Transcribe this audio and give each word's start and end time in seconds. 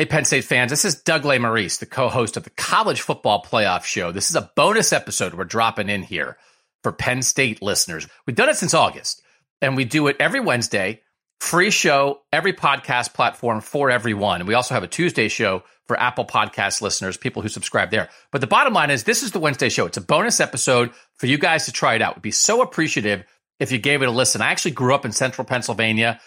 Hey, 0.00 0.06
Penn 0.06 0.24
State 0.24 0.44
fans, 0.44 0.70
this 0.70 0.86
is 0.86 1.02
Doug 1.02 1.24
Lesmerises, 1.24 1.78
the 1.78 1.84
co 1.84 2.08
host 2.08 2.38
of 2.38 2.44
the 2.44 2.48
College 2.48 3.02
Football 3.02 3.44
Playoff 3.44 3.84
Show. 3.84 4.12
This 4.12 4.30
is 4.30 4.34
a 4.34 4.50
bonus 4.56 4.94
episode 4.94 5.34
we're 5.34 5.44
dropping 5.44 5.90
in 5.90 6.02
here 6.02 6.38
for 6.82 6.90
Penn 6.90 7.20
State 7.20 7.60
listeners. 7.60 8.08
We've 8.26 8.34
done 8.34 8.48
it 8.48 8.56
since 8.56 8.72
August, 8.72 9.20
and 9.60 9.76
we 9.76 9.84
do 9.84 10.06
it 10.06 10.16
every 10.18 10.40
Wednesday, 10.40 11.02
free 11.38 11.70
show, 11.70 12.22
every 12.32 12.54
podcast 12.54 13.12
platform 13.12 13.60
for 13.60 13.90
everyone. 13.90 14.46
We 14.46 14.54
also 14.54 14.72
have 14.72 14.82
a 14.82 14.88
Tuesday 14.88 15.28
show 15.28 15.64
for 15.86 16.00
Apple 16.00 16.24
Podcast 16.24 16.80
listeners, 16.80 17.18
people 17.18 17.42
who 17.42 17.50
subscribe 17.50 17.90
there. 17.90 18.08
But 18.32 18.40
the 18.40 18.46
bottom 18.46 18.72
line 18.72 18.90
is, 18.90 19.04
this 19.04 19.22
is 19.22 19.32
the 19.32 19.38
Wednesday 19.38 19.68
show. 19.68 19.84
It's 19.84 19.98
a 19.98 20.00
bonus 20.00 20.40
episode 20.40 20.92
for 21.16 21.26
you 21.26 21.36
guys 21.36 21.66
to 21.66 21.72
try 21.72 21.96
it 21.96 22.00
out. 22.00 22.16
We'd 22.16 22.22
be 22.22 22.30
so 22.30 22.62
appreciative 22.62 23.22
if 23.58 23.70
you 23.70 23.76
gave 23.76 24.00
it 24.00 24.08
a 24.08 24.12
listen. 24.12 24.40
I 24.40 24.50
actually 24.50 24.70
grew 24.70 24.94
up 24.94 25.04
in 25.04 25.12
central 25.12 25.44
Pennsylvania. 25.44 26.18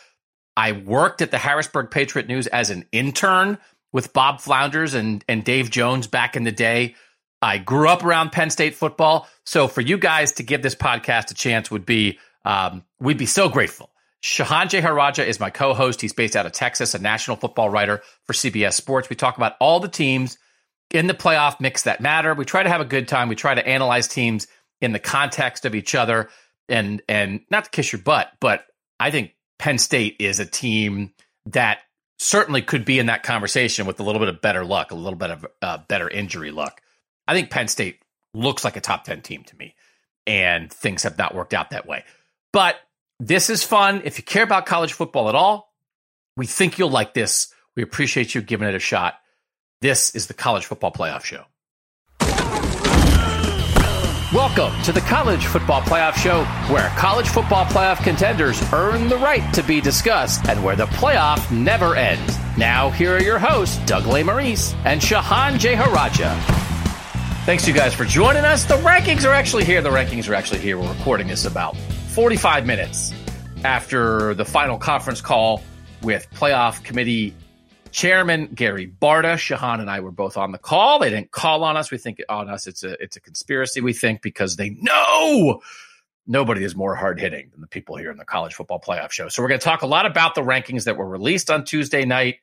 I 0.55 0.71
worked 0.73 1.21
at 1.21 1.31
the 1.31 1.37
Harrisburg 1.37 1.91
Patriot 1.91 2.27
News 2.27 2.47
as 2.47 2.69
an 2.69 2.85
intern 2.91 3.57
with 3.91 4.13
Bob 4.13 4.41
Flounders 4.41 4.93
and, 4.93 5.23
and 5.27 5.43
Dave 5.43 5.69
Jones 5.69 6.07
back 6.07 6.35
in 6.35 6.43
the 6.43 6.51
day. 6.51 6.95
I 7.41 7.57
grew 7.57 7.89
up 7.89 8.03
around 8.03 8.31
Penn 8.31 8.49
State 8.49 8.75
football. 8.75 9.27
So 9.45 9.67
for 9.67 9.81
you 9.81 9.97
guys 9.97 10.33
to 10.33 10.43
give 10.43 10.61
this 10.61 10.75
podcast 10.75 11.31
a 11.31 11.33
chance 11.33 11.69
would 11.69 11.85
be, 11.85 12.19
um, 12.45 12.83
we'd 12.99 13.17
be 13.17 13.25
so 13.25 13.49
grateful. 13.49 13.89
Shehan 14.23 14.69
Jeyarajah 14.69 15.25
is 15.25 15.39
my 15.39 15.49
co-host. 15.49 15.99
He's 15.99 16.13
based 16.13 16.37
out 16.37 16.45
of 16.45 16.53
Texas, 16.53 16.93
a 16.93 16.99
national 16.99 17.37
football 17.37 17.69
writer 17.69 18.01
for 18.23 18.33
CBS 18.33 18.73
Sports. 18.73 19.09
We 19.09 19.17
talk 19.17 19.35
about 19.35 19.55
all 19.59 19.81
the 19.81 19.89
teams 19.89 20.37
in 20.91 21.07
the 21.07 21.13
playoff 21.13 21.59
mix 21.59 21.83
that 21.83 21.99
matter. 21.99 22.33
We 22.33 22.45
try 22.45 22.63
to 22.63 22.69
have 22.69 22.79
a 22.79 22.85
good 22.85 23.09
time. 23.09 23.27
We 23.27 23.35
try 23.35 23.53
to 23.53 23.67
analyze 23.67 24.07
teams 24.07 24.47
in 24.79 24.93
the 24.93 24.99
context 24.99 25.65
of 25.65 25.75
each 25.75 25.95
other 25.95 26.29
and 26.69 27.01
and 27.09 27.41
not 27.49 27.65
to 27.65 27.69
kiss 27.69 27.91
your 27.91 28.01
butt, 28.01 28.31
but 28.39 28.65
I 28.99 29.11
think 29.11 29.33
Penn 29.63 29.77
State 29.77 30.17
is 30.19 30.41
a 30.41 30.45
team 30.45 31.13
that 31.45 31.79
certainly 32.19 32.61
could 32.61 32.83
be 32.83 32.99
in 32.99 33.05
that 33.05 33.23
conversation 33.23 33.87
with 33.87 33.97
a 33.97 34.03
little 34.03 34.19
bit 34.19 34.27
of 34.27 34.41
better 34.41 34.65
luck, 34.65 34.91
a 34.91 34.95
little 34.95 35.17
bit 35.17 35.29
of 35.29 35.45
uh, 35.61 35.77
better 35.87 36.09
injury 36.09 36.51
luck. 36.51 36.81
I 37.29 37.33
think 37.33 37.49
Penn 37.49 37.69
State 37.69 38.01
looks 38.33 38.65
like 38.65 38.75
a 38.75 38.81
top 38.81 39.05
10 39.05 39.21
team 39.21 39.45
to 39.45 39.55
me, 39.55 39.73
and 40.27 40.69
things 40.69 41.03
have 41.03 41.17
not 41.17 41.33
worked 41.33 41.53
out 41.53 41.69
that 41.69 41.87
way. 41.87 42.03
But 42.51 42.75
this 43.21 43.49
is 43.49 43.63
fun. 43.63 44.01
If 44.03 44.17
you 44.17 44.25
care 44.25 44.43
about 44.43 44.65
college 44.65 44.91
football 44.91 45.29
at 45.29 45.35
all, 45.35 45.73
we 46.35 46.45
think 46.45 46.77
you'll 46.77 46.89
like 46.89 47.13
this. 47.13 47.47
We 47.77 47.83
appreciate 47.83 48.35
you 48.35 48.41
giving 48.41 48.67
it 48.67 48.75
a 48.75 48.79
shot. 48.79 49.13
This 49.79 50.13
is 50.13 50.27
the 50.27 50.33
College 50.33 50.65
Football 50.65 50.91
Playoff 50.91 51.23
Show. 51.23 51.45
Welcome 54.55 54.83
to 54.83 54.91
the 54.91 55.01
College 55.01 55.47
Football 55.47 55.81
Playoff 55.81 56.13
Show, 56.13 56.43
where 56.71 56.87
college 56.89 57.27
football 57.27 57.65
playoff 57.65 58.03
contenders 58.03 58.61
earn 58.71 59.07
the 59.07 59.17
right 59.17 59.51
to 59.51 59.63
be 59.63 59.81
discussed 59.81 60.47
and 60.47 60.63
where 60.63 60.75
the 60.75 60.85
playoff 60.85 61.51
never 61.51 61.95
ends. 61.95 62.37
Now, 62.55 62.91
here 62.91 63.15
are 63.15 63.21
your 63.21 63.39
hosts, 63.39 63.79
Doug 63.87 64.05
Maurice 64.05 64.75
and 64.85 65.01
Shehan 65.01 65.57
Jeyarajah. 65.57 66.35
Thanks, 67.45 67.67
you 67.67 67.73
guys, 67.73 67.95
for 67.95 68.05
joining 68.05 68.45
us. 68.45 68.65
The 68.65 68.75
rankings 68.75 69.27
are 69.27 69.33
actually 69.33 69.65
here. 69.65 69.81
The 69.81 69.89
rankings 69.89 70.29
are 70.29 70.35
actually 70.35 70.59
here. 70.59 70.77
We're 70.77 70.93
recording 70.93 71.27
this 71.27 71.45
about 71.45 71.75
45 71.75 72.67
minutes 72.67 73.11
after 73.63 74.35
the 74.35 74.45
final 74.45 74.77
conference 74.77 75.19
call 75.19 75.63
with 76.03 76.27
playoff 76.29 76.83
committee 76.83 77.33
chairman 77.93 78.47
Gary 78.53 78.87
Barta. 78.87 79.35
Shehan 79.35 79.79
and 79.79 79.89
I 79.89 80.01
were 80.01 80.11
both 80.11 80.35
on 80.35 80.51
the 80.51 80.57
call. 80.57 80.99
They 80.99 81.09
didn't 81.09 81.31
call 81.31 81.63
on 81.63 81.77
us. 81.77 81.91
We 81.91 81.97
think 81.97 82.21
on 82.27 82.49
us 82.49 82.67
it's 82.67 82.83
a 82.83 83.01
it's 83.01 83.15
a 83.15 83.21
conspiracy. 83.21 83.79
We 83.79 83.93
think 83.93 84.21
because 84.21 84.57
they 84.57 84.71
know 84.81 85.61
nobody 86.27 86.63
is 86.63 86.75
more 86.75 86.95
hard 86.95 87.19
hitting 87.19 87.49
than 87.51 87.61
the 87.61 87.67
people 87.67 87.95
here 87.95 88.11
in 88.11 88.17
the 88.17 88.25
college 88.25 88.53
football 88.53 88.81
playoff 88.81 89.11
show. 89.11 89.29
So 89.29 89.41
we're 89.41 89.49
going 89.49 89.59
to 89.59 89.63
talk 89.63 89.83
a 89.83 89.87
lot 89.87 90.05
about 90.05 90.35
the 90.35 90.41
rankings 90.41 90.85
that 90.85 90.97
were 90.97 91.07
released 91.07 91.49
on 91.49 91.63
Tuesday 91.63 92.03
night. 92.03 92.37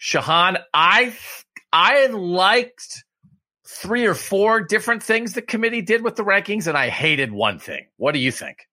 Shehan, 0.00 0.62
I 0.72 1.14
I 1.72 2.06
liked 2.06 3.04
three 3.66 4.06
or 4.06 4.14
four 4.14 4.62
different 4.62 5.02
things 5.02 5.34
the 5.34 5.42
committee 5.42 5.82
did 5.82 6.02
with 6.02 6.16
the 6.16 6.24
rankings, 6.24 6.66
and 6.66 6.78
I 6.78 6.88
hated 6.88 7.32
one 7.32 7.58
thing. 7.58 7.86
What 7.96 8.12
do 8.12 8.20
you 8.20 8.32
think? 8.32 8.66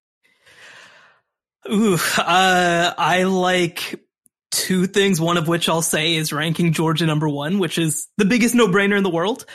Ooh, 1.71 1.97
uh, 2.17 2.93
I 2.95 3.23
like 3.23 4.04
two 4.55 4.87
things, 4.87 5.19
one 5.19 5.37
of 5.37 5.47
which 5.47 5.67
I'll 5.67 5.81
say 5.81 6.15
is 6.15 6.31
ranking 6.31 6.71
Georgia 6.71 7.05
number 7.05 7.27
one, 7.27 7.59
which 7.59 7.77
is 7.77 8.07
the 8.17 8.25
biggest 8.25 8.55
no 8.55 8.67
brainer 8.67 8.97
in 8.97 9.03
the 9.03 9.09
world. 9.09 9.45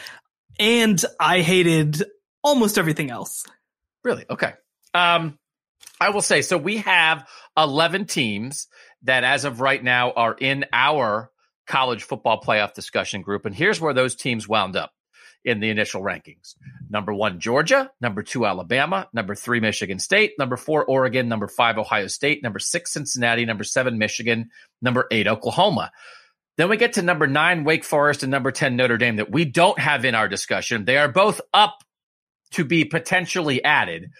And 0.59 1.03
I 1.19 1.41
hated 1.41 2.05
almost 2.45 2.77
everything 2.77 3.11
else. 3.11 3.45
Really? 4.05 4.27
Okay. 4.29 4.53
Um, 4.93 5.39
I 6.01 6.11
will 6.11 6.23
say, 6.23 6.43
so 6.43 6.59
we 6.59 6.79
have 6.79 7.27
11 7.57 8.07
teams 8.07 8.69
that 9.03 9.25
as 9.25 9.45
of 9.45 9.61
right 9.61 9.83
now 9.83 10.13
are 10.13 10.37
in 10.39 10.67
our 10.73 11.31
college 11.67 12.03
football 12.03 12.41
playoff 12.41 12.75
discussion 12.75 13.23
group. 13.23 13.47
And 13.47 13.55
here's 13.55 13.81
where 13.81 13.95
those 13.95 14.15
teams 14.15 14.47
wound 14.47 14.77
up 14.77 14.93
in 15.45 15.61
the 15.61 15.71
initial 15.71 16.03
rankings. 16.03 16.55
Number 16.89 17.15
one, 17.15 17.41
Georgia. 17.41 17.91
Number 18.01 18.23
two, 18.23 18.47
Alabama. 18.47 19.09
Number 19.13 19.35
three, 19.35 19.61
Michigan 19.61 19.99
State. 19.99 20.33
Number 20.39 20.57
four, 20.57 20.85
Oregon. 20.85 21.29
Number 21.29 21.49
five, 21.49 21.79
Ohio 21.79 22.07
State. 22.07 22.43
Number 22.43 22.59
six, 22.59 22.93
Cincinnati. 22.93 23.45
Number 23.45 23.65
seven, 23.65 23.99
Michigan. 23.99 24.51
Number 24.83 25.07
eight, 25.11 25.27
Oklahoma. 25.27 25.93
Then 26.57 26.69
we 26.69 26.77
get 26.77 26.95
to 26.95 27.03
number 27.03 27.27
nine, 27.27 27.65
Wake 27.65 27.85
Forest, 27.85 28.23
and 28.23 28.31
number 28.31 28.53
10, 28.53 28.77
Notre 28.77 28.99
Dame, 28.99 29.17
that 29.17 29.31
we 29.31 29.47
don't 29.47 29.79
have 29.79 30.05
in 30.05 30.15
our 30.15 30.29
discussion. 30.29 30.85
They 30.85 30.99
are 30.99 31.09
both 31.09 31.41
up 31.55 31.83
to 32.51 32.65
be 32.65 32.85
potentially 32.85 33.65
added. 33.65 34.11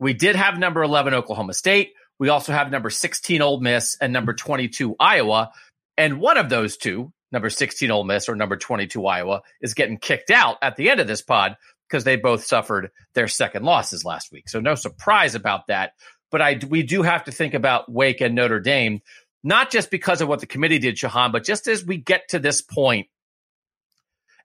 We 0.00 0.12
did 0.12 0.34
have 0.34 0.58
number 0.58 0.82
11, 0.82 1.14
Oklahoma 1.14 1.54
State. 1.54 1.92
We 2.18 2.30
also 2.30 2.52
have 2.52 2.70
number 2.70 2.90
16, 2.90 3.40
Ole 3.42 3.60
Miss, 3.60 3.96
and 4.00 4.12
number 4.12 4.34
22, 4.34 4.96
Iowa. 4.98 5.52
And 5.96 6.18
one 6.18 6.36
of 6.36 6.48
those 6.48 6.76
two, 6.76 7.12
number 7.34 7.50
16 7.50 7.90
Ole 7.90 8.04
Miss 8.04 8.28
or 8.28 8.36
number 8.36 8.56
22 8.56 9.06
Iowa 9.06 9.42
is 9.60 9.74
getting 9.74 9.98
kicked 9.98 10.30
out 10.30 10.56
at 10.62 10.76
the 10.76 10.88
end 10.88 11.00
of 11.00 11.06
this 11.06 11.20
pod 11.20 11.56
because 11.88 12.04
they 12.04 12.16
both 12.16 12.44
suffered 12.44 12.90
their 13.14 13.28
second 13.28 13.64
losses 13.64 14.04
last 14.04 14.32
week. 14.32 14.48
So 14.48 14.60
no 14.60 14.74
surprise 14.74 15.34
about 15.34 15.66
that. 15.66 15.92
But 16.30 16.40
I 16.40 16.58
we 16.68 16.82
do 16.82 17.02
have 17.02 17.24
to 17.24 17.32
think 17.32 17.54
about 17.54 17.92
Wake 17.92 18.20
and 18.20 18.34
Notre 18.34 18.60
Dame, 18.60 19.02
not 19.42 19.70
just 19.70 19.90
because 19.90 20.20
of 20.20 20.28
what 20.28 20.40
the 20.40 20.46
committee 20.46 20.78
did, 20.78 20.96
Shehan, 20.96 21.30
but 21.32 21.44
just 21.44 21.68
as 21.68 21.84
we 21.84 21.98
get 21.98 22.28
to 22.30 22.38
this 22.38 22.62
point. 22.62 23.08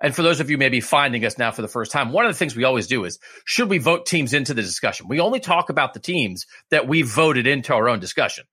And 0.02 0.16
for 0.16 0.22
those 0.22 0.40
of 0.40 0.50
you 0.50 0.58
maybe 0.58 0.82
finding 0.82 1.26
us 1.26 1.38
now 1.38 1.52
for 1.52 1.62
the 1.62 1.68
first 1.68 1.92
time, 1.92 2.12
one 2.12 2.26
of 2.26 2.32
the 2.32 2.38
things 2.38 2.56
we 2.56 2.64
always 2.64 2.88
do 2.88 3.06
is 3.06 3.20
should 3.44 3.70
we 3.70 3.80
vote 3.80 4.06
teams 4.06 4.34
into 4.34 4.54
the 4.54 4.62
discussion? 4.62 5.08
We 5.10 5.20
only 5.20 5.40
talk 5.40 5.70
about 5.70 5.94
the 5.94 6.00
teams 6.00 6.46
that 6.70 6.88
we 6.88 7.02
voted 7.02 7.48
into 7.48 7.74
our 7.74 7.90
own 7.90 8.00
discussion. 8.00 8.46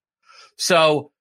So 0.57 1.13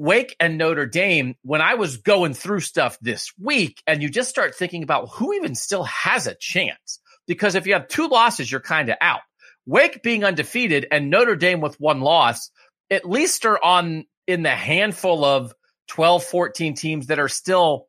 Wake 0.00 0.34
and 0.40 0.56
Notre 0.56 0.86
Dame, 0.86 1.34
when 1.42 1.60
I 1.60 1.74
was 1.74 1.98
going 1.98 2.32
through 2.32 2.60
stuff 2.60 2.96
this 3.02 3.34
week, 3.38 3.82
and 3.86 4.02
you 4.02 4.08
just 4.08 4.30
start 4.30 4.54
thinking 4.54 4.82
about 4.82 5.10
who 5.10 5.34
even 5.34 5.54
still 5.54 5.84
has 5.84 6.26
a 6.26 6.34
chance. 6.34 7.00
Because 7.26 7.54
if 7.54 7.66
you 7.66 7.74
have 7.74 7.86
two 7.86 8.08
losses, 8.08 8.50
you're 8.50 8.62
kind 8.62 8.88
of 8.88 8.96
out. 9.02 9.20
Wake 9.66 10.02
being 10.02 10.24
undefeated 10.24 10.86
and 10.90 11.10
Notre 11.10 11.36
Dame 11.36 11.60
with 11.60 11.78
one 11.78 12.00
loss, 12.00 12.50
at 12.90 13.06
least 13.06 13.44
are 13.44 13.62
on 13.62 14.06
in 14.26 14.42
the 14.42 14.48
handful 14.48 15.22
of 15.22 15.52
12, 15.88 16.24
14 16.24 16.74
teams 16.74 17.08
that 17.08 17.18
are 17.18 17.28
still 17.28 17.86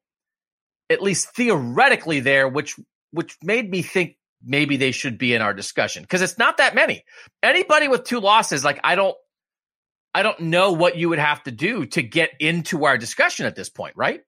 at 0.89 1.01
least 1.01 1.33
theoretically 1.33 2.19
there, 2.19 2.45
which 2.49 2.75
which 3.11 3.37
made 3.41 3.71
me 3.71 3.83
think 3.83 4.17
maybe 4.43 4.75
they 4.75 4.91
should 4.91 5.17
be 5.17 5.33
in 5.33 5.41
our 5.41 5.53
discussion 5.53 6.03
because 6.03 6.21
it's 6.21 6.37
not 6.37 6.57
that 6.57 6.75
many. 6.75 7.05
Anybody 7.41 7.87
with 7.87 8.03
two 8.03 8.19
losses, 8.19 8.65
like 8.65 8.81
I 8.83 8.95
don't 8.95 9.15
I 10.13 10.23
don't 10.23 10.39
know 10.41 10.73
what 10.73 10.97
you 10.97 11.09
would 11.09 11.19
have 11.19 11.43
to 11.43 11.51
do 11.51 11.85
to 11.87 12.01
get 12.01 12.31
into 12.39 12.85
our 12.85 12.97
discussion 12.97 13.45
at 13.45 13.55
this 13.55 13.69
point, 13.69 13.93
right? 13.95 14.21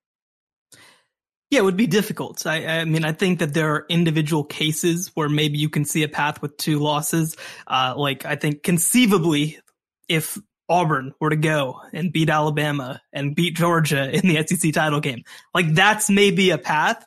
Yeah, 1.50 1.60
it 1.60 1.64
would 1.66 1.78
be 1.78 1.88
difficult. 1.88 2.48
I, 2.48 2.66
I, 2.66 2.86
mean, 2.86 3.06
I 3.06 3.12
think 3.12 3.40
that 3.40 3.54
there 3.54 3.76
are 3.76 3.86
individual 3.88 4.44
cases 4.44 5.12
where 5.14 5.30
maybe 5.30 5.60
you 5.60 5.70
can 5.70 5.86
see 5.86 6.02
a 6.02 6.08
path 6.08 6.42
with 6.42 6.58
two 6.58 6.80
losses. 6.80 7.38
Uh, 7.68 7.94
like 7.96 8.26
I 8.26 8.38
think 8.38 8.64
conceivably, 8.64 9.60
if 10.08 10.38
Auburn 10.68 11.14
were 11.20 11.30
to 11.30 11.36
go 11.36 11.80
and 11.94 12.12
beat 12.12 12.30
Alabama 12.32 13.02
and 13.12 13.36
beat 13.36 13.56
Georgia 13.56 14.10
in 14.10 14.28
the 14.28 14.44
SEC 14.48 14.74
title 14.74 15.00
game, 15.00 15.24
like 15.54 15.76
that's 15.76 16.10
maybe 16.10 16.50
a 16.50 16.58
path 16.58 17.06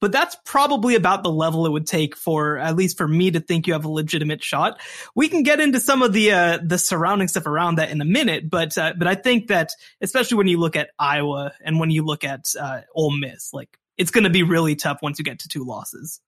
but 0.00 0.12
that's 0.12 0.36
probably 0.44 0.94
about 0.94 1.22
the 1.22 1.30
level 1.30 1.66
it 1.66 1.70
would 1.70 1.86
take 1.86 2.16
for 2.16 2.58
at 2.58 2.76
least 2.76 2.96
for 2.96 3.08
me 3.08 3.30
to 3.30 3.40
think 3.40 3.66
you 3.66 3.72
have 3.72 3.84
a 3.84 3.90
legitimate 3.90 4.42
shot. 4.42 4.80
We 5.14 5.28
can 5.28 5.42
get 5.42 5.60
into 5.60 5.80
some 5.80 6.02
of 6.02 6.12
the 6.12 6.32
uh, 6.32 6.58
the 6.62 6.78
surrounding 6.78 7.28
stuff 7.28 7.46
around 7.46 7.76
that 7.76 7.90
in 7.90 8.00
a 8.00 8.06
minute, 8.06 8.50
but 8.50 8.76
uh, 8.78 8.94
but 8.96 9.06
I 9.06 9.14
think 9.14 9.48
that 9.48 9.72
especially 10.00 10.38
when 10.38 10.48
you 10.48 10.58
look 10.58 10.76
at 10.76 10.90
Iowa 10.98 11.52
and 11.64 11.80
when 11.80 11.90
you 11.90 12.04
look 12.04 12.24
at 12.24 12.46
uh, 12.58 12.80
Ole 12.94 13.16
Miss, 13.16 13.52
like 13.52 13.78
it's 13.96 14.10
going 14.10 14.24
to 14.24 14.30
be 14.30 14.42
really 14.42 14.76
tough 14.76 14.98
once 15.02 15.18
you 15.18 15.24
get 15.24 15.40
to 15.40 15.48
two 15.48 15.64
losses. 15.64 16.20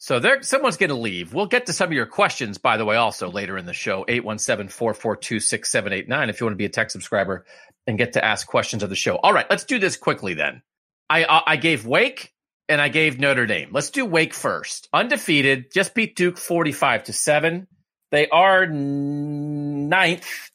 So 0.00 0.20
there, 0.20 0.40
someone's 0.42 0.76
going 0.76 0.90
to 0.90 0.96
leave. 0.96 1.34
We'll 1.34 1.46
get 1.46 1.66
to 1.66 1.72
some 1.72 1.88
of 1.88 1.92
your 1.92 2.06
questions, 2.06 2.56
by 2.56 2.76
the 2.76 2.84
way, 2.84 2.94
also 2.94 3.32
later 3.32 3.58
in 3.58 3.66
the 3.66 3.72
show. 3.72 4.04
817-442-6789 4.04 6.28
if 6.28 6.40
you 6.40 6.46
want 6.46 6.52
to 6.52 6.56
be 6.56 6.66
a 6.66 6.68
tech 6.68 6.90
subscriber 6.90 7.44
and 7.88 7.98
get 7.98 8.12
to 8.12 8.24
ask 8.24 8.46
questions 8.46 8.84
of 8.84 8.90
the 8.90 8.96
show. 8.96 9.16
All 9.16 9.32
right, 9.32 9.46
let's 9.50 9.64
do 9.64 9.80
this 9.80 9.96
quickly 9.96 10.34
then. 10.34 10.62
I 11.10 11.42
I 11.46 11.56
gave 11.56 11.86
Wake 11.86 12.34
and 12.68 12.80
I 12.80 12.88
gave 12.88 13.18
Notre 13.18 13.46
Dame. 13.46 13.70
Let's 13.72 13.90
do 13.90 14.04
Wake 14.04 14.34
first. 14.34 14.88
Undefeated, 14.92 15.72
just 15.72 15.94
beat 15.94 16.16
Duke 16.16 16.36
45 16.36 17.04
to 17.04 17.12
7. 17.12 17.66
They 18.10 18.28
are 18.28 18.66
ninth 18.66 20.50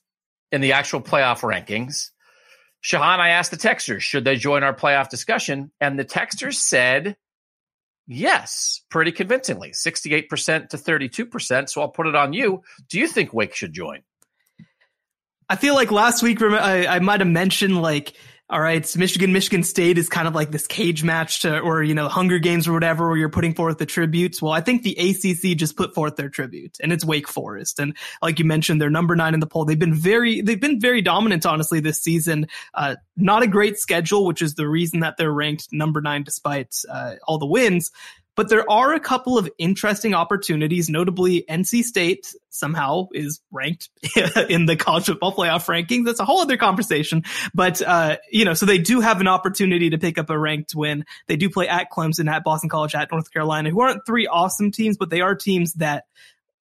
in 0.51 0.61
the 0.61 0.73
actual 0.73 1.01
playoff 1.01 1.41
rankings. 1.41 2.11
Shehan, 2.83 3.19
I 3.19 3.29
asked 3.29 3.51
the 3.51 3.57
texters, 3.57 4.01
should 4.01 4.25
they 4.25 4.35
join 4.35 4.63
our 4.63 4.75
playoff 4.75 5.09
discussion? 5.09 5.71
And 5.79 5.97
the 5.97 6.05
texters 6.05 6.55
said 6.55 7.15
yes, 8.07 8.81
pretty 8.89 9.11
convincingly, 9.11 9.71
68% 9.71 10.69
to 10.69 10.77
32%. 10.77 11.69
So 11.69 11.81
I'll 11.81 11.89
put 11.89 12.07
it 12.07 12.15
on 12.15 12.33
you. 12.33 12.61
Do 12.89 12.99
you 12.99 13.07
think 13.07 13.33
Wake 13.33 13.55
should 13.55 13.73
join? 13.73 14.01
I 15.49 15.55
feel 15.55 15.75
like 15.75 15.91
last 15.91 16.23
week 16.23 16.41
I, 16.41 16.87
I 16.87 16.99
might 16.99 17.21
have 17.21 17.29
mentioned 17.29 17.81
like 17.81 18.13
all 18.53 18.61
right, 18.61 18.85
so 18.85 18.99
Michigan, 18.99 19.33
Michigan 19.33 19.63
State 19.63 19.97
is 19.97 20.09
kind 20.09 20.27
of 20.27 20.35
like 20.35 20.51
this 20.51 20.67
cage 20.67 21.03
match 21.03 21.41
to, 21.41 21.57
or, 21.57 21.81
you 21.81 21.95
know, 21.95 22.07
Hunger 22.07 22.37
Games 22.37 22.67
or 22.67 22.73
whatever, 22.73 23.07
where 23.07 23.17
you're 23.17 23.27
putting 23.27 23.55
forth 23.55 23.79
the 23.79 23.87
tributes. 23.87 24.43
Well, 24.43 24.51
I 24.51 24.61
think 24.61 24.83
the 24.83 24.91
ACC 24.91 25.57
just 25.57 25.75
put 25.75 25.95
forth 25.95 26.17
their 26.17 26.29
tribute 26.29 26.77
and 26.79 26.93
it's 26.93 27.03
Wake 27.03 27.27
Forest. 27.27 27.79
And 27.79 27.97
like 28.21 28.37
you 28.37 28.45
mentioned, 28.45 28.79
they're 28.79 28.91
number 28.91 29.15
nine 29.15 29.33
in 29.33 29.39
the 29.39 29.47
poll. 29.47 29.65
They've 29.65 29.79
been 29.79 29.95
very, 29.95 30.41
they've 30.41 30.61
been 30.61 30.79
very 30.79 31.01
dominant, 31.01 31.47
honestly, 31.47 31.79
this 31.79 31.99
season. 31.99 32.45
Uh, 32.75 32.97
not 33.17 33.41
a 33.41 33.47
great 33.47 33.79
schedule, 33.79 34.23
which 34.27 34.43
is 34.43 34.53
the 34.53 34.69
reason 34.69 34.99
that 34.99 35.17
they're 35.17 35.33
ranked 35.33 35.69
number 35.71 35.99
nine 35.99 36.21
despite, 36.21 36.75
uh, 36.87 37.15
all 37.27 37.39
the 37.39 37.47
wins. 37.47 37.89
But 38.35 38.49
there 38.49 38.69
are 38.69 38.93
a 38.93 38.99
couple 38.99 39.37
of 39.37 39.49
interesting 39.57 40.13
opportunities, 40.13 40.89
notably 40.89 41.45
NC 41.49 41.83
State 41.83 42.33
somehow 42.49 43.07
is 43.13 43.41
ranked 43.51 43.89
in 44.49 44.65
the 44.65 44.75
college 44.75 45.05
football 45.05 45.35
playoff 45.35 45.65
rankings. 45.65 46.05
That's 46.05 46.19
a 46.19 46.25
whole 46.25 46.41
other 46.41 46.57
conversation. 46.57 47.23
But, 47.53 47.81
uh, 47.81 48.17
you 48.31 48.45
know, 48.45 48.53
so 48.53 48.65
they 48.65 48.79
do 48.79 49.01
have 49.01 49.21
an 49.21 49.27
opportunity 49.27 49.91
to 49.91 49.97
pick 49.97 50.17
up 50.17 50.29
a 50.29 50.37
ranked 50.37 50.73
win. 50.75 51.05
They 51.27 51.35
do 51.35 51.49
play 51.49 51.67
at 51.67 51.91
Clemson, 51.91 52.31
at 52.31 52.43
Boston 52.43 52.69
College, 52.69 52.95
at 52.95 53.11
North 53.11 53.31
Carolina, 53.31 53.69
who 53.69 53.81
aren't 53.81 54.05
three 54.05 54.27
awesome 54.27 54.71
teams, 54.71 54.97
but 54.97 55.09
they 55.09 55.21
are 55.21 55.35
teams 55.35 55.73
that 55.75 56.05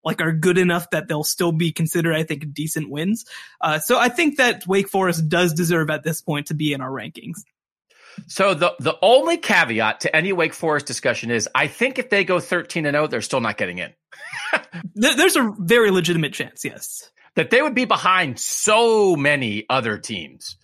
like 0.03 0.21
are 0.21 0.31
good 0.31 0.57
enough 0.57 0.89
that 0.91 1.07
they'll 1.07 1.23
still 1.23 1.51
be 1.51 1.71
considered, 1.71 2.15
I 2.15 2.23
think, 2.23 2.53
decent 2.53 2.89
wins. 2.89 3.25
Uh, 3.61 3.79
so 3.79 3.99
I 3.99 4.09
think 4.09 4.37
that 4.37 4.65
Wake 4.65 4.89
Forest 4.89 5.29
does 5.29 5.53
deserve 5.53 5.89
at 5.89 6.03
this 6.03 6.21
point 6.21 6.47
to 6.47 6.53
be 6.53 6.73
in 6.73 6.81
our 6.81 6.89
rankings. 6.89 7.39
So 8.27 8.53
the 8.53 8.73
the 8.79 8.97
only 9.01 9.37
caveat 9.37 10.01
to 10.01 10.15
any 10.15 10.33
Wake 10.33 10.53
Forest 10.53 10.85
discussion 10.85 11.31
is 11.31 11.49
I 11.53 11.67
think 11.67 11.99
if 11.99 12.09
they 12.09 12.23
go 12.23 12.39
13 12.39 12.85
and 12.85 12.95
0, 12.95 13.07
they're 13.07 13.21
still 13.21 13.41
not 13.41 13.57
getting 13.57 13.79
in. 13.79 13.93
There's 14.95 15.35
a 15.35 15.53
very 15.57 15.91
legitimate 15.91 16.33
chance, 16.33 16.63
yes. 16.63 17.09
That 17.35 17.49
they 17.49 17.61
would 17.61 17.75
be 17.75 17.85
behind 17.85 18.39
so 18.39 19.15
many 19.15 19.65
other 19.69 19.97
teams. 19.97 20.57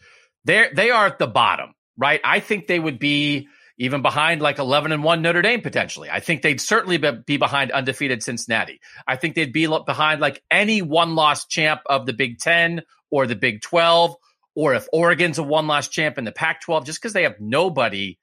They're 0.43 0.69
they 0.73 0.91
are 0.91 1.07
at 1.07 1.19
the 1.19 1.27
bottom, 1.27 1.73
right? 1.97 2.21
I 2.23 2.39
think 2.39 2.67
they 2.67 2.79
would 2.79 2.99
be 2.99 3.47
even 3.77 4.01
behind 4.01 4.41
like 4.41 4.57
11 4.57 4.91
and 4.91 5.03
1 5.03 5.21
Notre 5.21 5.41
Dame 5.41 5.61
potentially. 5.61 6.09
I 6.09 6.19
think 6.19 6.41
they'd 6.41 6.61
certainly 6.61 6.97
be 6.97 7.37
behind 7.37 7.71
undefeated 7.71 8.23
Cincinnati. 8.23 8.79
I 9.05 9.17
think 9.17 9.35
they'd 9.35 9.51
be 9.51 9.67
behind 9.67 10.21
like 10.21 10.41
any 10.49 10.81
one 10.81 11.15
loss 11.15 11.45
champ 11.45 11.81
of 11.85 12.05
the 12.05 12.13
Big 12.13 12.39
10 12.39 12.83
or 13.11 13.27
the 13.27 13.35
Big 13.35 13.61
12 13.61 14.15
or 14.55 14.73
if 14.73 14.87
Oregon's 14.91 15.37
a 15.37 15.43
one 15.43 15.67
loss 15.67 15.87
champ 15.87 16.17
in 16.17 16.23
the 16.23 16.31
Pac 16.31 16.61
12, 16.61 16.85
just 16.85 17.01
because 17.01 17.13
they 17.13 17.23
have 17.23 17.39
nobody 17.39 18.17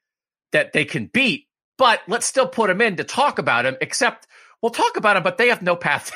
that 0.52 0.73
they 0.73 0.84
can 0.84 1.06
beat. 1.06 1.46
But 1.79 2.00
let's 2.08 2.26
still 2.26 2.46
put 2.46 2.69
them 2.69 2.81
in 2.81 2.96
to 2.96 3.05
talk 3.05 3.38
about 3.38 3.64
them, 3.64 3.76
except 3.81 4.26
we'll 4.61 4.70
talk 4.70 4.96
about 4.96 5.14
them, 5.14 5.23
but 5.23 5.38
they 5.38 5.49
have 5.49 5.62
no 5.62 5.76
path. 5.76 6.12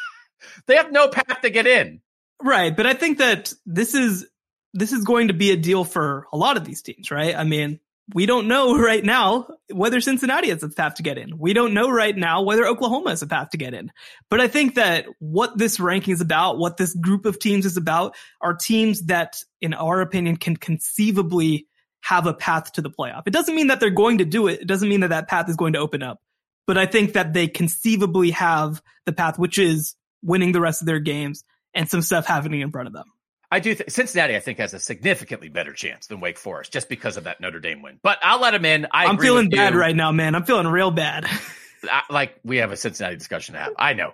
they 0.66 0.76
have 0.76 0.92
no 0.92 1.08
path 1.08 1.40
to 1.42 1.50
get 1.50 1.66
in. 1.66 2.00
Right. 2.42 2.74
But 2.76 2.86
I 2.86 2.94
think 2.94 3.18
that 3.18 3.52
this 3.66 3.94
is, 3.94 4.26
this 4.72 4.92
is 4.92 5.04
going 5.04 5.28
to 5.28 5.34
be 5.34 5.50
a 5.50 5.56
deal 5.56 5.84
for 5.84 6.26
a 6.32 6.36
lot 6.36 6.56
of 6.56 6.64
these 6.64 6.82
teams, 6.82 7.10
right? 7.10 7.34
I 7.34 7.44
mean, 7.44 7.80
we 8.12 8.26
don't 8.26 8.48
know 8.48 8.76
right 8.78 9.04
now 9.04 9.46
whether 9.72 10.00
Cincinnati 10.00 10.50
has 10.50 10.62
a 10.62 10.68
path 10.68 10.96
to 10.96 11.02
get 11.02 11.18
in. 11.18 11.38
We 11.38 11.52
don't 11.52 11.74
know 11.74 11.90
right 11.90 12.16
now 12.16 12.42
whether 12.42 12.66
Oklahoma 12.66 13.10
has 13.10 13.22
a 13.22 13.26
path 13.26 13.50
to 13.50 13.56
get 13.56 13.74
in. 13.74 13.90
But 14.28 14.40
I 14.40 14.48
think 14.48 14.74
that 14.74 15.06
what 15.20 15.56
this 15.56 15.80
ranking 15.80 16.12
is 16.12 16.20
about, 16.20 16.58
what 16.58 16.76
this 16.76 16.94
group 16.94 17.24
of 17.24 17.38
teams 17.38 17.64
is 17.64 17.76
about, 17.76 18.14
are 18.40 18.54
teams 18.54 19.02
that, 19.04 19.36
in 19.60 19.74
our 19.74 20.00
opinion, 20.00 20.36
can 20.36 20.56
conceivably 20.56 21.66
have 22.02 22.26
a 22.26 22.34
path 22.34 22.72
to 22.72 22.82
the 22.82 22.90
playoff. 22.90 23.22
It 23.26 23.32
doesn't 23.32 23.54
mean 23.54 23.68
that 23.68 23.80
they're 23.80 23.88
going 23.88 24.18
to 24.18 24.26
do 24.26 24.46
it. 24.48 24.60
It 24.60 24.66
doesn't 24.68 24.88
mean 24.88 25.00
that 25.00 25.08
that 25.08 25.28
path 25.28 25.48
is 25.48 25.56
going 25.56 25.72
to 25.72 25.78
open 25.78 26.02
up. 26.02 26.20
But 26.66 26.76
I 26.76 26.86
think 26.86 27.14
that 27.14 27.32
they 27.32 27.48
conceivably 27.48 28.30
have 28.32 28.82
the 29.06 29.12
path, 29.12 29.38
which 29.38 29.58
is 29.58 29.94
winning 30.22 30.52
the 30.52 30.60
rest 30.60 30.82
of 30.82 30.86
their 30.86 31.00
games 31.00 31.44
and 31.74 31.88
some 31.88 32.02
stuff 32.02 32.26
happening 32.26 32.60
in 32.60 32.70
front 32.70 32.88
of 32.88 32.92
them. 32.92 33.06
I 33.54 33.60
do. 33.60 33.72
Th- 33.72 33.88
Cincinnati, 33.88 34.34
I 34.34 34.40
think, 34.40 34.58
has 34.58 34.74
a 34.74 34.80
significantly 34.80 35.48
better 35.48 35.72
chance 35.72 36.08
than 36.08 36.18
Wake 36.18 36.38
Forest 36.38 36.72
just 36.72 36.88
because 36.88 37.16
of 37.16 37.24
that 37.24 37.40
Notre 37.40 37.60
Dame 37.60 37.82
win. 37.82 38.00
But 38.02 38.18
I'll 38.20 38.40
let 38.40 38.52
him 38.52 38.64
in. 38.64 38.88
I 38.90 39.04
am 39.04 39.16
feeling 39.16 39.48
bad 39.48 39.76
right 39.76 39.94
now, 39.94 40.10
man. 40.10 40.34
I'm 40.34 40.42
feeling 40.42 40.66
real 40.66 40.90
bad. 40.90 41.24
I, 41.84 42.02
like 42.10 42.34
we 42.42 42.56
have 42.56 42.72
a 42.72 42.76
Cincinnati 42.76 43.14
discussion 43.14 43.54
to 43.54 43.60
have. 43.60 43.72
I 43.78 43.92
know. 43.92 44.12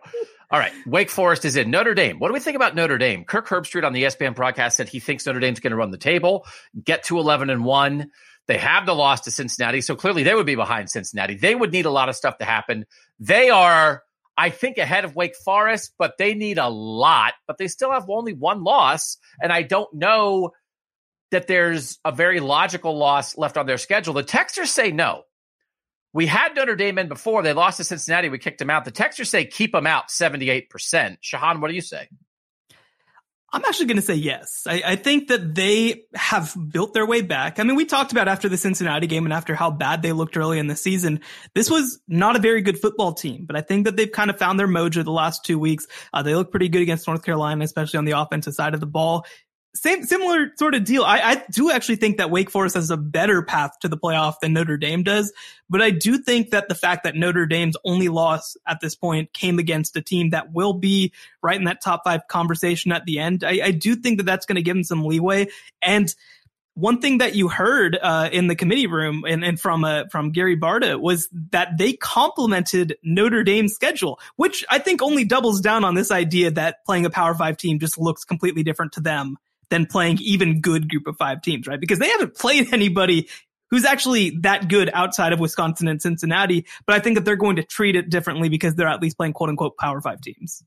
All 0.50 0.58
right, 0.58 0.72
Wake 0.84 1.08
Forest 1.08 1.46
is 1.46 1.56
in 1.56 1.70
Notre 1.70 1.94
Dame. 1.94 2.18
What 2.18 2.28
do 2.28 2.34
we 2.34 2.40
think 2.40 2.56
about 2.56 2.74
Notre 2.74 2.98
Dame? 2.98 3.24
Kirk 3.24 3.48
Herbstreit 3.48 3.82
on 3.82 3.94
the 3.94 4.02
ESPN 4.02 4.34
broadcast 4.34 4.76
said 4.76 4.90
he 4.90 5.00
thinks 5.00 5.24
Notre 5.24 5.40
Dame's 5.40 5.60
going 5.60 5.70
to 5.70 5.76
run 5.76 5.90
the 5.90 5.96
table, 5.96 6.44
get 6.84 7.04
to 7.04 7.18
11 7.18 7.48
and 7.48 7.64
one. 7.64 8.10
They 8.46 8.58
have 8.58 8.84
the 8.84 8.94
loss 8.94 9.22
to 9.22 9.30
Cincinnati, 9.30 9.80
so 9.80 9.96
clearly 9.96 10.22
they 10.22 10.34
would 10.34 10.44
be 10.44 10.56
behind 10.56 10.90
Cincinnati. 10.90 11.36
They 11.36 11.54
would 11.54 11.72
need 11.72 11.86
a 11.86 11.90
lot 11.90 12.10
of 12.10 12.16
stuff 12.16 12.36
to 12.38 12.44
happen. 12.44 12.84
They 13.20 13.48
are 13.48 14.02
I 14.40 14.48
think 14.48 14.78
ahead 14.78 15.04
of 15.04 15.14
Wake 15.14 15.36
Forest, 15.36 15.92
but 15.98 16.16
they 16.16 16.32
need 16.32 16.56
a 16.56 16.70
lot, 16.70 17.34
but 17.46 17.58
they 17.58 17.68
still 17.68 17.92
have 17.92 18.08
only 18.08 18.32
one 18.32 18.64
loss. 18.64 19.18
And 19.42 19.52
I 19.52 19.60
don't 19.60 19.92
know 19.92 20.52
that 21.30 21.46
there's 21.46 21.98
a 22.06 22.10
very 22.10 22.40
logical 22.40 22.96
loss 22.96 23.36
left 23.36 23.58
on 23.58 23.66
their 23.66 23.76
schedule. 23.76 24.14
The 24.14 24.24
Texters 24.24 24.68
say 24.68 24.92
no. 24.92 25.24
We 26.14 26.24
had 26.24 26.56
Notre 26.56 26.74
Dame 26.74 26.96
in 26.96 27.08
before. 27.08 27.42
They 27.42 27.52
lost 27.52 27.76
to 27.76 27.84
Cincinnati. 27.84 28.30
We 28.30 28.38
kicked 28.38 28.60
them 28.60 28.70
out. 28.70 28.86
The 28.86 28.92
Texters 28.92 29.26
say 29.26 29.44
keep 29.44 29.72
them 29.72 29.86
out 29.86 30.08
78%. 30.08 30.68
Shehan, 31.22 31.60
what 31.60 31.68
do 31.68 31.74
you 31.74 31.82
say? 31.82 32.08
I'm 33.52 33.64
actually 33.64 33.86
going 33.86 33.96
to 33.96 34.02
say 34.02 34.14
yes. 34.14 34.64
I, 34.68 34.82
I, 34.86 34.96
think 34.96 35.28
that 35.28 35.56
they 35.56 36.04
have 36.14 36.56
built 36.70 36.94
their 36.94 37.04
way 37.04 37.20
back. 37.20 37.58
I 37.58 37.64
mean, 37.64 37.74
we 37.74 37.84
talked 37.84 38.12
about 38.12 38.28
after 38.28 38.48
the 38.48 38.56
Cincinnati 38.56 39.08
game 39.08 39.24
and 39.24 39.32
after 39.32 39.56
how 39.56 39.72
bad 39.72 40.02
they 40.02 40.12
looked 40.12 40.36
early 40.36 40.60
in 40.60 40.68
the 40.68 40.76
season. 40.76 41.20
This 41.54 41.68
was 41.68 42.00
not 42.06 42.36
a 42.36 42.38
very 42.38 42.62
good 42.62 42.78
football 42.78 43.12
team, 43.12 43.46
but 43.46 43.56
I 43.56 43.60
think 43.60 43.86
that 43.86 43.96
they've 43.96 44.10
kind 44.10 44.30
of 44.30 44.38
found 44.38 44.60
their 44.60 44.68
mojo 44.68 45.02
the 45.02 45.10
last 45.10 45.44
two 45.44 45.58
weeks. 45.58 45.88
Uh, 46.12 46.22
they 46.22 46.34
look 46.36 46.52
pretty 46.52 46.68
good 46.68 46.82
against 46.82 47.08
North 47.08 47.24
Carolina, 47.24 47.64
especially 47.64 47.98
on 47.98 48.04
the 48.04 48.12
offensive 48.12 48.54
side 48.54 48.74
of 48.74 48.80
the 48.80 48.86
ball 48.86 49.26
same 49.74 50.04
similar 50.04 50.52
sort 50.58 50.74
of 50.74 50.84
deal. 50.84 51.04
I, 51.04 51.20
I 51.20 51.44
do 51.50 51.70
actually 51.70 51.96
think 51.96 52.16
that 52.16 52.30
Wake 52.30 52.50
Forest 52.50 52.74
has 52.74 52.90
a 52.90 52.96
better 52.96 53.42
path 53.42 53.78
to 53.80 53.88
the 53.88 53.96
playoff 53.96 54.40
than 54.40 54.52
Notre 54.52 54.76
Dame 54.76 55.02
does, 55.02 55.32
but 55.68 55.80
I 55.80 55.90
do 55.90 56.18
think 56.18 56.50
that 56.50 56.68
the 56.68 56.74
fact 56.74 57.04
that 57.04 57.14
Notre 57.14 57.46
Dame's 57.46 57.76
only 57.84 58.08
loss 58.08 58.56
at 58.66 58.80
this 58.80 58.94
point 58.94 59.32
came 59.32 59.58
against 59.58 59.96
a 59.96 60.02
team 60.02 60.30
that 60.30 60.52
will 60.52 60.72
be 60.72 61.12
right 61.42 61.56
in 61.56 61.64
that 61.64 61.82
top 61.82 62.02
five 62.04 62.26
conversation 62.28 62.90
at 62.90 63.04
the 63.04 63.20
end, 63.20 63.44
I, 63.44 63.60
I 63.66 63.70
do 63.70 63.94
think 63.94 64.18
that 64.18 64.24
that's 64.24 64.46
going 64.46 64.56
to 64.56 64.62
give 64.62 64.74
them 64.74 64.84
some 64.84 65.04
leeway. 65.04 65.46
And 65.80 66.12
one 66.74 67.00
thing 67.00 67.18
that 67.18 67.34
you 67.34 67.48
heard 67.48 67.98
uh, 68.00 68.28
in 68.32 68.46
the 68.46 68.56
committee 68.56 68.86
room 68.86 69.24
and, 69.28 69.44
and 69.44 69.60
from 69.60 69.84
uh, 69.84 70.04
from 70.10 70.32
Gary 70.32 70.56
Barta 70.56 70.98
was 71.00 71.28
that 71.50 71.76
they 71.78 71.92
complimented 71.92 72.96
Notre 73.02 73.42
Dame's 73.44 73.74
schedule, 73.74 74.18
which 74.36 74.64
I 74.70 74.78
think 74.78 75.02
only 75.02 75.24
doubles 75.24 75.60
down 75.60 75.84
on 75.84 75.94
this 75.94 76.10
idea 76.10 76.50
that 76.52 76.84
playing 76.86 77.06
a 77.06 77.10
Power 77.10 77.34
Five 77.34 77.56
team 77.56 77.78
just 77.78 77.98
looks 77.98 78.24
completely 78.24 78.62
different 78.62 78.92
to 78.92 79.00
them 79.00 79.36
than 79.70 79.86
playing 79.86 80.18
even 80.20 80.60
good 80.60 80.88
group 80.88 81.06
of 81.06 81.16
five 81.16 81.42
teams, 81.42 81.66
right? 81.66 81.80
Because 81.80 81.98
they 81.98 82.08
haven't 82.08 82.36
played 82.36 82.72
anybody 82.72 83.28
who's 83.70 83.84
actually 83.84 84.30
that 84.40 84.68
good 84.68 84.90
outside 84.92 85.32
of 85.32 85.40
Wisconsin 85.40 85.88
and 85.88 86.02
Cincinnati. 86.02 86.66
But 86.86 86.96
I 86.96 87.00
think 87.00 87.16
that 87.16 87.24
they're 87.24 87.36
going 87.36 87.56
to 87.56 87.62
treat 87.62 87.96
it 87.96 88.10
differently 88.10 88.48
because 88.48 88.74
they're 88.74 88.88
at 88.88 89.00
least 89.00 89.16
playing 89.16 89.32
quote 89.32 89.48
unquote 89.48 89.76
power 89.76 90.00
five 90.00 90.20
teams. 90.20 90.62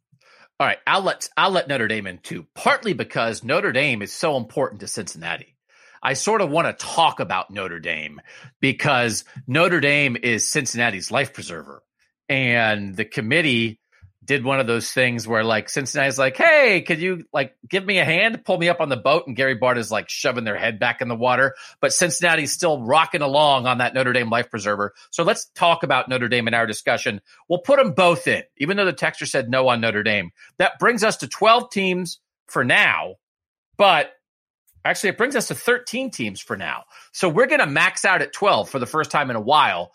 All 0.60 0.68
right. 0.68 0.78
I'll 0.88 1.02
let, 1.02 1.30
I'll 1.36 1.52
let 1.52 1.68
Notre 1.68 1.88
Dame 1.88 2.08
in 2.08 2.20
too, 2.20 2.46
partly 2.54 2.94
because 2.94 3.44
Notre 3.44 3.72
Dame 3.72 4.02
is 4.02 4.14
so 4.14 4.38
important 4.38 4.82
to 4.82 4.88
Cincinnati. 4.88 5.56
I 6.02 6.14
sort 6.14 6.42
of 6.42 6.50
want 6.50 6.68
to 6.68 6.86
talk 6.86 7.20
about 7.20 7.50
Notre 7.50 7.80
Dame 7.80 8.22
because 8.60 9.24
Notre 9.48 9.80
Dame 9.80 10.18
is 10.22 10.48
Cincinnati's 10.48 11.12
life 11.12 11.34
preserver 11.34 11.82
and 12.30 12.96
the 12.96 13.06
committee 13.06 13.80
did 14.24 14.44
one 14.44 14.60
of 14.60 14.68
those 14.68 14.92
things 14.92 15.28
where 15.28 15.44
like 15.44 15.70
Cincinnati's 15.70 16.18
like, 16.18 16.38
hey, 16.38 16.82
could 16.82 17.00
you 17.00 17.26
like 17.34 17.56
give 17.68 17.86
me 17.86 18.00
a 18.00 18.06
hand, 18.06 18.44
pull 18.46 18.58
me 18.58 18.70
up 18.70 18.80
on 18.80 18.90
the 18.90 18.98
boat? 18.98 19.28
And 19.28 19.36
Gary 19.36 19.58
Barta 19.58 19.78
is 19.78 19.92
like 19.92 20.10
shoving 20.10 20.44
their 20.44 20.58
head 20.58 20.80
back 20.80 21.02
in 21.02 21.08
the 21.08 21.16
water. 21.16 21.56
But 21.82 21.94
Cincinnati's 21.94 22.52
still 22.52 22.82
rocking 22.82 23.22
along 23.22 23.66
on 23.68 23.80
that 23.80 23.94
Notre 23.94 24.14
Dame 24.14 24.30
life 24.30 24.50
preserver. 24.50 24.94
So 25.12 25.24
let's 25.24 25.46
talk 25.56 25.84
about 25.84 26.10
Notre 26.10 26.30
Dame 26.30 26.48
in 26.48 26.54
our 26.54 26.66
discussion. 26.66 27.22
We'll 27.50 27.60
put 27.60 27.78
them 27.78 27.94
both 27.94 28.28
in, 28.28 28.44
even 28.58 28.78
though 28.78 28.86
the 28.86 28.94
texture 28.94 29.26
said 29.26 29.50
no 29.50 29.68
on 29.68 29.82
Notre 29.82 30.04
Dame. 30.04 30.32
That 30.58 30.80
brings 30.80 31.04
us 31.04 31.18
to 31.18 31.28
12 31.28 31.70
teams 31.70 32.20
for 32.48 32.64
now. 32.64 33.16
But 33.78 34.12
actually, 34.86 35.10
it 35.10 35.18
brings 35.18 35.36
us 35.36 35.48
to 35.48 35.56
13 35.56 36.12
teams 36.12 36.40
for 36.40 36.56
now. 36.56 36.84
So 37.12 37.28
we're 37.28 37.48
going 37.48 37.60
to 37.60 37.68
max 37.68 38.06
out 38.06 38.22
at 38.22 38.34
12 38.34 38.70
for 38.70 38.80
the 38.80 38.86
first 38.86 39.12
time 39.12 39.30
in 39.30 39.36
a 39.36 39.42
while 39.42 39.92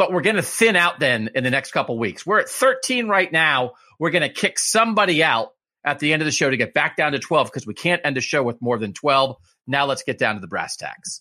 but 0.00 0.10
we're 0.14 0.22
going 0.22 0.36
to 0.36 0.42
thin 0.42 0.76
out 0.76 0.98
then 0.98 1.28
in 1.34 1.44
the 1.44 1.50
next 1.50 1.72
couple 1.72 1.98
weeks. 1.98 2.24
We're 2.24 2.40
at 2.40 2.48
13 2.48 3.06
right 3.06 3.30
now. 3.30 3.72
We're 3.98 4.08
going 4.08 4.22
to 4.22 4.30
kick 4.30 4.58
somebody 4.58 5.22
out 5.22 5.50
at 5.84 5.98
the 5.98 6.14
end 6.14 6.22
of 6.22 6.26
the 6.26 6.32
show 6.32 6.48
to 6.48 6.56
get 6.56 6.72
back 6.72 6.96
down 6.96 7.12
to 7.12 7.18
12 7.18 7.48
because 7.48 7.66
we 7.66 7.74
can't 7.74 8.00
end 8.02 8.16
a 8.16 8.22
show 8.22 8.42
with 8.42 8.62
more 8.62 8.78
than 8.78 8.94
12. 8.94 9.36
Now 9.66 9.84
let's 9.84 10.02
get 10.02 10.16
down 10.16 10.36
to 10.36 10.40
the 10.40 10.46
brass 10.46 10.78
tacks. 10.78 11.20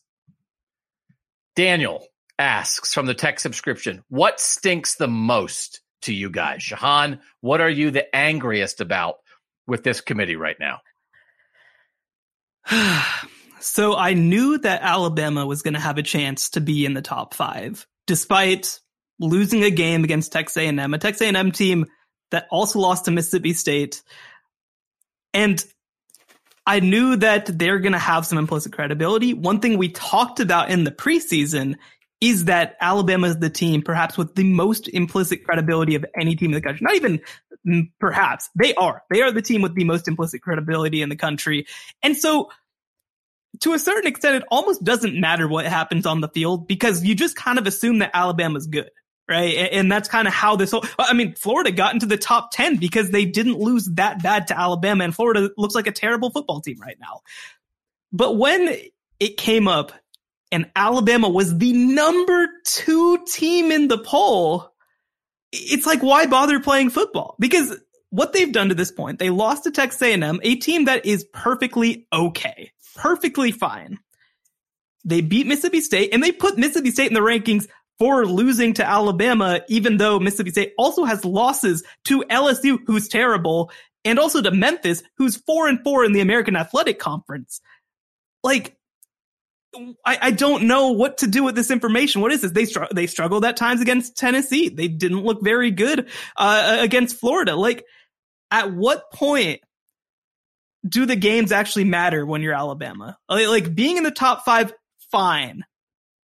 Daniel 1.58 2.08
asks 2.38 2.94
from 2.94 3.06
the 3.06 3.14
tech 3.14 3.42
subscription, 3.42 4.02
what 4.08 4.40
stinks 4.40 4.96
the 4.96 5.10
most 5.10 5.82
to 6.04 6.14
you 6.14 6.30
guys? 6.30 6.62
Shehan, 6.62 7.20
what 7.42 7.60
are 7.60 7.70
you 7.70 7.92
the 7.92 8.16
angriest 8.16 8.80
about 8.80 9.16
with 9.68 9.84
this 9.84 10.00
committee 10.00 10.38
right 10.38 10.56
now? 10.58 10.80
So 13.62 13.94
I 13.94 14.14
knew 14.14 14.58
that 14.60 14.84
Alabama 14.84 15.46
was 15.46 15.64
going 15.64 15.74
to 15.74 15.82
have 15.82 15.98
a 15.98 16.04
chance 16.04 16.52
to 16.52 16.62
be 16.62 16.86
in 16.86 16.94
the 16.94 17.02
top 17.02 17.34
five, 17.34 17.86
despite 18.10 18.80
losing 19.20 19.63
a 19.63 19.70
game 19.70 20.04
against 20.04 20.32
Texas 20.32 20.58
A&M, 20.58 20.94
a 20.96 20.98
Texas 20.98 21.28
A&M 21.28 21.51
team 21.51 21.86
that 22.32 22.48
also 22.50 22.80
lost 22.80 23.06
to 23.06 23.12
Mississippi 23.12 23.54
State. 23.54 24.01
And 25.32 25.63
I 26.66 26.80
knew 26.80 27.18
that 27.18 27.46
they're 27.46 27.78
going 27.78 27.94
to 27.94 28.00
have 28.00 28.25
some 28.25 28.39
implicit 28.39 28.74
credibility. 28.74 29.36
One 29.36 29.60
thing 29.60 29.78
we 29.78 29.89
talked 29.89 30.39
about 30.39 30.72
in 30.72 30.86
the 30.86 30.92
preseason 30.92 31.75
is 32.20 32.46
that 32.46 32.78
Alabama 32.82 33.28
is 33.28 33.38
the 33.38 33.50
team 33.51 33.84
perhaps 33.84 34.18
with 34.18 34.34
the 34.34 34.44
most 34.44 34.88
implicit 34.88 35.44
credibility 35.44 35.94
of 35.94 36.04
any 36.20 36.36
team 36.36 36.50
in 36.50 36.56
the 36.56 36.62
country. 36.62 36.84
Not 36.84 36.96
even 36.96 37.22
mm, 37.68 37.92
perhaps 38.00 38.50
they 38.56 38.74
are. 38.74 39.04
They 39.12 39.22
are 39.22 39.32
the 39.32 39.44
team 39.44 39.62
with 39.62 39.75
the 39.75 39.84
most 39.84 40.08
implicit 40.08 40.42
credibility 40.42 41.04
in 41.04 41.10
the 41.10 41.16
country. 41.16 41.68
And 42.01 42.18
so 42.18 42.50
to 43.62 43.74
a 43.74 43.79
certain 43.79 44.08
extent, 44.08 44.36
it 44.36 44.44
almost 44.51 44.84
doesn't 44.84 45.20
matter 45.20 45.48
what 45.48 45.65
happens 45.65 46.06
on 46.06 46.22
the 46.22 46.29
field 46.29 46.68
because 46.68 47.03
you 47.03 47.15
just 47.15 47.36
kind 47.36 47.58
of 47.58 47.68
assume 47.68 48.00
that 48.00 48.12
Alabama's 48.13 48.68
good. 48.68 48.89
Right. 49.27 49.70
And 49.72 49.91
that's 49.91 50.10
kind 50.10 50.27
of 50.27 50.34
how 50.34 50.56
this 50.56 50.72
whole, 50.72 50.84
I 50.98 51.13
mean, 51.13 51.36
Florida 51.36 51.72
got 51.72 51.94
into 51.94 52.08
the 52.08 52.18
top 52.18 52.50
10 52.51 52.77
because 52.77 53.12
they 53.12 53.25
didn't 53.25 53.60
lose 53.60 53.86
that 53.94 54.24
bad 54.24 54.48
to 54.48 54.60
Alabama 54.60 55.03
and 55.03 55.13
Florida 55.13 55.51
looks 55.56 55.75
like 55.75 55.86
a 55.86 55.91
terrible 55.91 56.32
football 56.32 56.62
team 56.62 56.79
right 56.82 56.98
now. 57.00 57.22
But 58.12 58.38
when 58.38 58.75
it 59.20 59.38
came 59.38 59.68
up 59.68 59.91
and 60.51 60.72
Alabama 60.75 61.29
was 61.29 61.56
the 61.56 61.74
number 61.74 62.48
two 62.65 63.24
team 63.27 63.72
in 63.72 63.88
the 63.88 64.00
poll, 64.00 64.74
it's 65.51 65.86
like, 65.86 66.01
why 66.01 66.25
bother 66.25 66.60
playing 66.60 66.89
football? 66.89 67.36
Because 67.38 67.77
what 68.10 68.34
they've 68.34 68.51
done 68.51 68.70
to 68.70 68.75
this 68.75 68.91
point, 68.91 69.20
they 69.20 69.29
lost 69.29 69.63
to 69.65 69.72
Texas 69.72 70.01
A&M, 70.01 70.39
a 70.41 70.56
team 70.56 70.86
that 70.86 71.06
is 71.06 71.24
perfectly 71.34 72.08
okay, 72.12 72.72
perfectly 73.00 73.51
fine. 73.51 74.00
They 75.06 75.22
beat 75.22 75.48
Mississippi 75.48 75.82
State 75.82 76.13
and 76.13 76.22
they 76.22 76.32
put 76.32 76.58
Mississippi 76.58 76.91
State 76.91 77.08
in 77.08 77.13
the 77.13 77.22
rankings 77.22 77.68
for 77.98 78.25
losing 78.25 78.74
to 78.74 78.88
Alabama, 78.88 79.62
even 79.70 79.98
though 79.98 80.20
Mississippi 80.20 80.51
State 80.51 80.74
also 80.77 81.06
has 81.06 81.24
losses 81.25 81.84
to 82.06 82.24
LSU, 82.29 82.77
who's 82.86 83.08
terrible, 83.08 83.72
and 84.06 84.20
also 84.20 84.41
to 84.41 84.51
Memphis, 84.51 85.01
who's 85.18 85.38
four 85.38 85.68
and 85.68 85.79
four 85.84 86.06
in 86.06 86.12
the 86.12 86.22
American 86.22 86.56
Athletic 86.56 87.00
Conference. 87.00 87.62
Like, 88.44 88.75
I, 90.06 90.18
I, 90.22 90.32
don't 90.32 90.63
know 90.63 90.91
what 90.91 91.20
to 91.20 91.27
do 91.27 91.44
with 91.44 91.56
this 91.56 91.70
information. 91.70 92.22
What 92.22 92.32
is 92.32 92.41
this? 92.41 92.51
They 92.51 92.65
str- 92.65 92.91
they 92.94 93.06
struggled 93.06 93.46
at 93.46 93.56
times 93.56 93.82
against 93.82 94.18
Tennessee. 94.18 94.70
They 94.70 94.88
didn't 94.88 95.24
look 95.24 95.44
very 95.44 95.70
good 95.70 96.10
uh, 96.38 96.77
against 96.79 97.20
Florida. 97.20 97.56
Like, 97.56 97.86
at 98.50 98.74
what 98.74 99.12
point 99.12 99.62
do 100.88 101.06
the 101.06 101.16
games 101.16 101.52
actually 101.52 101.84
matter 101.84 102.26
when 102.26 102.42
you're 102.42 102.54
Alabama? 102.54 103.18
Like, 103.28 103.76
being 103.76 103.98
in 103.98 104.04
the 104.04 104.12
top 104.12 104.46
five, 104.46 104.74
fine. 105.12 105.66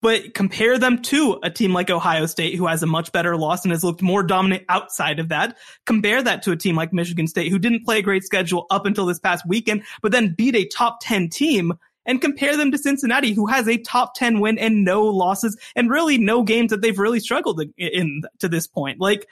But 0.03 0.35
compare 0.35 0.79
them 0.79 1.01
to 1.03 1.39
a 1.45 1.51
team 1.51 1.73
like 1.73 1.89
Ohio 1.89 2.27
State, 2.27 2.57
who 2.57 2.67
has 2.67 2.83
a 2.83 2.87
much 2.87 3.13
better 3.13 3.37
loss 3.37 3.65
and 3.65 3.71
has 3.71 3.85
looked 3.85 4.03
more 4.03 4.25
dominant 4.25 4.65
outside 4.69 5.21
of 5.21 5.29
that. 5.29 5.57
Compare 5.87 6.25
that 6.25 6.43
to 6.43 6.51
a 6.51 6.57
team 6.57 6.75
like 6.75 6.93
Michigan 6.93 7.29
State, 7.29 7.53
who 7.53 7.59
didn't 7.59 7.85
play 7.85 8.01
a 8.01 8.03
great 8.03 8.25
schedule 8.25 8.67
up 8.69 8.85
until 8.85 9.07
this 9.07 9.21
past 9.21 9.47
weekend, 9.47 9.85
but 10.03 10.11
then 10.11 10.35
beat 10.37 10.57
a 10.57 10.67
top 10.67 10.99
10 11.03 11.29
team 11.29 11.73
and 12.05 12.21
compare 12.21 12.57
them 12.57 12.73
to 12.73 12.79
Cincinnati, 12.79 13.33
who 13.33 13.47
has 13.47 13.69
a 13.69 13.79
top 13.79 14.15
10 14.17 14.41
win 14.41 14.59
and 14.59 14.85
no 14.85 15.05
losses 15.05 15.57
and 15.77 15.89
really 15.89 16.19
no 16.19 16.43
games 16.43 16.71
that 16.71 16.83
they've 16.83 16.99
really 16.99 17.21
struggled 17.21 17.63
in 17.79 18.23
to 18.41 18.49
this 18.49 18.67
point. 18.67 18.99
Like, 19.01 19.29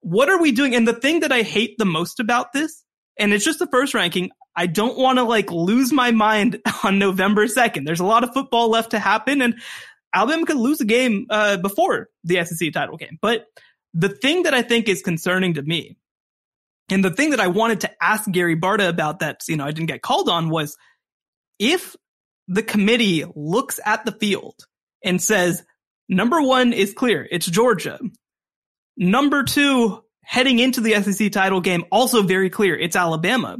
what 0.00 0.28
are 0.28 0.40
we 0.40 0.50
doing? 0.50 0.74
And 0.74 0.88
the 0.88 0.92
thing 0.92 1.20
that 1.20 1.30
I 1.30 1.42
hate 1.42 1.78
the 1.78 1.84
most 1.84 2.18
about 2.18 2.52
this, 2.52 2.82
and 3.18 3.32
it's 3.32 3.44
just 3.44 3.58
the 3.58 3.66
first 3.66 3.94
ranking, 3.94 4.30
I 4.56 4.66
don't 4.66 4.98
want 4.98 5.18
to 5.18 5.24
like 5.24 5.50
lose 5.50 5.92
my 5.92 6.10
mind 6.10 6.60
on 6.84 6.98
November 6.98 7.46
2nd. 7.46 7.86
There's 7.86 8.00
a 8.00 8.06
lot 8.06 8.24
of 8.24 8.32
football 8.32 8.70
left 8.70 8.90
to 8.90 8.98
happen 8.98 9.42
and 9.42 9.54
Alabama 10.14 10.46
could 10.46 10.56
lose 10.56 10.80
a 10.80 10.84
game 10.84 11.26
uh, 11.30 11.58
before 11.58 12.08
the 12.24 12.44
SEC 12.44 12.72
title 12.72 12.96
game. 12.96 13.18
But 13.20 13.46
the 13.94 14.08
thing 14.08 14.44
that 14.44 14.54
I 14.54 14.62
think 14.62 14.88
is 14.88 15.02
concerning 15.02 15.54
to 15.54 15.62
me 15.62 15.96
and 16.88 17.04
the 17.04 17.10
thing 17.10 17.30
that 17.30 17.40
I 17.40 17.48
wanted 17.48 17.82
to 17.82 17.90
ask 18.02 18.30
Gary 18.30 18.56
Barta 18.56 18.88
about 18.88 19.20
that, 19.20 19.42
you 19.48 19.56
know, 19.56 19.64
I 19.64 19.72
didn't 19.72 19.88
get 19.88 20.02
called 20.02 20.28
on 20.28 20.48
was 20.48 20.76
if 21.58 21.94
the 22.46 22.62
committee 22.62 23.24
looks 23.34 23.78
at 23.84 24.04
the 24.04 24.12
field 24.12 24.54
and 25.04 25.20
says, 25.20 25.62
number 26.08 26.40
one 26.40 26.72
is 26.72 26.94
clear, 26.94 27.28
it's 27.30 27.46
Georgia. 27.46 27.98
Number 28.96 29.44
two, 29.44 30.02
heading 30.28 30.58
into 30.58 30.82
the 30.82 30.92
SEC 31.02 31.32
title 31.32 31.62
game, 31.62 31.86
also 31.90 32.22
very 32.22 32.50
clear, 32.50 32.76
it's 32.76 32.96
Alabama. 32.96 33.56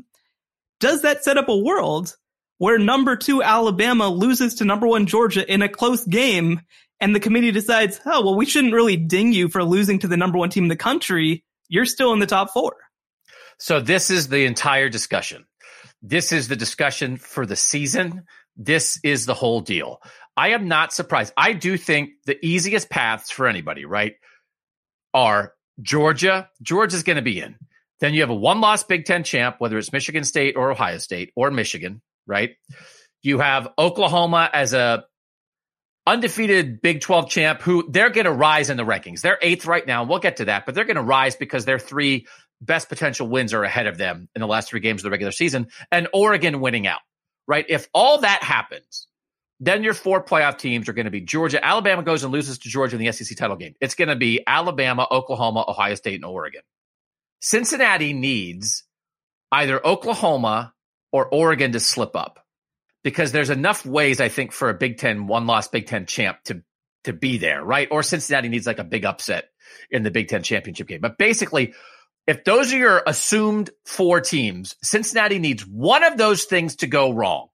Does 0.81 1.01
that 1.01 1.25
set 1.25 1.39
up 1.39 1.49
a 1.49 1.57
world 1.57 2.15
where 2.59 2.79
number 2.79 3.17
two 3.17 3.43
Alabama 3.43 4.11
loses 4.11 4.57
to 4.57 4.67
number 4.67 4.87
one 4.87 5.07
Georgia 5.07 5.51
in 5.51 5.63
a 5.63 5.69
close 5.71 6.05
game 6.05 6.61
and 7.01 7.15
the 7.15 7.21
committee 7.21 7.53
decides, 7.53 7.99
oh, 8.05 8.23
well, 8.23 8.37
we 8.37 8.45
shouldn't 8.45 8.75
really 8.75 8.99
ding 8.99 9.33
you 9.33 9.49
for 9.49 9.65
losing 9.65 9.99
to 10.01 10.09
the 10.09 10.19
number 10.19 10.37
one 10.37 10.51
team 10.51 10.65
in 10.65 10.69
the 10.69 10.77
country. 10.77 11.43
You're 11.71 11.87
still 11.87 12.13
in 12.13 12.19
the 12.19 12.27
top 12.27 12.51
four. 12.51 12.77
So 13.59 13.81
this 13.81 14.11
is 14.11 14.29
the 14.29 14.45
entire 14.45 14.91
discussion. 14.91 15.47
This 16.03 16.33
is 16.33 16.49
the 16.49 16.57
discussion 16.57 17.17
for 17.17 17.47
the 17.47 17.57
season. 17.57 18.25
This 18.59 19.01
is 19.03 19.25
the 19.25 19.33
whole 19.33 19.63
deal. 19.63 20.03
I 20.37 20.51
am 20.51 20.69
not 20.69 20.93
surprised. 20.93 21.33
I 21.35 21.55
do 21.55 21.79
think 21.79 22.11
the 22.27 22.39
easiest 22.45 22.91
paths 22.91 23.31
for 23.31 23.47
anybody, 23.47 23.87
right, 23.87 24.17
are 25.15 25.55
Georgia. 25.81 26.49
Georgia's 26.63 27.03
going 27.03 27.17
to 27.17 27.23
be 27.23 27.41
in. 27.41 27.57
Then 28.01 28.15
you 28.15 28.21
have 28.21 28.31
a 28.31 28.35
one 28.35 28.61
loss 28.61 28.85
Big 28.85 29.05
Ten 29.05 29.25
champ, 29.25 29.57
whether 29.59 29.79
it's 29.79 29.93
Michigan 29.93 30.25
State 30.25 30.57
or 30.57 30.71
Ohio 30.71 30.99
State 30.99 31.33
or 31.35 31.51
Michigan, 31.51 32.01
right? 32.27 32.57
You 33.23 33.39
have 33.41 33.69
Oklahoma 33.79 34.49
as 34.53 34.73
a 34.73 35.05
undefeated 36.07 36.81
Big 36.81 37.01
12 37.01 37.29
champ 37.29 37.61
who 37.61 37.85
they're 37.91 38.11
going 38.11 38.25
to 38.25 38.33
rise 38.33 38.71
in 38.71 38.77
the 38.77 38.85
rankings. 38.85 39.21
They're 39.21 39.39
eighth 39.43 39.67
right 39.67 39.87
now. 39.87 40.05
We'll 40.05 40.21
get 40.21 40.39
to 40.39 40.47
that, 40.47 40.65
but 40.65 40.75
they're 40.75 40.85
going 40.85 40.97
to 40.97 41.03
rise 41.03 41.37
because 41.37 41.65
their 41.65 41.79
three 41.79 42.27
best 42.61 42.89
potential 42.89 43.29
wins 43.29 43.53
are 43.53 43.63
ahead 43.63 43.87
of 43.87 43.99
them 43.99 44.29
in 44.35 44.41
the 44.41 44.47
last 44.47 44.69
three 44.71 44.81
games 44.81 45.01
of 45.01 45.05
the 45.05 45.11
regular 45.11 45.33
season 45.33 45.69
and 45.93 46.09
Oregon 46.13 46.61
winning 46.61 46.87
out, 46.87 47.01
right? 47.47 47.67
If 47.69 47.89
all 47.93 48.19
that 48.19 48.43
happens, 48.43 49.07
then 49.61 49.83
your 49.83 49.95
four 49.95 50.23
playoff 50.23 50.59
teams 50.59 50.89
are 50.89 50.93
going 50.93 51.07
to 51.07 51.11
be 51.11 51.21
Georgia. 51.21 51.65
Alabama 51.65 52.03
goes 52.03 52.23
and 52.23 52.33
loses 52.33 52.59
to 52.59 52.69
Georgia 52.69 52.97
in 52.97 53.05
the 53.05 53.13
SEC 53.13 53.37
title 53.37 53.57
game. 53.57 53.75
It's 53.81 53.95
going 53.95 54.09
to 54.09 54.17
be 54.17 54.41
Alabama, 54.47 55.07
Oklahoma, 55.11 55.65
Ohio 55.67 55.95
State, 55.97 56.17
and 56.17 56.25
Oregon. 56.25 56.63
Cincinnati 57.41 58.13
needs 58.13 58.85
either 59.51 59.85
Oklahoma 59.85 60.75
or 61.13 61.27
Oregon 61.29 61.73
to 61.73 61.81
slip 61.81 62.15
up 62.15 62.45
because 63.03 63.33
there's 63.33 63.51
enough 63.51 63.85
ways, 63.85 64.21
I 64.21 64.29
think, 64.29 64.53
for 64.53 64.69
a 64.71 64.75
Big 64.75 64.99
Ten, 64.99 65.27
one 65.27 65.47
loss 65.47 65.69
Big 65.69 65.87
Ten 65.87 66.07
champ 66.07 66.39
to, 66.45 66.63
to 67.05 67.13
be 67.13 67.39
there, 67.39 67.65
right? 67.65 67.89
Or 67.91 68.03
Cincinnati 68.03 68.49
needs 68.49 68.67
like 68.67 68.79
a 68.79 68.85
big 68.85 69.05
upset 69.05 69.49
in 69.91 70.03
the 70.03 70.11
Big 70.11 70.29
Ten 70.29 70.43
championship 70.43 70.87
game. 70.87 71.01
But 71.01 71.19
basically, 71.19 71.75
if 72.27 72.45
those 72.45 72.73
are 72.73 72.79
your 72.79 73.03
assumed 73.07 73.71
four 73.87 74.21
teams, 74.21 74.77
Cincinnati 74.83 75.39
needs 75.39 75.67
one 75.67 76.05
of 76.05 76.17
those 76.17 76.45
things 76.45 76.77
to 76.77 76.87
go 76.87 77.13
wrong 77.13 77.49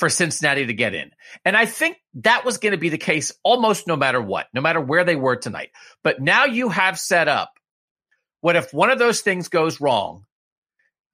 for 0.00 0.08
Cincinnati 0.08 0.66
to 0.66 0.72
get 0.72 0.94
in. 0.94 1.10
And 1.44 1.54
I 1.54 1.66
think 1.66 1.98
that 2.14 2.44
was 2.44 2.56
going 2.56 2.72
to 2.72 2.78
be 2.78 2.88
the 2.88 2.98
case 2.98 3.32
almost 3.44 3.86
no 3.86 3.96
matter 3.96 4.20
what, 4.20 4.46
no 4.54 4.62
matter 4.62 4.80
where 4.80 5.04
they 5.04 5.14
were 5.14 5.36
tonight. 5.36 5.70
But 6.02 6.20
now 6.20 6.46
you 6.46 6.70
have 6.70 6.98
set 6.98 7.28
up 7.28 7.52
what 8.40 8.56
if 8.56 8.72
one 8.72 8.90
of 8.90 8.98
those 8.98 9.20
things 9.20 9.48
goes 9.48 9.78
wrong 9.78 10.24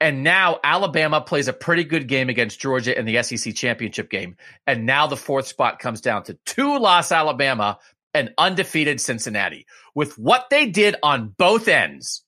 and 0.01 0.23
now 0.23 0.61
Alabama 0.63 1.21
plays 1.21 1.49
a 1.49 1.53
pretty 1.53 1.83
good 1.83 2.07
game 2.07 2.29
against 2.29 2.61
Georgia 2.61 2.97
in 2.97 3.07
the 3.07 3.23
SEC 3.25 3.55
championship 3.57 4.09
game. 4.09 4.37
And 4.67 4.87
now 4.87 5.09
the 5.09 5.17
fourth 5.17 5.49
spot 5.49 5.81
comes 5.81 6.01
down 6.01 6.23
to 6.25 6.39
two 6.47 6.79
loss 6.79 7.11
Alabama 7.11 7.79
and 8.15 8.35
undefeated 8.39 9.01
Cincinnati. 9.01 9.67
With 9.97 10.17
what 10.17 10.47
they 10.49 10.67
did 10.67 10.95
on 11.03 11.35
both 11.37 11.67
ends, 11.67 12.23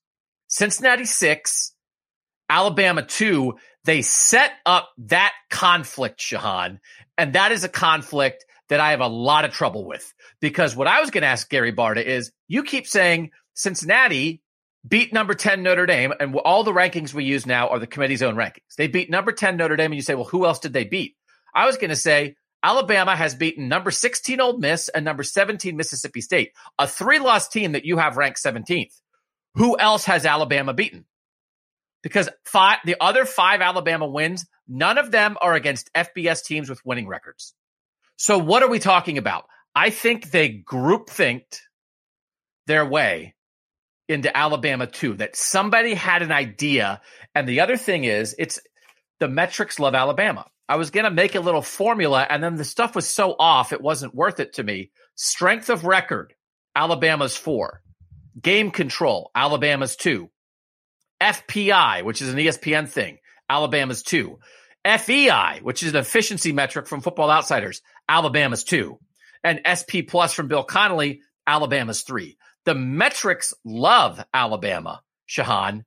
Cincinnati 0.49 1.05
six, 1.05 1.73
Alabama 2.51 3.03
two, 3.03 3.59
they 3.89 4.03
set 4.03 4.53
up 4.67 4.91
that 4.99 5.33
conflict, 5.49 6.21
Shehan, 6.21 6.79
And 7.17 7.33
that 7.33 7.53
is 7.53 7.65
a 7.65 7.71
conflict 7.71 8.45
that 8.69 8.81
I 8.81 8.91
have 8.91 9.01
a 9.01 9.09
lot 9.09 9.47
of 9.47 9.53
trouble 9.53 9.87
with 9.87 10.13
because 10.41 10.77
what 10.77 10.87
I 10.87 11.01
was 11.01 11.11
going 11.11 11.23
to 11.23 11.29
ask 11.29 11.49
Gary 11.49 11.73
Barta 11.73 12.05
is 12.05 12.31
you 12.49 12.65
keep 12.65 12.87
saying 12.87 13.31
Cincinnati 13.55 14.43
beat 14.87 15.15
number 15.15 15.33
10 15.33 15.63
Notre 15.63 15.87
Dame, 15.87 16.13
and 16.21 16.37
all 16.37 16.65
the 16.65 16.73
rankings 16.73 17.15
we 17.15 17.25
use 17.25 17.47
now 17.47 17.69
are 17.69 17.79
the 17.79 17.87
committee's 17.87 18.23
own 18.23 18.37
rankings. 18.37 18.75
They 18.77 18.89
beat 18.89 19.09
number 19.09 19.33
10 19.33 19.57
Notre 19.57 19.77
Dame, 19.77 19.93
and 19.93 19.97
you 19.97 20.03
say, 20.03 20.15
well, 20.15 20.25
who 20.25 20.45
else 20.45 20.59
did 20.61 20.75
they 20.75 20.85
beat? 20.85 21.17
I 21.55 21.67
was 21.67 21.79
going 21.79 21.91
to 21.91 21.97
say 21.97 22.37
Alabama 22.63 23.17
has 23.17 23.35
beaten 23.35 23.69
number 23.69 23.91
16 23.91 24.39
Ole 24.39 24.59
Miss 24.59 24.91
and 24.91 25.05
number 25.05 25.23
17 25.23 25.77
Mississippi 25.77 26.21
State, 26.21 26.53
a 26.79 26.87
three 26.87 27.21
loss 27.21 27.49
team 27.49 27.73
that 27.73 27.87
you 27.87 27.97
have 27.97 28.19
ranked 28.19 28.43
17th. 28.43 28.93
Who 29.55 29.79
else 29.79 30.05
has 30.05 30.27
Alabama 30.27 30.75
beaten? 30.75 31.07
Because 32.03 32.29
five, 32.45 32.79
the 32.85 32.97
other 33.01 33.25
five 33.25 33.61
Alabama 33.61 34.07
wins, 34.07 34.47
none 34.69 34.99
of 34.99 35.11
them 35.11 35.37
are 35.41 35.55
against 35.55 35.93
FBS 35.95 36.45
teams 36.45 36.71
with 36.71 36.85
winning 36.85 37.09
records. 37.09 37.55
So 38.17 38.39
what 38.39 38.63
are 38.63 38.69
we 38.69 38.79
talking 38.79 39.19
about? 39.19 39.47
I 39.75 39.91
think 39.91 40.31
they 40.31 40.49
group 40.49 41.11
thinked 41.11 41.63
their 42.67 42.85
way 42.85 43.35
into 44.09 44.35
Alabama 44.35 44.87
too, 44.87 45.15
that 45.15 45.37
somebody 45.37 45.95
had 45.95 46.23
an 46.23 46.33
idea. 46.33 47.01
And 47.35 47.49
the 47.49 47.61
other 47.61 47.77
thing 47.77 48.05
is, 48.05 48.35
it's 48.39 48.61
the 49.21 49.29
metrics 49.29 49.79
love 49.79 49.95
Alabama. 49.95 50.47
I 50.69 50.77
was 50.77 50.91
going 50.91 51.05
to 51.05 51.11
make 51.11 51.35
a 51.35 51.41
little 51.41 51.63
formula, 51.63 52.27
and 52.29 52.43
then 52.43 52.57
the 52.57 52.65
stuff 52.65 52.95
was 52.95 53.09
so 53.09 53.35
off, 53.39 53.73
it 53.73 53.81
wasn't 53.81 54.15
worth 54.15 54.39
it 54.39 54.55
to 54.55 54.63
me. 54.63 54.91
Strength 55.15 55.71
of 55.71 55.85
record, 55.85 56.35
Alabama's 56.77 57.37
four. 57.37 57.83
Game 58.41 58.71
control, 58.71 59.31
Alabama's 59.35 59.97
two. 59.97 60.31
FPI, 61.21 62.03
which 62.03 62.23
is 62.23 62.29
an 62.29 62.39
ESPN 62.39 62.89
thing, 62.89 63.19
Alabama's 63.49 64.03
two. 64.03 64.39
FEI, 64.85 65.61
which 65.63 65.83
is 65.83 65.91
an 65.91 66.01
efficiency 66.01 66.53
metric 66.53 66.87
from 66.87 67.01
Football 67.01 67.31
Outsiders, 67.31 67.83
Alabama's 68.09 68.65
two. 68.65 68.99
And 69.45 69.61
SP 69.67 70.07
Plus 70.07 70.33
from 70.33 70.49
Bill 70.49 70.65
Connelly, 70.65 71.23
Alabama's 71.47 72.03
three. 72.03 72.39
The 72.65 72.75
metrics 72.75 73.55
love 73.65 74.23
Alabama, 74.33 75.03
Shehan, 75.29 75.85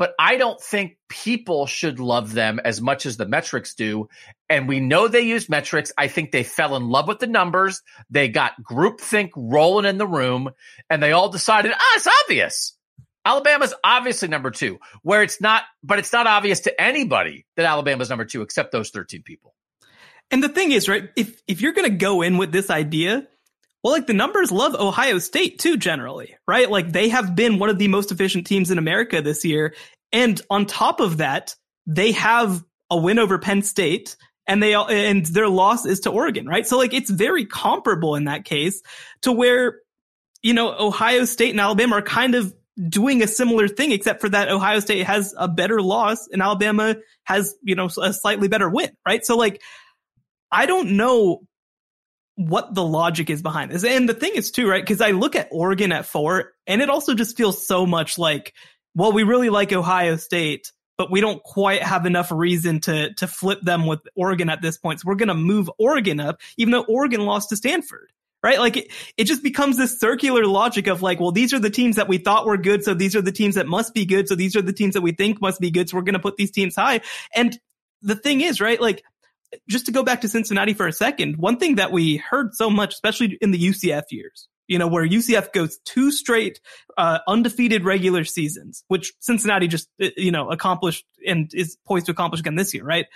but 0.00 0.14
I 0.18 0.36
don't 0.36 0.58
think 0.58 0.96
people 1.10 1.66
should 1.66 2.00
love 2.00 2.32
them 2.32 2.58
as 2.64 2.80
much 2.80 3.04
as 3.04 3.18
the 3.18 3.26
metrics 3.26 3.74
do. 3.74 4.08
And 4.48 4.66
we 4.66 4.80
know 4.80 5.08
they 5.08 5.20
use 5.20 5.50
metrics. 5.50 5.92
I 5.98 6.08
think 6.08 6.32
they 6.32 6.42
fell 6.42 6.74
in 6.76 6.88
love 6.88 7.06
with 7.06 7.18
the 7.18 7.26
numbers. 7.26 7.82
They 8.08 8.28
got 8.28 8.54
groupthink 8.62 9.32
rolling 9.36 9.84
in 9.84 9.98
the 9.98 10.06
room 10.06 10.50
and 10.88 11.02
they 11.02 11.12
all 11.12 11.28
decided, 11.28 11.72
ah, 11.74 11.96
it's 11.96 12.08
obvious. 12.24 12.78
Alabama's 13.24 13.74
obviously 13.84 14.28
number 14.28 14.50
two, 14.50 14.78
where 15.02 15.22
it's 15.22 15.40
not, 15.40 15.64
but 15.82 15.98
it's 15.98 16.12
not 16.12 16.26
obvious 16.26 16.60
to 16.60 16.80
anybody 16.80 17.46
that 17.56 17.66
Alabama's 17.66 18.08
number 18.08 18.24
two 18.24 18.42
except 18.42 18.72
those 18.72 18.90
13 18.90 19.22
people. 19.22 19.54
And 20.30 20.42
the 20.42 20.48
thing 20.48 20.72
is, 20.72 20.88
right, 20.88 21.10
if 21.16 21.40
if 21.46 21.60
you're 21.60 21.72
gonna 21.72 21.90
go 21.90 22.22
in 22.22 22.38
with 22.38 22.52
this 22.52 22.70
idea, 22.70 23.26
well, 23.82 23.92
like 23.92 24.06
the 24.06 24.14
numbers 24.14 24.52
love 24.52 24.74
Ohio 24.74 25.18
State 25.18 25.58
too, 25.58 25.76
generally, 25.76 26.36
right? 26.46 26.70
Like 26.70 26.92
they 26.92 27.08
have 27.08 27.34
been 27.34 27.58
one 27.58 27.70
of 27.70 27.78
the 27.78 27.88
most 27.88 28.12
efficient 28.12 28.46
teams 28.46 28.70
in 28.70 28.78
America 28.78 29.22
this 29.22 29.44
year. 29.44 29.74
And 30.12 30.40
on 30.50 30.66
top 30.66 31.00
of 31.00 31.18
that, 31.18 31.54
they 31.86 32.12
have 32.12 32.62
a 32.90 32.96
win 32.96 33.18
over 33.18 33.38
Penn 33.38 33.62
State 33.62 34.16
and 34.46 34.62
they 34.62 34.74
and 34.74 35.24
their 35.26 35.48
loss 35.48 35.86
is 35.86 36.00
to 36.00 36.10
Oregon, 36.10 36.46
right? 36.46 36.66
So 36.66 36.76
like 36.76 36.92
it's 36.92 37.10
very 37.10 37.46
comparable 37.46 38.16
in 38.16 38.24
that 38.24 38.44
case 38.44 38.82
to 39.22 39.32
where 39.32 39.78
you 40.42 40.52
know 40.52 40.74
Ohio 40.78 41.24
State 41.24 41.50
and 41.50 41.60
Alabama 41.60 41.96
are 41.96 42.02
kind 42.02 42.34
of 42.34 42.54
doing 42.88 43.22
a 43.22 43.26
similar 43.26 43.68
thing, 43.68 43.92
except 43.92 44.20
for 44.20 44.28
that 44.28 44.48
Ohio 44.48 44.80
State 44.80 45.06
has 45.06 45.34
a 45.36 45.48
better 45.48 45.82
loss 45.82 46.28
and 46.28 46.40
Alabama 46.40 46.96
has, 47.24 47.54
you 47.62 47.74
know, 47.74 47.88
a 48.00 48.12
slightly 48.12 48.48
better 48.48 48.68
win, 48.68 48.90
right? 49.06 49.24
So 49.24 49.36
like, 49.36 49.60
I 50.50 50.66
don't 50.66 50.96
know 50.96 51.40
what 52.36 52.74
the 52.74 52.84
logic 52.84 53.28
is 53.28 53.42
behind 53.42 53.70
this. 53.70 53.84
And 53.84 54.08
the 54.08 54.14
thing 54.14 54.32
is 54.34 54.50
too, 54.50 54.68
right? 54.68 54.84
Cause 54.86 55.00
I 55.00 55.10
look 55.10 55.36
at 55.36 55.48
Oregon 55.50 55.92
at 55.92 56.06
four 56.06 56.52
and 56.66 56.80
it 56.80 56.88
also 56.88 57.14
just 57.14 57.36
feels 57.36 57.66
so 57.66 57.84
much 57.84 58.18
like, 58.18 58.54
well, 58.94 59.12
we 59.12 59.24
really 59.24 59.50
like 59.50 59.72
Ohio 59.72 60.16
State, 60.16 60.72
but 60.96 61.10
we 61.10 61.20
don't 61.20 61.42
quite 61.42 61.82
have 61.82 62.06
enough 62.06 62.32
reason 62.32 62.80
to, 62.80 63.12
to 63.14 63.26
flip 63.26 63.60
them 63.62 63.86
with 63.86 64.00
Oregon 64.16 64.48
at 64.48 64.62
this 64.62 64.78
point. 64.78 65.00
So 65.00 65.04
we're 65.06 65.16
going 65.16 65.28
to 65.28 65.34
move 65.34 65.70
Oregon 65.78 66.18
up, 66.18 66.40
even 66.56 66.72
though 66.72 66.84
Oregon 66.84 67.26
lost 67.26 67.50
to 67.50 67.56
Stanford 67.56 68.10
right? 68.42 68.58
Like 68.58 68.76
it, 68.76 68.92
it 69.16 69.24
just 69.24 69.42
becomes 69.42 69.76
this 69.76 69.98
circular 69.98 70.46
logic 70.46 70.86
of 70.86 71.02
like, 71.02 71.20
well, 71.20 71.32
these 71.32 71.52
are 71.52 71.58
the 71.58 71.70
teams 71.70 71.96
that 71.96 72.08
we 72.08 72.18
thought 72.18 72.46
were 72.46 72.56
good. 72.56 72.84
So 72.84 72.94
these 72.94 73.14
are 73.14 73.22
the 73.22 73.32
teams 73.32 73.54
that 73.56 73.66
must 73.66 73.94
be 73.94 74.06
good. 74.06 74.28
So 74.28 74.34
these 74.34 74.56
are 74.56 74.62
the 74.62 74.72
teams 74.72 74.94
that 74.94 75.02
we 75.02 75.12
think 75.12 75.40
must 75.40 75.60
be 75.60 75.70
good. 75.70 75.88
So 75.88 75.96
we're 75.96 76.04
going 76.04 76.14
to 76.14 76.20
put 76.20 76.36
these 76.36 76.50
teams 76.50 76.76
high. 76.76 77.00
And 77.34 77.58
the 78.02 78.16
thing 78.16 78.40
is, 78.40 78.60
right? 78.60 78.80
Like, 78.80 79.02
just 79.68 79.86
to 79.86 79.92
go 79.92 80.02
back 80.02 80.20
to 80.20 80.28
Cincinnati 80.28 80.74
for 80.74 80.86
a 80.86 80.92
second, 80.92 81.36
one 81.36 81.56
thing 81.56 81.76
that 81.76 81.92
we 81.92 82.16
heard 82.16 82.54
so 82.54 82.70
much, 82.70 82.94
especially 82.94 83.36
in 83.40 83.50
the 83.50 83.58
UCF 83.58 84.04
years, 84.10 84.48
you 84.68 84.78
know, 84.78 84.86
where 84.86 85.06
UCF 85.06 85.52
goes 85.52 85.78
two 85.84 86.12
straight 86.12 86.60
uh, 86.96 87.18
undefeated 87.26 87.84
regular 87.84 88.24
seasons, 88.24 88.84
which 88.86 89.12
Cincinnati 89.18 89.66
just, 89.66 89.88
uh, 90.00 90.08
you 90.16 90.30
know, 90.30 90.50
accomplished 90.50 91.04
and 91.26 91.50
is 91.52 91.76
poised 91.84 92.06
to 92.06 92.12
accomplish 92.12 92.40
again 92.40 92.54
this 92.54 92.72
year, 92.72 92.84
right? 92.84 93.06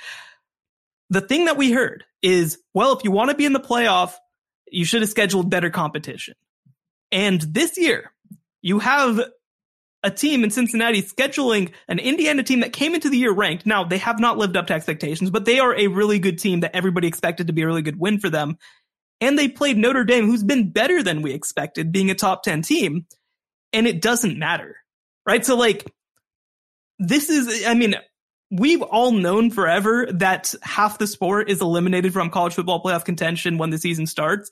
The 1.11 1.21
thing 1.21 1.45
that 1.45 1.57
we 1.57 1.71
heard 1.71 2.04
is, 2.23 2.59
well, 2.73 2.97
if 2.97 3.04
you 3.04 3.12
want 3.12 3.31
to 3.31 3.37
be 3.37 3.45
in 3.45 3.52
the 3.52 3.61
playoff, 3.61 4.14
you 4.75 4.85
should 4.85 5.02
have 5.02 5.11
scheduled 5.11 5.50
better 5.50 5.71
competition. 5.71 6.35
And 7.12 7.40
this 7.40 7.78
year, 7.78 8.12
you 8.62 8.78
have 8.81 9.20
a 10.03 10.11
team 10.11 10.44
in 10.44 10.51
Cincinnati 10.51 11.03
scheduling 11.03 11.72
an 11.88 11.98
Indiana 11.98 12.42
team 12.42 12.61
that 12.61 12.72
came 12.72 12.94
into 12.94 13.09
the 13.09 13.16
year 13.16 13.33
ranked. 13.33 13.64
Now, 13.64 13.85
they 13.85 13.98
have 13.98 14.20
not 14.20 14.37
lived 14.37 14.57
up 14.57 14.66
to 14.66 14.75
expectations, 14.75 15.31
but 15.31 15.44
they 15.44 15.61
are 15.61 15.75
a 15.75 15.87
really 15.87 16.18
good 16.18 16.38
team 16.38 16.61
that 16.61 16.77
everybody 16.77 17.09
expected 17.09 17.46
to 17.46 17.53
be 17.53 17.62
a 17.62 17.66
really 17.66 17.83
good 17.83 17.98
win 17.98 18.18
for 18.18 18.29
them. 18.29 18.59
And 19.20 19.38
they 19.38 19.48
played 19.48 19.79
Notre 19.79 20.05
Dame, 20.05 20.27
who's 20.27 20.42
been 20.42 20.70
better 20.70 21.03
than 21.03 21.22
we 21.22 21.33
expected, 21.33 21.92
being 21.92 22.11
a 22.11 22.14
top 22.14 22.42
10 22.42 22.62
team. 22.62 23.07
And 23.72 23.87
it 23.87 24.03
doesn't 24.03 24.38
matter. 24.38 24.77
Right. 25.27 25.44
So, 25.44 25.57
like, 25.57 25.90
this 26.98 27.31
is, 27.31 27.64
I 27.66 27.75
mean, 27.75 27.94
we've 28.55 28.83
all 28.83 29.11
known 29.11 29.51
forever 29.51 30.07
that 30.12 30.55
half 30.62 30.99
the 30.99 31.07
sport 31.07 31.51
is 31.51 31.61
eliminated 31.61 32.12
from 32.12 32.31
college 32.31 32.55
football 32.55 32.83
playoff 32.83 33.05
contention 33.05 33.59
when 33.59 33.71
the 33.71 33.79
season 33.79 34.07
starts. 34.07 34.51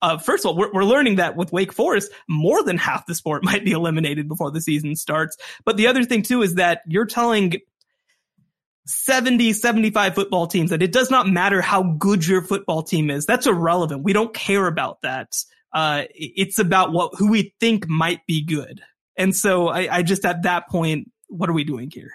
Uh, 0.00 0.18
first 0.18 0.44
of 0.44 0.50
all, 0.50 0.56
we're, 0.56 0.72
we're, 0.72 0.84
learning 0.84 1.16
that 1.16 1.36
with 1.36 1.52
Wake 1.52 1.72
Forest, 1.72 2.10
more 2.28 2.64
than 2.64 2.76
half 2.76 3.06
the 3.06 3.14
sport 3.14 3.44
might 3.44 3.64
be 3.64 3.72
eliminated 3.72 4.26
before 4.26 4.50
the 4.50 4.60
season 4.60 4.96
starts. 4.96 5.36
But 5.64 5.76
the 5.76 5.86
other 5.86 6.04
thing 6.04 6.22
too 6.22 6.42
is 6.42 6.54
that 6.56 6.82
you're 6.86 7.06
telling 7.06 7.54
70, 8.86 9.52
75 9.52 10.14
football 10.14 10.46
teams 10.46 10.70
that 10.70 10.82
it 10.82 10.92
does 10.92 11.10
not 11.10 11.28
matter 11.28 11.60
how 11.60 11.82
good 11.82 12.26
your 12.26 12.42
football 12.42 12.82
team 12.82 13.10
is. 13.10 13.26
That's 13.26 13.46
irrelevant. 13.46 14.02
We 14.02 14.12
don't 14.12 14.34
care 14.34 14.66
about 14.66 15.02
that. 15.02 15.36
Uh, 15.72 16.04
it's 16.14 16.58
about 16.58 16.92
what, 16.92 17.12
who 17.16 17.30
we 17.30 17.54
think 17.60 17.86
might 17.88 18.26
be 18.26 18.42
good. 18.42 18.82
And 19.16 19.36
so 19.36 19.68
I, 19.68 19.98
I 19.98 20.02
just, 20.02 20.24
at 20.24 20.42
that 20.42 20.68
point, 20.68 21.10
what 21.28 21.48
are 21.48 21.54
we 21.54 21.64
doing 21.64 21.90
here? 21.90 22.12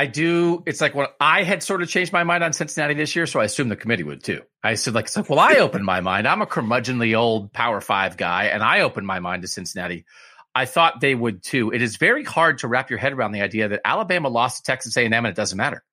I 0.00 0.06
do. 0.06 0.62
It's 0.64 0.80
like 0.80 0.94
when 0.94 1.08
I 1.20 1.42
had 1.42 1.62
sort 1.62 1.82
of 1.82 1.88
changed 1.90 2.10
my 2.10 2.24
mind 2.24 2.42
on 2.42 2.54
Cincinnati 2.54 2.94
this 2.94 3.14
year, 3.14 3.26
so 3.26 3.38
I 3.38 3.44
assume 3.44 3.68
the 3.68 3.76
committee 3.76 4.02
would 4.02 4.24
too. 4.24 4.40
I 4.64 4.72
said, 4.76 4.94
like, 4.94 5.04
it's 5.04 5.14
like, 5.14 5.28
well, 5.28 5.38
I 5.38 5.56
opened 5.56 5.84
my 5.84 6.00
mind. 6.00 6.26
I'm 6.26 6.40
a 6.40 6.46
curmudgeonly 6.46 7.14
old 7.14 7.52
Power 7.52 7.82
Five 7.82 8.16
guy, 8.16 8.44
and 8.44 8.62
I 8.62 8.80
opened 8.80 9.06
my 9.06 9.20
mind 9.20 9.42
to 9.42 9.48
Cincinnati. 9.48 10.06
I 10.54 10.64
thought 10.64 11.02
they 11.02 11.14
would 11.14 11.42
too. 11.42 11.70
It 11.70 11.82
is 11.82 11.98
very 11.98 12.24
hard 12.24 12.60
to 12.60 12.68
wrap 12.68 12.88
your 12.88 12.98
head 12.98 13.12
around 13.12 13.32
the 13.32 13.42
idea 13.42 13.68
that 13.68 13.82
Alabama 13.84 14.30
lost 14.30 14.56
to 14.56 14.62
Texas 14.62 14.96
A&M 14.96 15.12
and 15.12 15.26
it 15.26 15.34
doesn't 15.34 15.58
matter. 15.58 15.84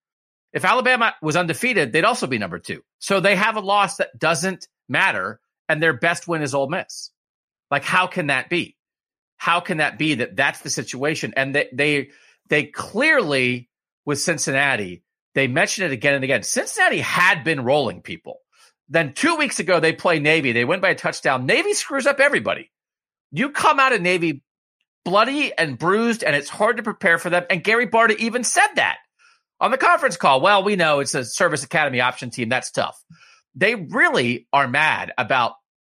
If 0.54 0.64
Alabama 0.64 1.14
was 1.22 1.36
undefeated, 1.36 1.92
they'd 1.92 2.06
also 2.06 2.28
be 2.28 2.38
number 2.38 2.60
two. 2.60 2.84
So 3.00 3.20
they 3.20 3.36
have 3.36 3.58
a 3.58 3.60
loss 3.60 3.98
that 3.98 4.18
doesn't 4.18 4.70
matter, 4.88 5.42
and 5.68 5.84
their 5.84 5.92
best 5.92 6.30
win 6.30 6.44
is 6.44 6.56
Ole 6.56 6.70
Miss. 6.70 7.12
Like, 7.70 7.84
how 7.84 8.08
can 8.08 8.28
that 8.28 8.50
be? 8.50 8.78
How 9.36 9.60
can 9.60 9.80
that 9.80 9.98
be 9.98 10.16
that 10.16 10.38
that's 10.38 10.62
the 10.62 10.70
situation? 10.70 11.34
And 11.36 11.54
they 11.54 11.68
they 11.74 12.10
they 12.48 12.64
clearly 12.64 13.68
with 14.08 14.22
Cincinnati, 14.22 15.04
they 15.36 15.48
mentioned 15.48 15.92
it 15.92 15.94
again 15.94 16.16
and 16.16 16.24
again. 16.24 16.42
Cincinnati 16.42 17.00
had 17.00 17.44
been 17.44 17.66
rolling 17.66 18.02
people. 18.02 18.40
Then 18.88 19.14
two 19.14 19.36
weeks 19.36 19.60
ago, 19.60 19.82
they 19.82 19.92
play 19.92 20.20
Navy. 20.20 20.54
They 20.54 20.64
win 20.64 20.80
by 20.80 20.92
a 20.92 20.96
touchdown. 20.96 21.46
Navy 21.46 21.74
screws 21.74 22.08
up 22.08 22.22
everybody. 22.22 22.72
You 23.32 23.50
come 23.50 23.82
out 23.82 23.92
of 23.92 24.02
Navy 24.02 24.42
bloody 25.04 25.52
and 25.56 25.78
bruised, 25.78 26.24
and 26.24 26.38
it's 26.38 26.48
hard 26.48 26.78
to 26.78 26.84
prepare 26.84 27.18
for 27.18 27.30
them. 27.30 27.44
And 27.50 27.64
Gary 27.64 27.86
Barta 27.86 28.18
even 28.18 28.46
said 28.46 28.68
that 28.76 28.98
on 29.60 29.72
the 29.72 29.78
conference 29.78 30.16
call. 30.16 30.40
Well, 30.40 30.64
we 30.64 30.78
know 30.78 31.02
it's 31.02 31.14
a 31.14 31.26
service 31.26 31.66
academy 31.66 32.00
option 32.00 32.30
team. 32.30 32.48
That's 32.48 32.72
tough. 32.72 32.98
They 33.56 33.76
really 33.76 34.48
are 34.54 34.70
mad 34.70 35.12
about 35.18 35.56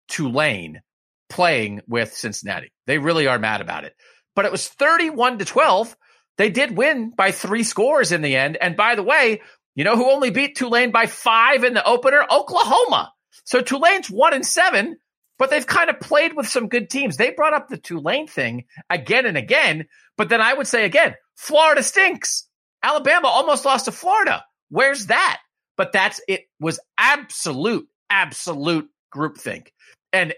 Tulane 0.09 0.81
playing 1.29 1.83
with 1.87 2.15
Cincinnati. 2.15 2.73
They 2.87 2.97
really 2.97 3.27
are 3.27 3.39
mad 3.39 3.61
about 3.61 3.85
it. 3.85 3.95
But 4.35 4.47
it 4.47 4.53
was 4.53 4.67
31 4.67 5.41
to 5.41 5.45
12 5.45 5.95
they 6.39 6.51
did 6.51 6.77
win 6.77 7.11
by 7.11 7.33
three 7.33 7.65
scores 7.65 8.13
in 8.13 8.23
the 8.23 8.37
end. 8.37 8.57
And 8.57 8.77
by 8.77 8.95
the 8.95 9.03
way, 9.03 9.43
you 9.75 9.85
know 9.85 9.97
who 9.97 10.11
only 10.11 10.31
beat 10.31 10.57
Tulane 10.57 10.93
by 10.93 11.07
five 11.07 11.65
in 11.65 11.75
the 11.75 11.85
opener? 11.85 12.25
Oklahoma. 12.31 13.13
So 13.45 13.61
Tulane's 13.61 14.09
one 14.09 14.35
and 14.35 14.47
seven, 14.47 14.97
but 15.39 15.51
they've 15.51 15.67
kind 15.67 15.91
of 15.91 16.01
played 16.01 16.35
with 16.35 16.49
some 16.49 16.69
good 16.69 16.91
teams. 16.91 17.17
They 17.17 17.31
brought 17.31 17.55
up 17.55 17.69
the 17.69 17.77
Tulane 17.77 18.27
thing 18.27 18.65
again 18.89 19.27
and 19.27 19.37
again. 19.37 19.87
But 20.17 20.29
then 20.29 20.41
I 20.41 20.55
would 20.55 20.67
say 20.67 20.85
again, 20.85 21.15
Florida 21.37 21.83
stinks. 21.83 22.49
Alabama 22.83 23.29
almost 23.29 23.65
lost 23.65 23.85
to 23.87 23.93
Florida. 23.93 24.45
Where's 24.71 25.07
that? 25.07 25.41
But 25.77 25.93
that's 25.93 26.21
it 26.29 26.45
was 26.61 26.81
absolute, 26.99 27.89
absolute 28.11 28.89
groupthink. 29.15 29.69
And 30.13 30.35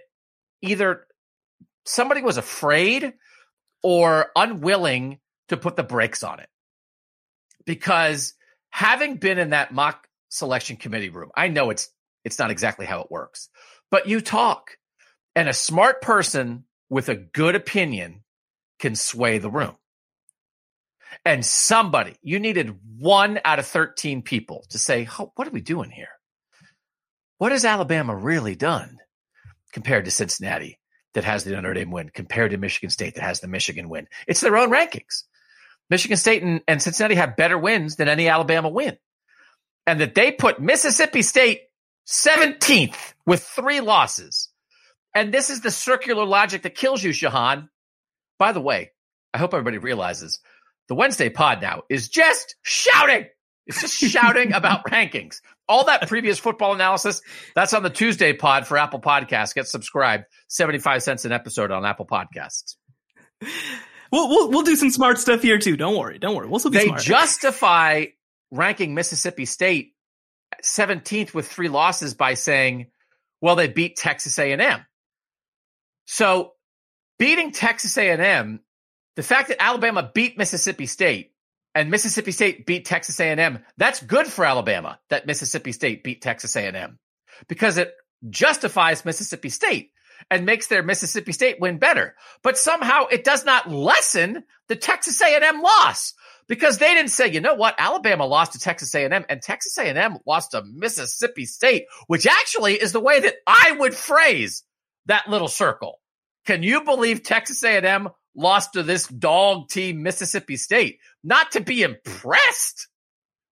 either 0.62 1.06
somebody 1.84 2.22
was 2.22 2.36
afraid 2.36 3.14
or 3.82 4.30
unwilling 4.36 5.18
to 5.50 5.56
put 5.56 5.76
the 5.76 5.82
brakes 5.82 6.22
on 6.22 6.40
it. 6.40 6.48
Because 7.66 8.34
having 8.70 9.16
been 9.16 9.38
in 9.38 9.50
that 9.50 9.72
mock 9.72 10.08
selection 10.28 10.76
committee 10.76 11.10
room, 11.10 11.30
I 11.36 11.48
know 11.48 11.70
it's 11.70 11.88
it's 12.24 12.38
not 12.38 12.50
exactly 12.50 12.86
how 12.86 13.00
it 13.00 13.10
works, 13.10 13.48
but 13.90 14.08
you 14.08 14.20
talk 14.20 14.76
and 15.34 15.48
a 15.48 15.54
smart 15.54 16.02
person 16.02 16.64
with 16.88 17.08
a 17.08 17.14
good 17.14 17.54
opinion 17.54 18.22
can 18.78 18.94
sway 18.94 19.38
the 19.38 19.50
room. 19.50 19.76
And 21.24 21.44
somebody, 21.44 22.16
you 22.22 22.38
needed 22.38 22.78
one 22.98 23.40
out 23.44 23.58
of 23.58 23.66
13 23.66 24.22
people 24.22 24.64
to 24.70 24.78
say, 24.78 25.04
what 25.04 25.46
are 25.46 25.52
we 25.52 25.60
doing 25.60 25.90
here? 25.90 26.08
What 27.38 27.52
has 27.52 27.64
Alabama 27.64 28.14
really 28.14 28.54
done 28.54 28.98
compared 29.72 30.04
to 30.04 30.10
Cincinnati 30.10 30.78
that 31.14 31.24
has 31.24 31.44
the 31.44 31.52
Notre 31.52 31.74
Dame 31.74 31.90
win, 31.90 32.10
compared 32.10 32.52
to 32.52 32.58
Michigan 32.58 32.90
State 32.90 33.14
that 33.14 33.24
has 33.24 33.40
the 33.40 33.48
Michigan 33.48 33.88
win? 33.88 34.06
It's 34.26 34.40
their 34.40 34.56
own 34.56 34.70
rankings. 34.70 35.24
Michigan 35.90 36.16
State 36.16 36.42
and, 36.42 36.62
and 36.66 36.80
Cincinnati 36.80 37.16
have 37.16 37.36
better 37.36 37.58
wins 37.58 37.96
than 37.96 38.08
any 38.08 38.28
Alabama 38.28 38.68
win. 38.68 38.96
And 39.86 40.00
that 40.00 40.14
they 40.14 40.30
put 40.30 40.60
Mississippi 40.60 41.22
State 41.22 41.62
17th 42.06 42.96
with 43.26 43.42
three 43.42 43.80
losses. 43.80 44.48
And 45.14 45.34
this 45.34 45.50
is 45.50 45.60
the 45.60 45.70
circular 45.70 46.24
logic 46.24 46.62
that 46.62 46.76
kills 46.76 47.02
you, 47.02 47.10
Shehan. 47.10 47.68
By 48.38 48.52
the 48.52 48.60
way, 48.60 48.92
I 49.34 49.38
hope 49.38 49.52
everybody 49.52 49.78
realizes 49.78 50.38
the 50.88 50.94
Wednesday 50.94 51.28
pod 51.28 51.60
now 51.60 51.82
is 51.88 52.08
just 52.08 52.56
shouting. 52.62 53.26
It's 53.66 53.80
just 53.80 53.94
shouting 54.12 54.52
about 54.52 54.84
rankings. 54.86 55.40
All 55.68 55.84
that 55.84 56.08
previous 56.08 56.38
football 56.38 56.74
analysis, 56.74 57.22
that's 57.54 57.74
on 57.74 57.82
the 57.82 57.90
Tuesday 57.90 58.32
pod 58.32 58.66
for 58.66 58.76
Apple 58.76 59.00
Podcasts. 59.00 59.54
Get 59.54 59.68
subscribed. 59.68 60.24
75 60.48 61.02
cents 61.02 61.24
an 61.24 61.32
episode 61.32 61.70
on 61.70 61.84
Apple 61.84 62.06
Podcasts. 62.06 62.76
We'll, 64.10 64.28
we'll, 64.28 64.50
we'll 64.50 64.62
do 64.62 64.76
some 64.76 64.90
smart 64.90 65.18
stuff 65.18 65.42
here 65.42 65.58
too. 65.58 65.76
Don't 65.76 65.96
worry. 65.96 66.18
Don't 66.18 66.34
worry. 66.34 66.48
We'll 66.48 66.58
still 66.58 66.70
be 66.70 66.78
they 66.78 66.86
smart. 66.86 67.02
justify 67.02 68.06
ranking 68.50 68.94
Mississippi 68.94 69.44
State 69.44 69.94
17th 70.64 71.32
with 71.32 71.48
three 71.48 71.68
losses 71.68 72.14
by 72.14 72.34
saying, 72.34 72.88
well, 73.40 73.56
they 73.56 73.68
beat 73.68 73.96
Texas 73.96 74.38
A&M. 74.38 74.84
So 76.06 76.52
beating 77.18 77.52
Texas 77.52 77.96
A&M, 77.96 78.60
the 79.16 79.22
fact 79.22 79.48
that 79.48 79.62
Alabama 79.62 80.10
beat 80.12 80.36
Mississippi 80.36 80.86
State 80.86 81.32
and 81.74 81.90
Mississippi 81.90 82.32
State 82.32 82.66
beat 82.66 82.84
Texas 82.84 83.20
A&M, 83.20 83.60
that's 83.76 84.02
good 84.02 84.26
for 84.26 84.44
Alabama 84.44 84.98
that 85.08 85.26
Mississippi 85.26 85.72
State 85.72 86.02
beat 86.02 86.20
Texas 86.20 86.56
A&M 86.56 86.98
because 87.48 87.78
it 87.78 87.94
justifies 88.28 89.04
Mississippi 89.04 89.48
State 89.48 89.92
and 90.30 90.46
makes 90.46 90.66
their 90.66 90.82
Mississippi 90.82 91.32
State 91.32 91.60
win 91.60 91.78
better. 91.78 92.14
But 92.42 92.58
somehow 92.58 93.06
it 93.06 93.24
does 93.24 93.44
not 93.44 93.70
lessen 93.70 94.44
the 94.68 94.76
Texas 94.76 95.20
A&M 95.20 95.62
loss 95.62 96.14
because 96.48 96.78
they 96.78 96.94
didn't 96.94 97.10
say, 97.10 97.28
you 97.28 97.40
know 97.40 97.54
what, 97.54 97.76
Alabama 97.78 98.26
lost 98.26 98.52
to 98.52 98.58
Texas 98.58 98.94
A&M 98.94 99.24
and 99.28 99.40
Texas 99.40 99.78
A&M 99.78 100.18
lost 100.26 100.50
to 100.50 100.62
Mississippi 100.64 101.46
State, 101.46 101.84
which 102.08 102.26
actually 102.26 102.74
is 102.74 102.92
the 102.92 103.00
way 103.00 103.20
that 103.20 103.36
I 103.46 103.76
would 103.78 103.94
phrase 103.94 104.64
that 105.06 105.28
little 105.28 105.48
circle. 105.48 106.00
Can 106.46 106.62
you 106.62 106.82
believe 106.82 107.22
Texas 107.22 107.62
A&M 107.62 108.08
lost 108.34 108.72
to 108.72 108.82
this 108.82 109.06
dog 109.06 109.68
team 109.68 110.02
Mississippi 110.02 110.56
State? 110.56 110.98
Not 111.22 111.52
to 111.52 111.60
be 111.60 111.82
impressed 111.82 112.88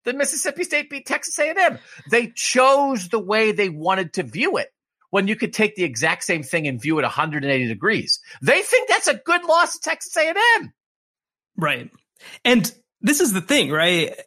that 0.04 0.16
Mississippi 0.16 0.64
State 0.64 0.90
beat 0.90 1.06
Texas 1.06 1.38
A&M. 1.38 1.78
They 2.10 2.32
chose 2.34 3.08
the 3.08 3.18
way 3.18 3.52
they 3.52 3.68
wanted 3.68 4.14
to 4.14 4.22
view 4.22 4.56
it 4.56 4.68
when 5.10 5.28
you 5.28 5.36
could 5.36 5.52
take 5.52 5.74
the 5.76 5.84
exact 5.84 6.24
same 6.24 6.42
thing 6.42 6.66
and 6.66 6.80
view 6.80 6.98
it 6.98 7.02
180 7.02 7.66
degrees. 7.66 8.20
They 8.42 8.62
think 8.62 8.88
that's 8.88 9.06
a 9.06 9.14
good 9.14 9.44
loss 9.44 9.74
to 9.74 9.80
Texas 9.80 10.16
A&M. 10.16 10.72
Right. 11.56 11.90
And 12.44 12.70
this 13.00 13.20
is 13.20 13.32
the 13.32 13.40
thing, 13.40 13.70
right? 13.70 14.18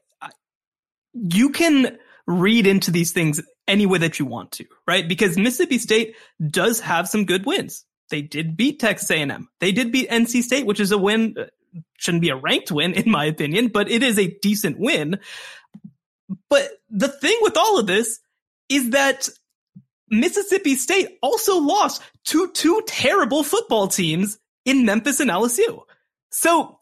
You 1.14 1.50
can 1.50 1.98
read 2.26 2.68
into 2.68 2.92
these 2.92 3.12
things 3.12 3.42
any 3.68 3.86
way 3.86 4.00
that 4.00 4.20
you 4.20 4.26
want 4.26 4.52
to, 4.54 4.66
right? 4.88 5.08
Because 5.08 5.38
Mississippi 5.38 5.78
State 5.78 6.16
does 6.46 6.80
have 6.80 7.08
some 7.08 7.26
good 7.26 7.46
wins. 7.46 7.86
They 8.10 8.22
did 8.22 8.58
beat 8.58 8.80
Texas 8.80 9.10
A&M. 9.10 9.50
They 9.60 9.72
did 9.72 9.92
beat 9.92 10.10
NC 10.10 10.44
State, 10.44 10.66
which 10.66 10.80
is 10.80 10.92
a 10.92 10.98
win. 10.98 11.36
Uh, 11.40 11.46
shouldn't 11.98 12.22
be 12.22 12.30
a 12.30 12.36
ranked 12.36 12.72
win 12.72 12.94
in 12.94 13.10
my 13.10 13.26
opinion, 13.26 13.70
but 13.70 13.90
it 13.90 14.04
is 14.04 14.20
a 14.20 14.36
decent 14.42 14.78
win. 14.80 15.20
But 16.50 16.70
the 16.90 17.08
thing 17.08 17.38
with 17.42 17.56
all 17.56 17.80
of 17.80 17.88
this 17.88 18.20
is 18.68 18.92
that 18.92 19.30
Mississippi 20.12 20.76
State 20.76 21.18
also 21.22 21.60
lost 21.60 22.02
to 22.26 22.52
two 22.52 22.84
terrible 22.86 23.44
football 23.44 23.88
teams 23.88 24.38
in 24.66 24.86
Memphis 24.86 25.20
and 25.20 25.32
LSU. 25.32 25.82
So 26.30 26.78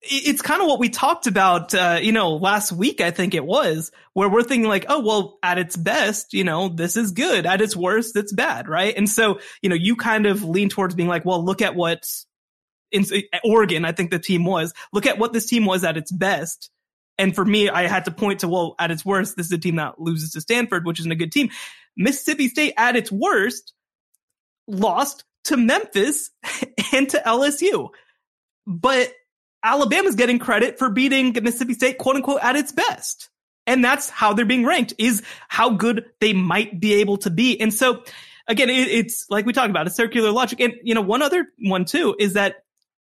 it's 0.00 0.42
kind 0.42 0.60
of 0.60 0.66
what 0.66 0.80
we 0.80 0.88
talked 0.88 1.26
about, 1.28 1.74
uh, 1.74 1.98
you 2.02 2.10
know, 2.10 2.34
last 2.34 2.72
week, 2.72 3.00
I 3.00 3.12
think 3.12 3.34
it 3.34 3.44
was, 3.44 3.92
where 4.14 4.28
we're 4.28 4.42
thinking 4.42 4.68
like, 4.68 4.86
oh, 4.88 5.00
well, 5.00 5.38
at 5.42 5.58
its 5.58 5.76
best, 5.76 6.32
you 6.32 6.42
know, 6.42 6.68
this 6.68 6.96
is 6.96 7.12
good. 7.12 7.46
At 7.46 7.60
its 7.60 7.76
worst, 7.76 8.16
it's 8.16 8.32
bad, 8.32 8.68
right? 8.68 8.96
And 8.96 9.08
so, 9.08 9.38
you 9.62 9.68
know, 9.68 9.76
you 9.76 9.94
kind 9.94 10.26
of 10.26 10.42
lean 10.42 10.68
towards 10.68 10.96
being 10.96 11.08
like, 11.08 11.24
well, 11.24 11.44
look 11.44 11.62
at 11.62 11.76
what 11.76 12.04
in 12.90 13.04
Oregon, 13.44 13.84
I 13.84 13.92
think 13.92 14.10
the 14.10 14.18
team 14.18 14.44
was, 14.44 14.74
look 14.92 15.06
at 15.06 15.18
what 15.18 15.32
this 15.32 15.46
team 15.46 15.64
was 15.64 15.84
at 15.84 15.96
its 15.96 16.10
best. 16.10 16.70
And 17.16 17.34
for 17.34 17.44
me, 17.44 17.68
I 17.68 17.86
had 17.86 18.06
to 18.06 18.10
point 18.10 18.40
to, 18.40 18.48
well, 18.48 18.74
at 18.78 18.90
its 18.90 19.04
worst, 19.04 19.36
this 19.36 19.46
is 19.46 19.52
a 19.52 19.58
team 19.58 19.76
that 19.76 20.00
loses 20.00 20.32
to 20.32 20.40
Stanford, 20.40 20.84
which 20.84 20.98
isn't 20.98 21.12
a 21.12 21.16
good 21.16 21.30
team. 21.30 21.50
Mississippi 21.96 22.48
State 22.48 22.74
at 22.76 22.96
its 22.96 23.10
worst 23.10 23.72
lost 24.66 25.24
to 25.44 25.56
Memphis 25.56 26.30
and 26.92 27.08
to 27.10 27.22
LSU. 27.24 27.90
But 28.66 29.12
Alabama's 29.62 30.16
getting 30.16 30.38
credit 30.38 30.78
for 30.78 30.90
beating 30.90 31.32
Mississippi 31.42 31.74
State, 31.74 31.98
quote 31.98 32.16
unquote, 32.16 32.42
at 32.42 32.56
its 32.56 32.72
best. 32.72 33.28
And 33.66 33.84
that's 33.84 34.08
how 34.08 34.32
they're 34.32 34.44
being 34.44 34.64
ranked 34.64 34.94
is 34.98 35.22
how 35.48 35.70
good 35.70 36.06
they 36.20 36.32
might 36.32 36.80
be 36.80 36.94
able 36.94 37.18
to 37.18 37.30
be. 37.30 37.60
And 37.60 37.72
so 37.72 38.02
again, 38.48 38.70
it, 38.70 38.88
it's 38.88 39.26
like 39.30 39.46
we 39.46 39.52
talked 39.52 39.70
about 39.70 39.86
a 39.86 39.90
circular 39.90 40.32
logic. 40.32 40.60
And, 40.60 40.74
you 40.82 40.94
know, 40.94 41.00
one 41.00 41.22
other 41.22 41.46
one 41.58 41.84
too 41.84 42.16
is 42.18 42.32
that 42.32 42.64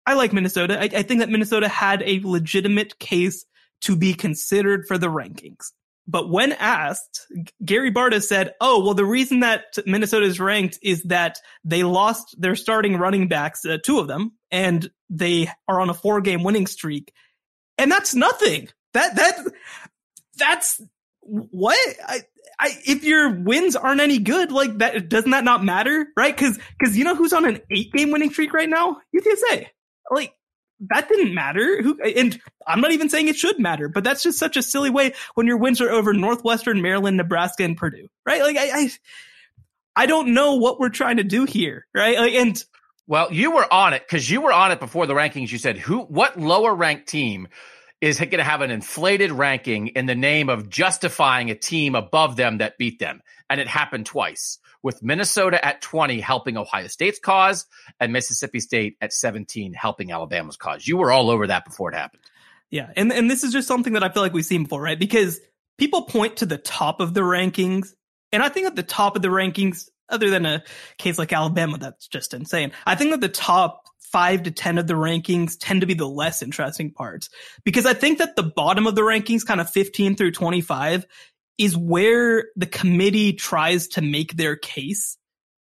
I 0.06 0.14
like 0.14 0.32
Minnesota. 0.32 0.78
I, 0.78 0.84
I 0.84 1.02
think 1.02 1.20
that 1.20 1.30
Minnesota 1.30 1.68
had 1.68 2.02
a 2.02 2.20
legitimate 2.22 2.98
case 2.98 3.46
to 3.82 3.96
be 3.96 4.14
considered 4.14 4.86
for 4.86 4.98
the 4.98 5.06
rankings. 5.06 5.72
But 6.06 6.30
when 6.30 6.52
asked, 6.52 7.26
Gary 7.64 7.90
Barta 7.90 8.22
said, 8.22 8.52
"Oh, 8.60 8.84
well, 8.84 8.94
the 8.94 9.06
reason 9.06 9.40
that 9.40 9.78
Minnesota 9.86 10.26
is 10.26 10.38
ranked 10.38 10.78
is 10.82 11.02
that 11.04 11.38
they 11.64 11.82
lost 11.82 12.34
their 12.38 12.56
starting 12.56 12.96
running 12.98 13.28
backs, 13.28 13.64
uh, 13.64 13.78
two 13.82 13.98
of 13.98 14.06
them, 14.06 14.32
and 14.50 14.90
they 15.08 15.48
are 15.66 15.80
on 15.80 15.88
a 15.88 15.94
four-game 15.94 16.42
winning 16.42 16.66
streak, 16.66 17.12
and 17.78 17.90
that's 17.90 18.14
nothing. 18.14 18.68
That 18.92 19.16
that 19.16 19.52
that's 20.36 20.80
what 21.20 21.78
I." 22.06 22.20
I, 22.56 22.70
if 22.86 23.02
your 23.02 23.30
wins 23.30 23.74
aren't 23.74 24.00
any 24.00 24.18
good, 24.20 24.52
like 24.52 24.78
that, 24.78 25.08
doesn't 25.08 25.32
that 25.32 25.42
not 25.42 25.64
matter, 25.64 26.06
right? 26.16 26.32
Because 26.32 26.56
because 26.78 26.96
you 26.96 27.02
know 27.02 27.16
who's 27.16 27.32
on 27.32 27.44
an 27.44 27.60
eight 27.68 27.92
game 27.92 28.12
winning 28.12 28.30
streak 28.30 28.52
right 28.52 28.68
now? 28.68 28.98
UTSA. 29.12 29.66
Like 30.08 30.34
that 30.90 31.08
didn't 31.08 31.34
matter. 31.34 31.82
Who 31.82 32.00
and 32.02 32.38
I'm 32.66 32.80
not 32.80 32.92
even 32.92 33.08
saying 33.08 33.28
it 33.28 33.36
should 33.36 33.58
matter, 33.58 33.88
but 33.88 34.04
that's 34.04 34.22
just 34.22 34.38
such 34.38 34.56
a 34.56 34.62
silly 34.62 34.90
way 34.90 35.14
when 35.34 35.46
your 35.46 35.56
wins 35.56 35.80
are 35.80 35.90
over 35.90 36.12
Northwestern, 36.12 36.82
Maryland, 36.82 37.16
Nebraska, 37.16 37.64
and 37.64 37.76
Purdue, 37.76 38.08
right? 38.26 38.42
Like 38.42 38.56
I, 38.56 38.70
I, 38.72 38.90
I 39.96 40.06
don't 40.06 40.34
know 40.34 40.54
what 40.56 40.78
we're 40.78 40.88
trying 40.88 41.18
to 41.18 41.24
do 41.24 41.44
here, 41.44 41.86
right? 41.94 42.18
Like, 42.18 42.34
and 42.34 42.64
well, 43.06 43.32
you 43.32 43.52
were 43.52 43.72
on 43.72 43.92
it 43.92 44.02
because 44.06 44.30
you 44.30 44.40
were 44.40 44.52
on 44.52 44.72
it 44.72 44.80
before 44.80 45.06
the 45.06 45.14
rankings. 45.14 45.52
You 45.52 45.58
said 45.58 45.76
who, 45.76 46.00
what 46.00 46.38
lower 46.38 46.74
ranked 46.74 47.08
team 47.08 47.48
is 48.00 48.18
going 48.18 48.30
to 48.30 48.44
have 48.44 48.60
an 48.60 48.70
inflated 48.70 49.32
ranking 49.32 49.88
in 49.88 50.06
the 50.06 50.14
name 50.14 50.48
of 50.48 50.68
justifying 50.68 51.50
a 51.50 51.54
team 51.54 51.94
above 51.94 52.36
them 52.36 52.58
that 52.58 52.76
beat 52.78 52.98
them, 52.98 53.20
and 53.54 53.60
it 53.60 53.68
happened 53.68 54.04
twice 54.04 54.58
with 54.82 55.00
Minnesota 55.00 55.64
at 55.64 55.80
20 55.80 56.18
helping 56.18 56.56
Ohio 56.56 56.88
State's 56.88 57.20
cause 57.20 57.66
and 58.00 58.12
Mississippi 58.12 58.58
State 58.58 58.96
at 59.00 59.12
17 59.12 59.74
helping 59.74 60.10
Alabama's 60.10 60.56
cause. 60.56 60.88
You 60.88 60.96
were 60.96 61.12
all 61.12 61.30
over 61.30 61.46
that 61.46 61.64
before 61.64 61.92
it 61.92 61.94
happened. 61.94 62.24
Yeah. 62.68 62.90
And, 62.96 63.12
and 63.12 63.30
this 63.30 63.44
is 63.44 63.52
just 63.52 63.68
something 63.68 63.92
that 63.92 64.02
I 64.02 64.08
feel 64.08 64.24
like 64.24 64.32
we've 64.32 64.44
seen 64.44 64.64
before, 64.64 64.82
right? 64.82 64.98
Because 64.98 65.38
people 65.78 66.02
point 66.02 66.38
to 66.38 66.46
the 66.46 66.58
top 66.58 66.98
of 66.98 67.14
the 67.14 67.20
rankings. 67.20 67.94
And 68.32 68.42
I 68.42 68.48
think 68.48 68.66
at 68.66 68.74
the 68.74 68.82
top 68.82 69.14
of 69.14 69.22
the 69.22 69.28
rankings, 69.28 69.88
other 70.08 70.30
than 70.30 70.46
a 70.46 70.64
case 70.98 71.16
like 71.16 71.32
Alabama, 71.32 71.78
that's 71.78 72.08
just 72.08 72.34
insane. 72.34 72.72
I 72.84 72.96
think 72.96 73.12
that 73.12 73.20
the 73.20 73.28
top 73.28 73.84
five 74.00 74.42
to 74.42 74.50
10 74.50 74.78
of 74.78 74.88
the 74.88 74.94
rankings 74.94 75.56
tend 75.60 75.82
to 75.82 75.86
be 75.86 75.94
the 75.94 76.08
less 76.08 76.42
interesting 76.42 76.90
parts 76.90 77.30
because 77.64 77.86
I 77.86 77.94
think 77.94 78.18
that 78.18 78.34
the 78.34 78.42
bottom 78.42 78.88
of 78.88 78.96
the 78.96 79.02
rankings, 79.02 79.46
kind 79.46 79.60
of 79.60 79.70
15 79.70 80.16
through 80.16 80.32
25, 80.32 81.06
is 81.58 81.76
where 81.76 82.46
the 82.56 82.66
committee 82.66 83.32
tries 83.32 83.88
to 83.88 84.02
make 84.02 84.36
their 84.36 84.56
case 84.56 85.16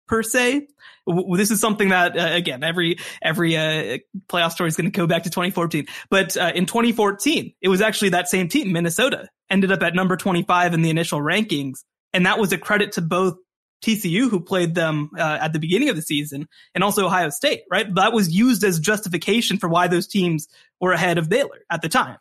per 0.09 0.22
se. 0.22 0.66
This 1.07 1.50
is 1.50 1.61
something 1.61 1.88
that 1.88 2.18
uh, 2.18 2.35
again 2.35 2.62
every 2.62 2.98
every 3.20 3.57
uh, 3.57 3.98
playoff 4.28 4.52
story 4.52 4.68
is 4.68 4.76
going 4.76 4.90
to 4.90 4.96
go 4.96 5.07
back 5.07 5.24
to 5.24 5.31
2014. 5.31 5.87
But 6.11 6.37
uh, 6.37 6.52
in 6.55 6.66
2014, 6.66 7.55
it 7.61 7.68
was 7.68 7.81
actually 7.81 8.11
that 8.11 8.28
same 8.28 8.48
team, 8.48 8.72
Minnesota, 8.72 9.28
ended 9.50 9.72
up 9.72 9.83
at 9.83 9.94
number 9.94 10.16
25 10.16 10.74
in 10.74 10.83
the 10.83 10.90
initial 10.90 11.20
rankings, 11.20 11.78
and 12.12 12.26
that 12.26 12.38
was 12.38 12.52
a 12.52 12.59
credit 12.59 12.92
to 12.92 13.00
both 13.00 13.37
TCU, 13.85 14.31
who 14.31 14.40
played 14.40 14.76
them 14.76 15.11
uh, 15.18 15.38
at 15.40 15.52
the 15.52 15.59
beginning 15.59 15.88
of 15.88 15.96
the 15.96 16.02
season, 16.02 16.46
and 16.74 16.85
also 16.85 17.07
Ohio 17.07 17.31
State. 17.31 17.62
Right, 17.70 17.92
that 17.96 18.12
was 18.12 18.31
used 18.31 18.62
as 18.62 18.78
justification 18.78 19.59
for 19.59 19.68
why 19.68 19.88
those 19.88 20.07
teams 20.07 20.46
were 20.81 20.92
ahead 20.92 21.18
of 21.18 21.28
Baylor 21.28 21.61
at 21.68 21.83
the 21.83 21.88
time. 21.88 22.18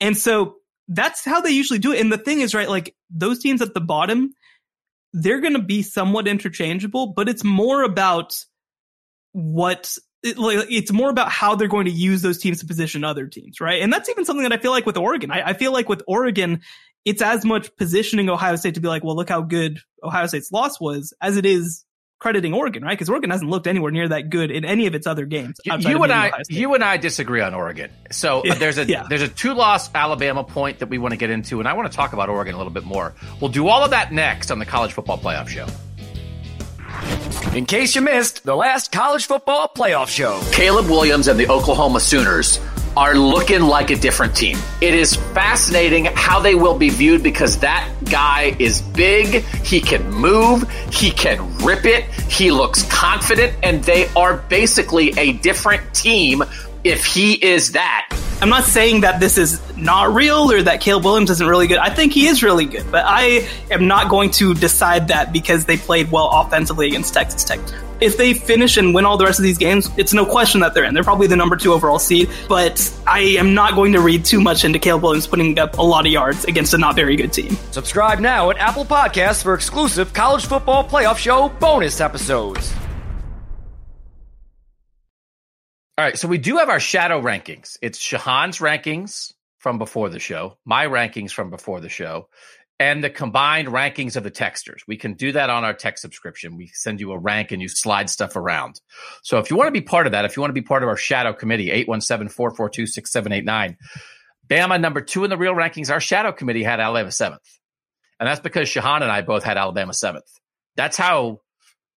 And 0.00 0.16
so 0.16 0.56
that's 0.88 1.24
how 1.24 1.40
they 1.40 1.50
usually 1.50 1.78
do 1.78 1.92
it. 1.92 2.00
And 2.00 2.12
the 2.12 2.18
thing 2.18 2.40
is, 2.40 2.54
right, 2.54 2.68
like 2.68 2.94
those 3.10 3.38
teams 3.40 3.62
at 3.62 3.74
the 3.74 3.80
bottom, 3.80 4.32
they're 5.12 5.40
going 5.40 5.54
to 5.54 5.62
be 5.62 5.82
somewhat 5.82 6.28
interchangeable, 6.28 7.12
but 7.14 7.28
it's 7.28 7.44
more 7.44 7.82
about 7.82 8.34
what 9.32 9.96
it, 10.22 10.38
like, 10.38 10.66
it's 10.70 10.92
more 10.92 11.10
about 11.10 11.30
how 11.30 11.54
they're 11.54 11.68
going 11.68 11.84
to 11.84 11.90
use 11.90 12.22
those 12.22 12.38
teams 12.38 12.60
to 12.60 12.66
position 12.66 13.04
other 13.04 13.26
teams, 13.26 13.60
right? 13.60 13.82
And 13.82 13.92
that's 13.92 14.08
even 14.08 14.24
something 14.24 14.42
that 14.42 14.52
I 14.52 14.58
feel 14.58 14.70
like 14.70 14.86
with 14.86 14.96
Oregon. 14.96 15.30
I, 15.30 15.50
I 15.50 15.52
feel 15.52 15.72
like 15.72 15.88
with 15.88 16.02
Oregon, 16.06 16.60
it's 17.04 17.22
as 17.22 17.44
much 17.44 17.74
positioning 17.76 18.28
Ohio 18.30 18.56
State 18.56 18.74
to 18.74 18.80
be 18.80 18.88
like, 18.88 19.04
well, 19.04 19.14
look 19.14 19.28
how 19.28 19.42
good 19.42 19.78
Ohio 20.02 20.26
State's 20.26 20.50
loss 20.50 20.80
was 20.80 21.12
as 21.20 21.36
it 21.36 21.44
is 21.44 21.83
crediting 22.18 22.54
Oregon, 22.54 22.82
right? 22.82 22.96
Because 22.96 23.08
Oregon 23.08 23.30
hasn't 23.30 23.50
looked 23.50 23.66
anywhere 23.66 23.90
near 23.90 24.08
that 24.08 24.30
good 24.30 24.50
in 24.50 24.64
any 24.64 24.86
of 24.86 24.94
its 24.94 25.06
other 25.06 25.26
games. 25.26 25.58
You 25.64 26.02
and 26.02 26.12
I, 26.12 26.32
you 26.48 26.74
and 26.74 26.82
I 26.82 26.96
disagree 26.96 27.40
on 27.40 27.54
Oregon. 27.54 27.90
So 28.10 28.38
uh, 28.38 28.42
yeah, 28.44 28.54
there's 28.54 28.78
a 28.78 28.86
yeah. 28.86 29.06
there's 29.08 29.22
a 29.22 29.28
two 29.28 29.54
loss 29.54 29.94
Alabama 29.94 30.44
point 30.44 30.78
that 30.78 30.88
we 30.88 30.98
want 30.98 31.12
to 31.12 31.18
get 31.18 31.30
into, 31.30 31.58
and 31.58 31.68
I 31.68 31.74
want 31.74 31.90
to 31.90 31.96
talk 31.96 32.12
about 32.12 32.28
Oregon 32.28 32.54
a 32.54 32.58
little 32.58 32.72
bit 32.72 32.84
more. 32.84 33.14
We'll 33.40 33.50
do 33.50 33.68
all 33.68 33.84
of 33.84 33.90
that 33.90 34.12
next 34.12 34.50
on 34.50 34.58
the 34.58 34.66
College 34.66 34.92
Football 34.92 35.18
Playoff 35.18 35.48
Show. 35.48 35.66
In 37.54 37.66
case 37.66 37.94
you 37.94 38.00
missed 38.00 38.44
the 38.44 38.56
last 38.56 38.90
college 38.90 39.26
football 39.26 39.68
playoff 39.68 40.08
show, 40.08 40.40
Caleb 40.52 40.86
Williams 40.86 41.28
and 41.28 41.38
the 41.38 41.48
Oklahoma 41.48 42.00
Sooners 42.00 42.58
are 42.96 43.14
looking 43.14 43.62
like 43.62 43.90
a 43.90 43.96
different 43.96 44.36
team. 44.36 44.56
It 44.80 44.94
is 44.94 45.16
fascinating 45.16 46.06
how 46.14 46.40
they 46.40 46.54
will 46.54 46.78
be 46.78 46.90
viewed 46.90 47.22
because 47.22 47.58
that 47.58 47.90
guy 48.04 48.54
is 48.58 48.82
big. 48.82 49.44
He 49.64 49.80
can 49.80 50.10
move. 50.10 50.68
He 50.92 51.10
can 51.10 51.56
rip 51.58 51.84
it. 51.84 52.04
He 52.30 52.50
looks 52.50 52.82
confident 52.84 53.54
and 53.62 53.82
they 53.84 54.08
are 54.14 54.36
basically 54.36 55.12
a 55.18 55.32
different 55.32 55.94
team 55.94 56.42
if 56.84 57.04
he 57.04 57.32
is 57.34 57.72
that. 57.72 58.08
I'm 58.40 58.48
not 58.48 58.64
saying 58.64 59.00
that 59.02 59.20
this 59.20 59.38
is 59.38 59.60
not 59.76 60.14
real 60.14 60.52
or 60.52 60.62
that 60.62 60.80
Caleb 60.80 61.04
Williams 61.04 61.30
isn't 61.30 61.46
really 61.46 61.66
good. 61.66 61.78
I 61.78 61.88
think 61.88 62.12
he 62.12 62.26
is 62.26 62.42
really 62.42 62.66
good, 62.66 62.84
but 62.90 63.04
I 63.06 63.48
am 63.70 63.86
not 63.86 64.10
going 64.10 64.30
to 64.32 64.54
decide 64.54 65.08
that 65.08 65.32
because 65.32 65.64
they 65.64 65.76
played 65.76 66.10
well 66.10 66.30
offensively 66.32 66.88
against 66.88 67.14
Texas 67.14 67.44
Tech 67.44 67.60
if 68.00 68.16
they 68.16 68.34
finish 68.34 68.76
and 68.76 68.94
win 68.94 69.04
all 69.04 69.16
the 69.16 69.24
rest 69.24 69.38
of 69.38 69.42
these 69.42 69.58
games, 69.58 69.90
it's 69.96 70.12
no 70.12 70.26
question 70.26 70.60
that 70.60 70.74
they're 70.74 70.84
in. 70.84 70.94
They're 70.94 71.02
probably 71.02 71.26
the 71.26 71.36
number 71.36 71.56
two 71.56 71.72
overall 71.72 71.98
seed, 71.98 72.28
but 72.48 72.92
I 73.06 73.20
am 73.20 73.54
not 73.54 73.74
going 73.74 73.92
to 73.92 74.00
read 74.00 74.24
too 74.24 74.40
much 74.40 74.64
into 74.64 74.78
Caleb 74.78 75.02
Williams 75.02 75.26
putting 75.26 75.58
up 75.58 75.78
a 75.78 75.82
lot 75.82 76.06
of 76.06 76.12
yards 76.12 76.44
against 76.44 76.74
a 76.74 76.78
not 76.78 76.96
very 76.96 77.16
good 77.16 77.32
team. 77.32 77.56
Subscribe 77.70 78.20
now 78.20 78.50
at 78.50 78.58
Apple 78.58 78.84
Podcasts 78.84 79.42
for 79.42 79.54
exclusive 79.54 80.12
college 80.12 80.46
football 80.46 80.86
playoff 80.86 81.16
show 81.16 81.48
bonus 81.60 82.00
episodes. 82.00 82.74
All 85.96 86.04
right, 86.04 86.18
so 86.18 86.26
we 86.26 86.38
do 86.38 86.56
have 86.56 86.68
our 86.68 86.80
shadow 86.80 87.22
rankings. 87.22 87.76
It's 87.80 88.00
Shehan's 88.00 88.58
rankings 88.58 89.32
from 89.58 89.78
before 89.78 90.08
the 90.08 90.18
show, 90.18 90.58
my 90.64 90.86
rankings 90.86 91.30
from 91.30 91.50
before 91.50 91.80
the 91.80 91.88
show, 91.88 92.28
and 92.80 93.04
the 93.04 93.10
combined 93.10 93.68
rankings 93.68 94.16
of 94.16 94.24
the 94.24 94.30
texters. 94.30 94.80
We 94.88 94.96
can 94.96 95.14
do 95.14 95.30
that 95.30 95.50
on 95.50 95.62
our 95.62 95.72
text 95.72 96.02
subscription. 96.02 96.56
We 96.56 96.66
send 96.74 96.98
you 96.98 97.12
a 97.12 97.18
rank 97.18 97.52
and 97.52 97.62
you 97.62 97.68
slide 97.68 98.10
stuff 98.10 98.34
around. 98.34 98.80
So 99.22 99.38
if 99.38 99.52
you 99.52 99.56
want 99.56 99.68
to 99.68 99.72
be 99.72 99.82
part 99.82 100.06
of 100.06 100.12
that, 100.12 100.24
if 100.24 100.36
you 100.36 100.40
want 100.40 100.50
to 100.50 100.60
be 100.60 100.66
part 100.66 100.82
of 100.82 100.88
our 100.88 100.96
shadow 100.96 101.32
committee, 101.32 101.68
817-442-6789, 101.86 103.76
Bama 104.48 104.80
number 104.80 105.00
two 105.00 105.22
in 105.22 105.30
the 105.30 105.38
real 105.38 105.54
rankings, 105.54 105.90
our 105.90 106.00
shadow 106.00 106.32
committee 106.32 106.64
had 106.64 106.80
Alabama 106.80 107.12
seventh. 107.12 107.60
And 108.18 108.28
that's 108.28 108.40
because 108.40 108.68
Shehan 108.68 109.02
and 109.02 109.12
I 109.12 109.22
both 109.22 109.44
had 109.44 109.56
Alabama 109.56 109.94
seventh. 109.94 110.26
That's 110.74 110.96
how 110.96 111.42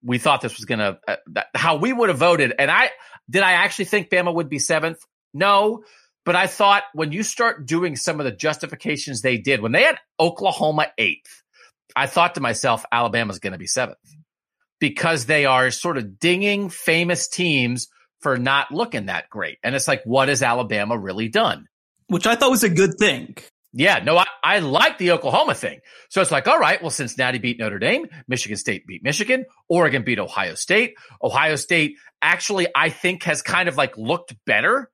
we 0.04 0.20
thought 0.20 0.42
this 0.42 0.56
was 0.56 0.66
going 0.66 0.80
to, 0.80 1.00
uh, 1.08 1.16
how 1.56 1.78
we 1.78 1.92
would 1.92 2.10
have 2.10 2.20
voted. 2.20 2.54
And 2.60 2.70
I, 2.70 2.92
did 3.30 3.44
I 3.44 3.54
actually 3.54 3.86
think 3.86 4.10
Bama 4.10 4.34
would 4.34 4.50
be 4.50 4.60
seventh? 4.60 5.00
No, 5.34 5.84
but 6.26 6.36
I 6.36 6.48
thought 6.48 6.84
when 6.94 7.12
you 7.12 7.24
start 7.24 7.66
doing 7.66 7.96
some 7.96 8.20
of 8.20 8.26
the 8.26 8.32
justifications 8.32 9.22
they 9.22 9.38
did, 9.38 9.62
when 9.62 9.72
they 9.72 9.84
had 9.84 9.98
Oklahoma 10.20 10.88
eighth, 10.98 11.44
I 11.96 12.08
thought 12.08 12.36
to 12.36 12.42
myself, 12.42 12.86
Alabama's 12.92 13.40
going 13.40 13.54
to 13.54 13.60
be 13.60 13.68
seventh 13.68 13.98
because 14.80 15.26
they 15.26 15.46
are 15.46 15.72
sort 15.72 15.98
of 15.98 16.20
dinging 16.20 16.70
famous 16.70 17.28
teams 17.28 17.88
for 18.20 18.38
not 18.38 18.72
looking 18.72 19.08
that 19.08 19.30
great. 19.30 19.58
And 19.64 19.76
it's 19.76 19.88
like, 19.88 20.04
what 20.04 20.30
has 20.30 20.44
Alabama 20.44 20.98
really 20.98 21.30
done? 21.30 21.68
Which 22.08 22.28
I 22.28 22.36
thought 22.36 22.52
was 22.52 22.64
a 22.64 22.70
good 22.70 22.96
thing. 23.00 23.36
Yeah, 23.74 24.00
no, 24.04 24.18
I, 24.18 24.26
I 24.44 24.60
like 24.60 24.98
the 24.98 25.12
Oklahoma 25.12 25.54
thing. 25.54 25.82
So 26.10 26.22
it's 26.22 26.32
like, 26.32 26.48
all 26.48 26.58
right, 26.58 26.82
well, 26.82 26.90
Cincinnati 26.90 27.38
beat 27.38 27.60
Notre 27.60 27.80
Dame, 27.80 28.08
Michigan 28.28 28.58
State 28.58 28.88
beat 28.88 29.04
Michigan, 29.04 29.46
Oregon 29.68 30.04
beat 30.04 30.20
Ohio 30.20 30.56
State. 30.56 30.96
Ohio 31.22 31.56
State 31.56 31.98
actually, 32.22 32.68
I 32.74 32.90
think, 32.90 33.24
has 33.24 33.42
kind 33.42 33.70
of 33.70 33.78
like 33.78 33.98
looked 33.98 34.34
better 34.46 34.90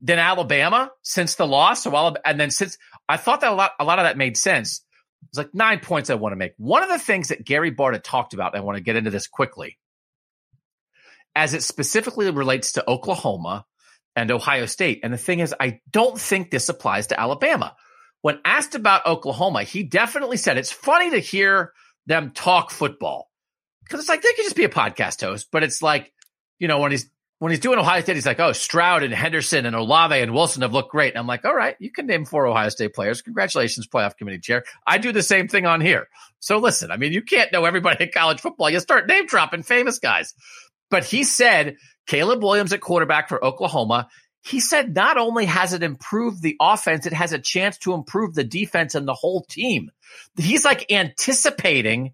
than 0.00 0.18
Alabama 0.18 0.90
since 1.02 1.34
the 1.34 1.46
loss. 1.46 1.82
So 1.82 2.14
and 2.24 2.38
then 2.38 2.50
since 2.50 2.78
I 3.08 3.16
thought 3.16 3.40
that 3.40 3.52
a 3.52 3.54
lot, 3.54 3.72
a 3.80 3.84
lot 3.84 3.98
of 3.98 4.04
that 4.04 4.16
made 4.16 4.36
sense. 4.36 4.82
It's 5.28 5.38
like 5.38 5.54
nine 5.54 5.80
points 5.80 6.10
I 6.10 6.14
want 6.14 6.32
to 6.32 6.36
make. 6.36 6.52
One 6.56 6.82
of 6.82 6.90
the 6.90 6.98
things 6.98 7.28
that 7.28 7.44
Gary 7.44 7.74
Barta 7.74 8.00
talked 8.02 8.34
about, 8.34 8.54
I 8.54 8.60
want 8.60 8.76
to 8.76 8.82
get 8.84 8.96
into 8.96 9.10
this 9.10 9.26
quickly, 9.26 9.78
as 11.34 11.54
it 11.54 11.62
specifically 11.62 12.30
relates 12.30 12.72
to 12.72 12.88
Oklahoma 12.88 13.64
and 14.14 14.30
Ohio 14.30 14.66
State. 14.66 15.00
And 15.02 15.12
the 15.12 15.18
thing 15.18 15.40
is, 15.40 15.54
I 15.58 15.80
don't 15.90 16.18
think 16.18 16.50
this 16.50 16.68
applies 16.68 17.08
to 17.08 17.18
Alabama. 17.18 17.74
When 18.24 18.40
asked 18.42 18.74
about 18.74 19.04
Oklahoma, 19.04 19.64
he 19.64 19.82
definitely 19.82 20.38
said 20.38 20.56
it's 20.56 20.72
funny 20.72 21.10
to 21.10 21.18
hear 21.18 21.74
them 22.06 22.30
talk 22.30 22.70
football 22.70 23.30
because 23.82 24.00
it's 24.00 24.08
like 24.08 24.22
they 24.22 24.32
could 24.32 24.44
just 24.44 24.56
be 24.56 24.64
a 24.64 24.70
podcast 24.70 25.20
host, 25.20 25.48
but 25.52 25.62
it's 25.62 25.82
like, 25.82 26.10
you 26.58 26.66
know, 26.66 26.78
when 26.78 26.90
he's 26.90 27.10
when 27.38 27.50
he's 27.50 27.60
doing 27.60 27.78
Ohio 27.78 28.00
State, 28.00 28.14
he's 28.14 28.24
like, 28.24 28.40
oh, 28.40 28.52
Stroud 28.52 29.02
and 29.02 29.12
Henderson 29.12 29.66
and 29.66 29.76
Olave 29.76 30.18
and 30.18 30.32
Wilson 30.32 30.62
have 30.62 30.72
looked 30.72 30.90
great. 30.90 31.12
And 31.12 31.18
I'm 31.18 31.26
like, 31.26 31.44
all 31.44 31.54
right, 31.54 31.76
you 31.78 31.92
can 31.92 32.06
name 32.06 32.24
four 32.24 32.46
Ohio 32.46 32.70
State 32.70 32.94
players. 32.94 33.20
Congratulations, 33.20 33.86
playoff 33.86 34.16
committee 34.16 34.38
chair. 34.38 34.64
I 34.86 34.96
do 34.96 35.12
the 35.12 35.22
same 35.22 35.46
thing 35.46 35.66
on 35.66 35.82
here. 35.82 36.08
So 36.40 36.56
listen, 36.56 36.90
I 36.90 36.96
mean, 36.96 37.12
you 37.12 37.20
can't 37.20 37.52
know 37.52 37.66
everybody 37.66 38.04
in 38.04 38.10
college 38.10 38.40
football. 38.40 38.70
You 38.70 38.80
start 38.80 39.06
name 39.06 39.26
dropping 39.26 39.64
famous 39.64 39.98
guys. 39.98 40.32
But 40.88 41.04
he 41.04 41.24
said 41.24 41.76
Caleb 42.06 42.42
Williams 42.42 42.72
at 42.72 42.80
quarterback 42.80 43.28
for 43.28 43.44
Oklahoma. 43.44 44.08
He 44.44 44.60
said 44.60 44.94
not 44.94 45.16
only 45.16 45.46
has 45.46 45.72
it 45.72 45.82
improved 45.82 46.42
the 46.42 46.56
offense, 46.60 47.06
it 47.06 47.14
has 47.14 47.32
a 47.32 47.38
chance 47.38 47.78
to 47.78 47.94
improve 47.94 48.34
the 48.34 48.44
defense 48.44 48.94
and 48.94 49.08
the 49.08 49.14
whole 49.14 49.42
team. 49.42 49.90
He's 50.36 50.66
like 50.66 50.92
anticipating 50.92 52.12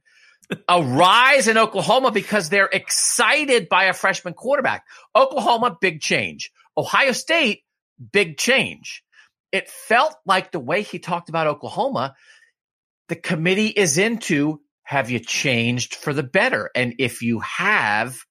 a 0.69 0.81
rise 0.81 1.49
in 1.49 1.59
Oklahoma 1.59 2.13
because 2.13 2.49
they're 2.49 2.71
excited 2.73 3.69
by 3.69 3.85
a 3.85 3.93
freshman 3.93 4.35
quarterback. 4.35 4.85
Oklahoma, 5.15 5.77
big 5.81 6.01
change. 6.01 6.53
Ohio 6.77 7.11
State, 7.11 7.65
big 8.13 8.39
change. 8.39 9.03
It 9.51 9.69
felt 9.69 10.15
like 10.25 10.53
the 10.53 10.61
way 10.61 10.83
he 10.83 11.01
talked 11.01 11.31
about 11.31 11.49
Oklahoma, 11.49 12.15
the 13.09 13.17
committee 13.17 13.67
is 13.67 13.99
into 13.99 14.61
have 14.85 15.11
you 15.11 15.19
changed 15.19 15.97
for 15.97 16.13
the 16.13 16.23
better? 16.23 16.71
And 16.77 16.95
if 17.01 17.23
you 17.23 17.41
have, 17.41 18.25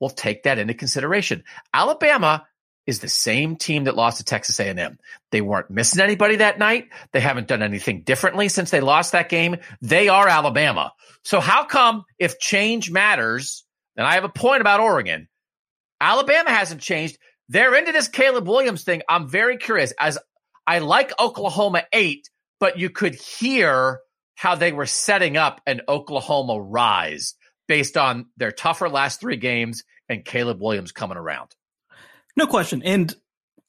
we'll 0.00 0.08
take 0.08 0.44
that 0.44 0.58
into 0.58 0.72
consideration. 0.72 1.44
Alabama 1.74 2.46
is 2.88 3.00
the 3.00 3.08
same 3.08 3.54
team 3.56 3.84
that 3.84 3.94
lost 3.94 4.16
to 4.16 4.24
Texas 4.24 4.58
A&M. 4.58 4.98
They 5.30 5.42
weren't 5.42 5.68
missing 5.68 6.00
anybody 6.00 6.36
that 6.36 6.58
night. 6.58 6.88
They 7.12 7.20
haven't 7.20 7.46
done 7.46 7.62
anything 7.62 8.00
differently 8.00 8.48
since 8.48 8.70
they 8.70 8.80
lost 8.80 9.12
that 9.12 9.28
game. 9.28 9.56
They 9.82 10.08
are 10.08 10.26
Alabama. 10.26 10.94
So 11.22 11.38
how 11.38 11.64
come 11.64 12.04
if 12.18 12.38
change 12.38 12.90
matters, 12.90 13.66
and 13.94 14.06
I 14.06 14.14
have 14.14 14.24
a 14.24 14.30
point 14.30 14.62
about 14.62 14.80
Oregon, 14.80 15.28
Alabama 16.00 16.48
hasn't 16.48 16.80
changed. 16.80 17.18
They're 17.50 17.74
into 17.74 17.92
this 17.92 18.08
Caleb 18.08 18.48
Williams 18.48 18.84
thing. 18.84 19.02
I'm 19.06 19.28
very 19.28 19.58
curious 19.58 19.92
as 20.00 20.18
I 20.66 20.78
like 20.78 21.12
Oklahoma 21.20 21.82
8, 21.92 22.26
but 22.58 22.78
you 22.78 22.88
could 22.88 23.14
hear 23.14 24.00
how 24.34 24.54
they 24.54 24.72
were 24.72 24.86
setting 24.86 25.36
up 25.36 25.60
an 25.66 25.82
Oklahoma 25.86 26.58
rise 26.58 27.34
based 27.66 27.98
on 27.98 28.26
their 28.38 28.50
tougher 28.50 28.88
last 28.88 29.20
3 29.20 29.36
games 29.36 29.84
and 30.08 30.24
Caleb 30.24 30.62
Williams 30.62 30.92
coming 30.92 31.18
around. 31.18 31.54
No 32.38 32.46
question. 32.46 32.84
And 32.84 33.12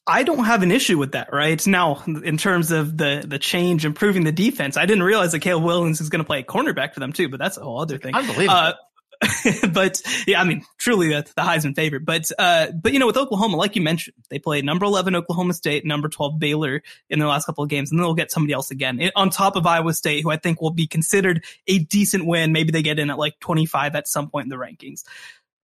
I 0.05 0.21
don't 0.21 0.45
have 0.45 0.61
an 0.61 0.71
issue 0.71 0.99
with 0.99 1.13
that, 1.13 1.33
right? 1.33 1.65
Now, 1.65 2.03
in 2.05 2.37
terms 2.37 2.71
of 2.71 2.95
the 2.95 3.23
the 3.27 3.39
change, 3.39 3.83
improving 3.83 4.25
the 4.25 4.31
defense, 4.31 4.77
I 4.77 4.85
didn't 4.85 5.01
realize 5.01 5.31
that 5.31 5.39
Caleb 5.39 5.63
Williams 5.63 6.01
is 6.01 6.09
going 6.09 6.19
to 6.19 6.25
play 6.25 6.43
cornerback 6.43 6.93
for 6.93 6.99
them 6.99 7.11
too, 7.11 7.29
but 7.29 7.39
that's 7.39 7.57
a 7.57 7.61
whole 7.61 7.81
other 7.81 7.97
thing. 7.97 8.13
Unbelievable. 8.13 8.51
Uh, 8.51 8.73
but 9.73 9.99
yeah, 10.27 10.39
I 10.39 10.43
mean, 10.43 10.63
truly 10.77 11.09
the, 11.09 11.23
the 11.35 11.41
Heisman 11.41 11.75
favorite. 11.75 12.05
But 12.05 12.29
uh, 12.37 12.67
but 12.71 12.93
you 12.93 12.99
know, 12.99 13.07
with 13.07 13.17
Oklahoma, 13.17 13.57
like 13.57 13.75
you 13.75 13.81
mentioned, 13.81 14.17
they 14.29 14.37
played 14.37 14.63
number 14.65 14.85
eleven 14.85 15.15
Oklahoma 15.15 15.53
State, 15.55 15.83
number 15.83 16.07
twelve 16.07 16.37
Baylor 16.37 16.83
in 17.09 17.17
their 17.17 17.27
last 17.27 17.47
couple 17.47 17.63
of 17.63 17.71
games, 17.71 17.89
and 17.89 17.99
then 17.99 18.03
they'll 18.03 18.13
get 18.13 18.31
somebody 18.31 18.53
else 18.53 18.69
again 18.69 19.09
on 19.15 19.31
top 19.31 19.55
of 19.55 19.65
Iowa 19.65 19.93
State, 19.93 20.21
who 20.21 20.29
I 20.29 20.37
think 20.37 20.61
will 20.61 20.69
be 20.69 20.85
considered 20.85 21.43
a 21.67 21.79
decent 21.79 22.27
win. 22.27 22.51
Maybe 22.51 22.71
they 22.71 22.83
get 22.83 22.99
in 22.99 23.09
at 23.09 23.17
like 23.17 23.39
twenty 23.39 23.65
five 23.65 23.95
at 23.95 24.07
some 24.07 24.29
point 24.29 24.45
in 24.45 24.49
the 24.49 24.57
rankings 24.57 25.03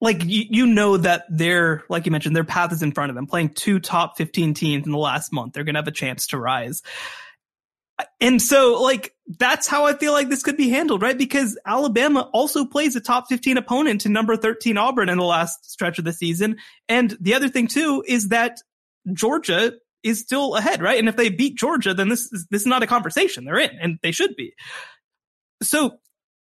like 0.01 0.25
you, 0.25 0.45
you 0.49 0.65
know 0.65 0.97
that 0.97 1.25
their 1.29 1.83
like 1.87 2.05
you 2.05 2.11
mentioned 2.11 2.35
their 2.35 2.43
path 2.43 2.73
is 2.73 2.81
in 2.81 2.91
front 2.91 3.11
of 3.11 3.15
them 3.15 3.27
playing 3.27 3.49
two 3.49 3.79
top 3.79 4.17
15 4.17 4.55
teams 4.55 4.85
in 4.85 4.91
the 4.91 4.97
last 4.97 5.31
month. 5.31 5.53
They're 5.53 5.63
going 5.63 5.75
to 5.75 5.79
have 5.79 5.87
a 5.87 5.91
chance 5.91 6.27
to 6.27 6.39
rise. 6.39 6.81
And 8.19 8.41
so 8.41 8.81
like 8.81 9.13
that's 9.37 9.67
how 9.67 9.85
i 9.85 9.93
feel 9.93 10.11
like 10.11 10.27
this 10.27 10.43
could 10.43 10.57
be 10.57 10.69
handled 10.69 11.03
right? 11.03 11.17
Because 11.17 11.57
alabama 11.65 12.29
also 12.33 12.65
plays 12.65 12.95
a 12.95 12.99
top 12.99 13.25
15 13.29 13.57
opponent 13.57 14.01
to 14.01 14.09
number 14.09 14.35
13 14.35 14.75
auburn 14.75 15.07
in 15.07 15.19
the 15.19 15.23
last 15.23 15.69
stretch 15.69 15.99
of 15.99 16.05
the 16.05 16.11
season. 16.13 16.57
And 16.89 17.15
the 17.21 17.35
other 17.35 17.47
thing 17.47 17.67
too 17.67 18.03
is 18.07 18.29
that 18.29 18.59
georgia 19.13 19.73
is 20.03 20.19
still 20.19 20.55
ahead 20.55 20.81
right? 20.81 20.97
And 20.97 21.09
if 21.09 21.15
they 21.15 21.29
beat 21.29 21.55
georgia 21.55 21.93
then 21.93 22.09
this 22.09 22.21
is 22.31 22.47
this 22.49 22.61
is 22.61 22.67
not 22.67 22.81
a 22.81 22.87
conversation. 22.87 23.45
They're 23.45 23.59
in 23.59 23.77
and 23.79 23.99
they 24.01 24.11
should 24.11 24.35
be. 24.35 24.55
So 25.61 25.99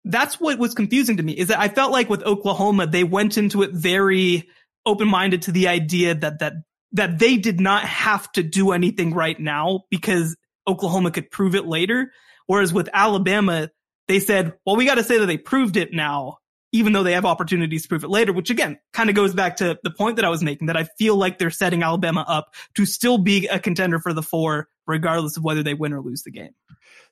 that's 0.05 0.41
what 0.41 0.59
was 0.59 0.75
confusing 0.75 1.17
to 1.19 1.23
me 1.23 1.33
is 1.33 1.49
that 1.49 1.61
I 1.61 1.69
felt 1.69 1.93
like 1.93 2.09
with 2.09 2.23
Oklahoma, 2.23 2.87
they 2.87 3.05
went 3.05 3.39
into 3.39 3.63
it 3.63 3.73
very 3.73 4.49
open 4.87 5.09
minded 5.09 5.43
to 5.43 5.53
the 5.53 5.69
idea 5.69 6.15
that, 6.15 6.39
that, 6.39 6.55
that 6.93 7.19
they 7.19 7.37
did 7.37 7.61
not 7.61 7.85
have 7.85 8.31
to 8.33 8.43
do 8.43 8.73
anything 8.73 9.13
right 9.13 9.39
now 9.39 9.83
because 9.91 10.37
Oklahoma 10.67 11.11
could 11.11 11.31
prove 11.31 11.55
it 11.55 11.67
later. 11.67 12.13
Whereas 12.47 12.73
with 12.73 12.89
Alabama, 12.93 13.71
they 14.09 14.21
said, 14.21 14.55
well, 14.65 14.77
we 14.77 14.87
got 14.87 14.97
to 14.97 15.05
say 15.05 15.19
that 15.19 15.27
they 15.27 15.37
proved 15.37 15.77
it 15.77 15.93
now 15.93 16.39
even 16.73 16.93
though 16.93 17.03
they 17.03 17.13
have 17.13 17.25
opportunities 17.25 17.83
to 17.83 17.89
prove 17.89 18.05
it 18.05 18.11
later, 18.11 18.33
which 18.33 18.51
again 18.51 18.79
kind 18.93 19.11
of 19.11 19.17
goes 19.17 19.35
back 19.35 19.57
to 19.57 19.79
the 19.83 19.91
point 19.91 20.17
that 20.17 20.25
I 20.25 20.29
was 20.29 20.43
making 20.43 20.69
that 20.69 20.77
I 20.77 20.85
feel 20.99 21.17
like 21.17 21.39
they're 21.39 21.51
setting 21.51 21.83
Alabama 21.83 22.25
up 22.27 22.55
to 22.77 22.87
still 22.87 23.19
be 23.19 23.49
a 23.49 23.59
contender 23.59 23.99
for 23.99 24.13
the 24.13 24.23
four, 24.23 24.69
regardless 24.87 25.37
of 25.37 25.45
whether 25.45 25.63
they 25.63 25.75
win 25.75 25.93
or 25.93 26.01
lose 26.01 26.23
the 26.23 26.31
game. 26.31 26.55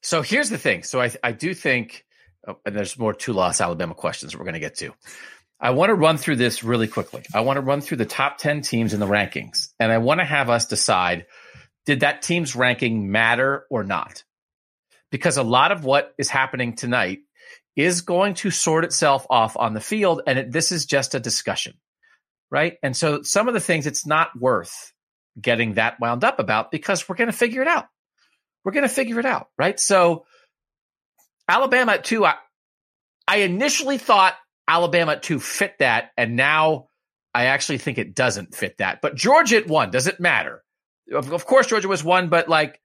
So 0.02 0.22
here's 0.22 0.50
the 0.50 0.58
thing. 0.58 0.84
So 0.84 1.00
I, 1.00 1.10
I 1.24 1.32
do 1.32 1.54
think, 1.54 2.04
oh, 2.46 2.58
and 2.64 2.76
there's 2.76 2.98
more 2.98 3.14
two 3.14 3.32
loss 3.32 3.60
Alabama 3.60 3.94
questions 3.94 4.36
we're 4.36 4.44
going 4.44 4.54
to 4.54 4.60
get 4.60 4.76
to. 4.76 4.94
I 5.60 5.70
want 5.70 5.90
to 5.90 5.94
run 5.94 6.18
through 6.18 6.36
this 6.36 6.62
really 6.62 6.86
quickly. 6.86 7.24
I 7.34 7.40
want 7.40 7.56
to 7.56 7.62
run 7.62 7.80
through 7.80 7.96
the 7.96 8.06
top 8.06 8.38
10 8.38 8.62
teams 8.62 8.94
in 8.94 9.00
the 9.00 9.06
rankings, 9.06 9.68
and 9.80 9.90
I 9.90 9.98
want 9.98 10.20
to 10.20 10.24
have 10.24 10.50
us 10.50 10.66
decide 10.66 11.26
did 11.88 12.00
that 12.00 12.20
team's 12.20 12.54
ranking 12.54 13.10
matter 13.10 13.64
or 13.70 13.82
not? 13.82 14.22
Because 15.10 15.38
a 15.38 15.42
lot 15.42 15.72
of 15.72 15.84
what 15.86 16.12
is 16.18 16.28
happening 16.28 16.76
tonight 16.76 17.20
is 17.76 18.02
going 18.02 18.34
to 18.34 18.50
sort 18.50 18.84
itself 18.84 19.26
off 19.30 19.56
on 19.56 19.72
the 19.72 19.80
field. 19.80 20.20
And 20.26 20.38
it, 20.38 20.52
this 20.52 20.70
is 20.70 20.84
just 20.84 21.14
a 21.14 21.20
discussion, 21.20 21.78
right? 22.50 22.74
And 22.82 22.94
so 22.94 23.22
some 23.22 23.48
of 23.48 23.54
the 23.54 23.60
things 23.60 23.86
it's 23.86 24.04
not 24.04 24.38
worth 24.38 24.92
getting 25.40 25.74
that 25.74 25.98
wound 25.98 26.24
up 26.24 26.40
about 26.40 26.70
because 26.70 27.08
we're 27.08 27.16
going 27.16 27.30
to 27.30 27.36
figure 27.36 27.62
it 27.62 27.68
out. 27.68 27.86
We're 28.64 28.72
going 28.72 28.82
to 28.82 28.94
figure 28.94 29.18
it 29.18 29.24
out, 29.24 29.46
right? 29.56 29.80
So 29.80 30.26
Alabama 31.48 31.92
at 31.92 32.04
two, 32.04 32.24
I, 32.24 32.34
I 33.26 33.38
initially 33.38 33.98
thought 33.98 34.34
Alabama 34.66 35.12
at 35.12 35.22
two 35.22 35.40
fit 35.40 35.74
that. 35.78 36.10
And 36.16 36.36
now 36.36 36.88
I 37.34 37.46
actually 37.46 37.78
think 37.78 37.98
it 37.98 38.14
doesn't 38.14 38.54
fit 38.54 38.78
that. 38.78 39.00
But 39.00 39.14
Georgia 39.14 39.56
at 39.56 39.66
one, 39.66 39.90
does 39.90 40.06
it 40.06 40.20
matter? 40.20 40.62
Of, 41.12 41.32
of 41.32 41.46
course, 41.46 41.66
Georgia 41.66 41.88
was 41.88 42.04
one, 42.04 42.28
but 42.28 42.48
like 42.48 42.80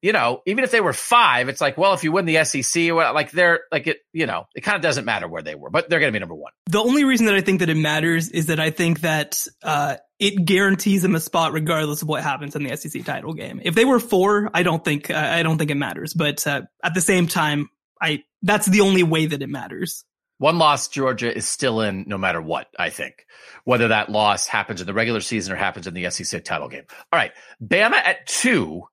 you 0.00 0.12
know, 0.12 0.42
even 0.46 0.62
if 0.62 0.70
they 0.70 0.80
were 0.80 0.92
five, 0.92 1.48
it's 1.48 1.60
like, 1.60 1.76
well, 1.76 1.92
if 1.92 2.04
you 2.04 2.12
win 2.12 2.24
the 2.24 2.44
SEC 2.44 2.92
like 2.92 3.32
they're 3.32 3.60
like 3.72 3.86
it, 3.86 3.98
you 4.12 4.26
know, 4.26 4.46
it 4.54 4.60
kind 4.60 4.76
of 4.76 4.82
doesn't 4.82 5.04
matter 5.04 5.26
where 5.26 5.42
they 5.42 5.54
were, 5.54 5.70
but 5.70 5.88
they're 5.88 5.98
going 5.98 6.12
to 6.12 6.16
be 6.16 6.20
number 6.20 6.34
one. 6.34 6.52
The 6.66 6.78
only 6.78 7.04
reason 7.04 7.26
that 7.26 7.34
I 7.34 7.40
think 7.40 7.60
that 7.60 7.68
it 7.68 7.76
matters 7.76 8.28
is 8.28 8.46
that 8.46 8.60
I 8.60 8.70
think 8.70 9.00
that 9.00 9.44
uh, 9.62 9.96
it 10.18 10.44
guarantees 10.44 11.02
them 11.02 11.14
a 11.14 11.20
spot 11.20 11.52
regardless 11.52 12.02
of 12.02 12.08
what 12.08 12.22
happens 12.22 12.54
in 12.54 12.62
the 12.62 12.76
SEC 12.76 13.04
title 13.04 13.34
game. 13.34 13.60
If 13.64 13.74
they 13.74 13.84
were 13.84 13.98
four, 13.98 14.50
I 14.54 14.62
don't 14.62 14.84
think 14.84 15.10
uh, 15.10 15.16
I 15.16 15.42
don't 15.42 15.58
think 15.58 15.70
it 15.70 15.76
matters. 15.76 16.14
But 16.14 16.46
uh, 16.46 16.62
at 16.82 16.94
the 16.94 17.00
same 17.00 17.26
time, 17.26 17.68
I 18.00 18.22
that's 18.42 18.66
the 18.66 18.82
only 18.82 19.02
way 19.02 19.26
that 19.26 19.42
it 19.42 19.48
matters. 19.48 20.04
One 20.38 20.58
loss, 20.58 20.86
Georgia 20.86 21.36
is 21.36 21.48
still 21.48 21.80
in 21.80 22.04
no 22.06 22.16
matter 22.16 22.40
what, 22.40 22.68
I 22.78 22.90
think. 22.90 23.26
Whether 23.64 23.88
that 23.88 24.08
loss 24.08 24.46
happens 24.46 24.80
in 24.80 24.86
the 24.86 24.94
regular 24.94 25.20
season 25.20 25.52
or 25.52 25.56
happens 25.56 25.88
in 25.88 25.94
the 25.94 26.08
SEC 26.10 26.44
title 26.44 26.68
game. 26.68 26.84
All 27.12 27.18
right. 27.18 27.32
Bama 27.60 27.94
at 27.94 28.24
two 28.28 28.84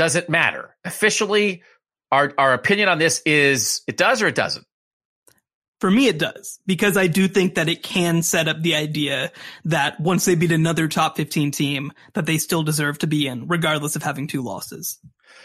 does 0.00 0.16
it 0.16 0.30
matter? 0.30 0.74
Officially, 0.82 1.62
our, 2.10 2.32
our 2.38 2.54
opinion 2.54 2.88
on 2.88 2.98
this 2.98 3.20
is 3.26 3.82
it 3.86 3.98
does 3.98 4.22
or 4.22 4.28
it 4.28 4.34
doesn't? 4.34 4.64
For 5.78 5.90
me, 5.90 6.08
it 6.08 6.18
does 6.18 6.58
because 6.64 6.96
I 6.96 7.06
do 7.06 7.28
think 7.28 7.56
that 7.56 7.68
it 7.68 7.82
can 7.82 8.22
set 8.22 8.48
up 8.48 8.62
the 8.62 8.76
idea 8.76 9.30
that 9.66 10.00
once 10.00 10.24
they 10.24 10.36
beat 10.36 10.52
another 10.52 10.88
top 10.88 11.18
15 11.18 11.50
team, 11.50 11.92
that 12.14 12.24
they 12.24 12.38
still 12.38 12.62
deserve 12.62 12.96
to 13.00 13.06
be 13.06 13.26
in, 13.26 13.46
regardless 13.46 13.94
of 13.94 14.02
having 14.02 14.26
two 14.26 14.40
losses. 14.40 14.98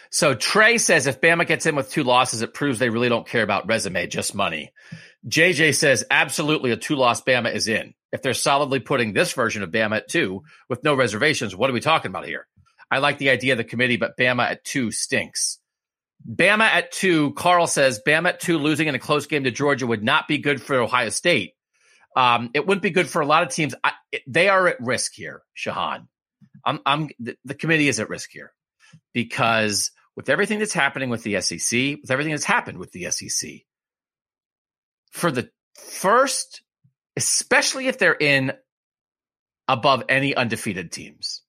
So 0.09 0.33
Trey 0.33 0.77
says 0.77 1.05
if 1.05 1.19
Bama 1.19 1.45
gets 1.45 1.65
in 1.65 1.75
with 1.75 1.91
two 1.91 2.05
losses, 2.05 2.41
it 2.41 2.53
proves 2.53 2.79
they 2.79 2.89
really 2.89 3.09
don't 3.09 3.27
care 3.27 3.43
about 3.43 3.67
resume, 3.67 4.07
just 4.07 4.33
money. 4.33 4.71
JJ 5.27 5.75
says 5.75 6.05
absolutely 6.09 6.71
a 6.71 6.77
two 6.77 6.95
loss 6.95 7.21
Bama 7.21 7.53
is 7.53 7.67
in. 7.67 7.93
If 8.13 8.21
they're 8.21 8.33
solidly 8.33 8.79
putting 8.79 9.11
this 9.11 9.33
version 9.33 9.63
of 9.63 9.71
Bama 9.71 9.97
at 9.97 10.07
two 10.07 10.43
with 10.69 10.81
no 10.85 10.95
reservations, 10.95 11.53
what 11.53 11.69
are 11.69 11.73
we 11.73 11.81
talking 11.81 12.09
about 12.09 12.25
here? 12.25 12.47
I 12.91 12.99
like 12.99 13.17
the 13.17 13.29
idea 13.29 13.53
of 13.53 13.57
the 13.57 13.63
committee, 13.63 13.97
but 13.97 14.17
Bama 14.17 14.43
at 14.43 14.63
two 14.63 14.91
stinks. 14.91 15.59
Bama 16.27 16.63
at 16.63 16.91
two, 16.91 17.33
Carl 17.33 17.67
says 17.67 18.01
Bama 18.05 18.29
at 18.29 18.39
two 18.39 18.57
losing 18.57 18.87
in 18.87 18.95
a 18.95 18.99
close 18.99 19.27
game 19.27 19.43
to 19.43 19.51
Georgia 19.51 19.85
would 19.87 20.03
not 20.03 20.27
be 20.27 20.37
good 20.37 20.61
for 20.61 20.75
Ohio 20.79 21.09
State. 21.09 21.53
Um, 22.15 22.49
it 22.53 22.65
wouldn't 22.65 22.81
be 22.81 22.91
good 22.91 23.09
for 23.09 23.21
a 23.21 23.25
lot 23.25 23.43
of 23.43 23.49
teams. 23.49 23.75
I, 23.83 23.91
it, 24.11 24.21
they 24.25 24.47
are 24.47 24.67
at 24.67 24.79
risk 24.79 25.13
here, 25.13 25.41
Shehan. 25.55 26.07
I'm, 26.63 26.79
I'm 26.85 27.09
the, 27.19 27.35
the, 27.43 27.53
committee 27.53 27.89
is 27.89 27.99
at 27.99 28.09
risk 28.09 28.29
here 28.31 28.53
because 29.13 29.91
with 30.15 30.29
everything 30.29 30.59
that's 30.59 30.73
happening 30.73 31.09
with 31.09 31.23
the 31.23 31.41
SEC, 31.41 31.97
with 32.01 32.09
everything 32.09 32.31
that's 32.31 32.45
happened 32.45 32.77
with 32.77 32.91
the 32.91 33.11
SEC, 33.11 33.51
for 35.11 35.29
the 35.29 35.49
first, 35.75 36.61
especially 37.17 37.87
if 37.87 37.99
they're 37.99 38.15
in 38.15 38.53
above 39.67 40.03
any 40.07 40.35
undefeated 40.35 40.91
teams, 40.91 41.41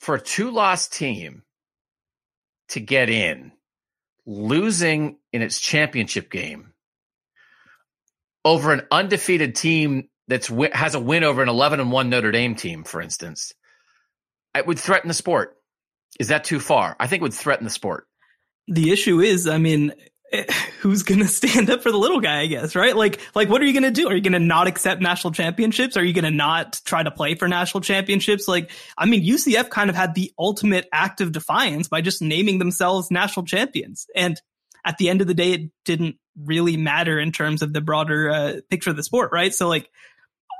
for 0.00 0.16
a 0.16 0.20
two 0.20 0.50
loss 0.50 0.88
team 0.88 1.42
to 2.70 2.80
get 2.80 3.08
in, 3.08 3.52
losing 4.26 5.18
in 5.32 5.42
its 5.42 5.60
championship 5.60 6.30
game 6.30 6.72
over 8.44 8.72
an 8.72 8.82
undefeated 8.90 9.54
team 9.54 10.08
that's 10.26 10.50
has 10.72 10.94
a 10.94 11.00
win 11.00 11.24
over 11.24 11.42
an 11.42 11.48
11 11.48 11.80
and 11.80 11.92
1 11.92 12.10
Notre 12.10 12.32
Dame 12.32 12.54
team, 12.54 12.84
for 12.84 13.00
instance, 13.00 13.52
it 14.56 14.66
would 14.66 14.78
threaten 14.78 15.08
the 15.08 15.14
sport. 15.14 15.56
Is 16.18 16.28
that 16.28 16.44
too 16.44 16.60
far? 16.60 16.96
I 16.98 17.06
think 17.06 17.20
it 17.20 17.24
would 17.24 17.34
threaten 17.34 17.64
the 17.64 17.70
sport. 17.70 18.06
The 18.66 18.92
issue 18.92 19.20
is, 19.20 19.46
I 19.46 19.58
mean, 19.58 19.92
who's 20.80 21.02
going 21.02 21.20
to 21.20 21.28
stand 21.28 21.70
up 21.70 21.82
for 21.82 21.90
the 21.90 21.98
little 21.98 22.20
guy, 22.20 22.40
I 22.40 22.46
guess, 22.46 22.76
right? 22.76 22.96
Like, 22.96 23.20
like, 23.34 23.48
what 23.48 23.60
are 23.60 23.64
you 23.64 23.72
going 23.72 23.82
to 23.82 23.90
do? 23.90 24.08
Are 24.08 24.14
you 24.14 24.20
going 24.20 24.32
to 24.32 24.38
not 24.38 24.66
accept 24.66 25.00
national 25.00 25.32
championships? 25.32 25.96
Are 25.96 26.04
you 26.04 26.12
going 26.12 26.24
to 26.24 26.30
not 26.30 26.80
try 26.84 27.02
to 27.02 27.10
play 27.10 27.34
for 27.34 27.48
national 27.48 27.80
championships? 27.80 28.46
Like, 28.46 28.70
I 28.96 29.06
mean, 29.06 29.24
UCF 29.24 29.70
kind 29.70 29.90
of 29.90 29.96
had 29.96 30.14
the 30.14 30.32
ultimate 30.38 30.88
act 30.92 31.20
of 31.20 31.32
defiance 31.32 31.88
by 31.88 32.00
just 32.00 32.22
naming 32.22 32.58
themselves 32.58 33.10
national 33.10 33.46
champions. 33.46 34.06
And 34.14 34.40
at 34.84 34.98
the 34.98 35.08
end 35.08 35.20
of 35.20 35.26
the 35.26 35.34
day, 35.34 35.52
it 35.52 35.70
didn't 35.84 36.16
really 36.36 36.76
matter 36.76 37.18
in 37.18 37.32
terms 37.32 37.62
of 37.62 37.72
the 37.72 37.80
broader 37.80 38.30
uh, 38.30 38.52
picture 38.70 38.90
of 38.90 38.96
the 38.96 39.02
sport, 39.02 39.30
right? 39.32 39.52
So 39.52 39.68
like, 39.68 39.90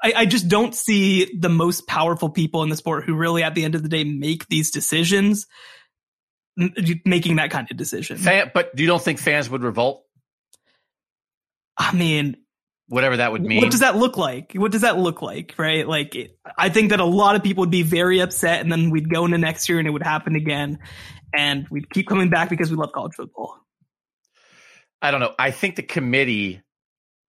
I, 0.02 0.12
I 0.16 0.26
just 0.26 0.48
don't 0.48 0.74
see 0.74 1.32
the 1.38 1.48
most 1.48 1.86
powerful 1.86 2.30
people 2.30 2.62
in 2.62 2.70
the 2.70 2.76
sport 2.76 3.04
who 3.04 3.14
really 3.14 3.42
at 3.42 3.54
the 3.54 3.64
end 3.64 3.74
of 3.74 3.82
the 3.82 3.88
day 3.88 4.04
make 4.04 4.48
these 4.48 4.70
decisions 4.70 5.46
making 6.56 7.36
that 7.36 7.50
kind 7.50 7.70
of 7.70 7.76
decision. 7.76 8.16
Fan, 8.18 8.50
but 8.52 8.74
do 8.74 8.82
you 8.82 8.86
don't 8.86 9.02
think 9.02 9.18
fans 9.18 9.48
would 9.48 9.62
revolt? 9.62 10.04
I 11.76 11.94
mean, 11.94 12.36
whatever 12.88 13.16
that 13.18 13.32
would 13.32 13.42
mean. 13.42 13.60
What 13.60 13.70
does 13.70 13.80
that 13.80 13.96
look 13.96 14.16
like? 14.16 14.52
What 14.54 14.72
does 14.72 14.82
that 14.82 14.98
look 14.98 15.22
like? 15.22 15.54
Right? 15.56 15.86
Like, 15.86 16.36
I 16.58 16.68
think 16.68 16.90
that 16.90 17.00
a 17.00 17.04
lot 17.04 17.36
of 17.36 17.42
people 17.42 17.62
would 17.62 17.70
be 17.70 17.82
very 17.82 18.20
upset, 18.20 18.60
and 18.60 18.70
then 18.70 18.90
we'd 18.90 19.08
go 19.08 19.24
into 19.24 19.38
next 19.38 19.68
year, 19.68 19.78
and 19.78 19.88
it 19.88 19.90
would 19.90 20.02
happen 20.02 20.36
again, 20.36 20.78
and 21.34 21.66
we'd 21.70 21.88
keep 21.90 22.08
coming 22.08 22.28
back 22.28 22.50
because 22.50 22.70
we 22.70 22.76
love 22.76 22.92
college 22.92 23.14
football. 23.14 23.56
I 25.00 25.10
don't 25.10 25.20
know. 25.20 25.34
I 25.38 25.50
think 25.50 25.76
the 25.76 25.82
committee 25.82 26.60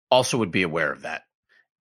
also 0.09 0.39
would 0.39 0.51
be 0.51 0.63
aware 0.63 0.91
of 0.91 1.03
that. 1.03 1.23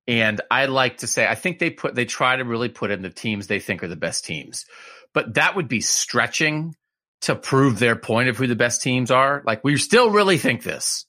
And 0.07 0.41
I 0.51 0.67
like 0.67 0.99
to 0.99 1.07
say, 1.07 1.27
I 1.27 1.35
think 1.35 1.59
they 1.59 1.71
put, 1.71 1.95
they 1.95 2.05
try 2.05 2.37
to 2.37 2.45
really 2.45 2.69
put 2.69 2.91
in 2.91 3.03
the 3.03 3.11
teams 3.11 3.47
they 3.47 3.61
think 3.61 3.83
are 3.83 3.89
the 3.89 3.97
best 3.97 4.25
teams, 4.25 4.67
but 5.15 5.35
that 5.35 5.57
would 5.57 5.69
be 5.69 5.81
stretching 5.81 6.75
to 7.23 7.35
prove 7.35 7.79
their 7.79 7.97
point 7.97 8.29
of 8.29 8.37
who 8.37 8.47
the 8.47 8.57
best 8.57 8.83
teams 8.83 9.11
are. 9.11 9.43
Like 9.45 9.65
we 9.65 9.77
still 9.77 10.11
really 10.11 10.39
think 10.39 10.63
this. 10.63 11.07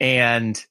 And 0.00 0.62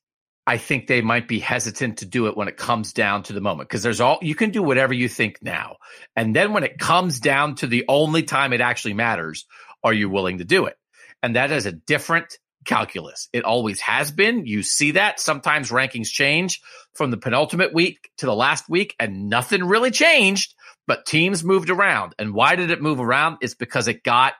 I 0.47 0.57
think 0.57 0.87
they 0.87 1.01
might 1.01 1.27
be 1.27 1.39
hesitant 1.39 1.99
to 1.99 2.05
do 2.05 2.27
it 2.27 2.35
when 2.35 2.47
it 2.47 2.57
comes 2.57 2.93
down 2.93 3.23
to 3.23 3.33
the 3.33 3.41
moment 3.41 3.69
because 3.69 3.83
there's 3.83 4.01
all 4.01 4.17
you 4.21 4.35
can 4.35 4.49
do 4.49 4.63
whatever 4.63 4.93
you 4.93 5.07
think 5.07 5.37
now. 5.41 5.77
And 6.15 6.35
then 6.35 6.53
when 6.53 6.63
it 6.63 6.79
comes 6.79 7.19
down 7.19 7.55
to 7.55 7.67
the 7.67 7.85
only 7.87 8.23
time 8.23 8.51
it 8.51 8.61
actually 8.61 8.95
matters, 8.95 9.45
are 9.83 9.93
you 9.93 10.09
willing 10.09 10.39
to 10.39 10.43
do 10.43 10.65
it? 10.65 10.75
And 11.21 11.35
that 11.35 11.51
is 11.51 11.67
a 11.67 11.71
different 11.71 12.39
calculus. 12.65 13.29
It 13.33 13.43
always 13.43 13.79
has 13.81 14.11
been. 14.11 14.45
You 14.45 14.63
see 14.63 14.91
that 14.91 15.19
sometimes 15.19 15.69
rankings 15.69 16.09
change 16.09 16.61
from 16.93 17.11
the 17.11 17.17
penultimate 17.17 17.73
week 17.73 18.09
to 18.17 18.25
the 18.25 18.35
last 18.35 18.69
week 18.69 18.95
and 18.99 19.29
nothing 19.29 19.63
really 19.63 19.91
changed 19.91 20.55
but 20.87 21.05
teams 21.05 21.43
moved 21.43 21.69
around. 21.69 22.15
And 22.19 22.33
why 22.33 22.55
did 22.55 22.71
it 22.71 22.81
move 22.81 22.99
around? 22.99 23.37
It's 23.41 23.53
because 23.53 23.87
it 23.87 24.03
got 24.03 24.33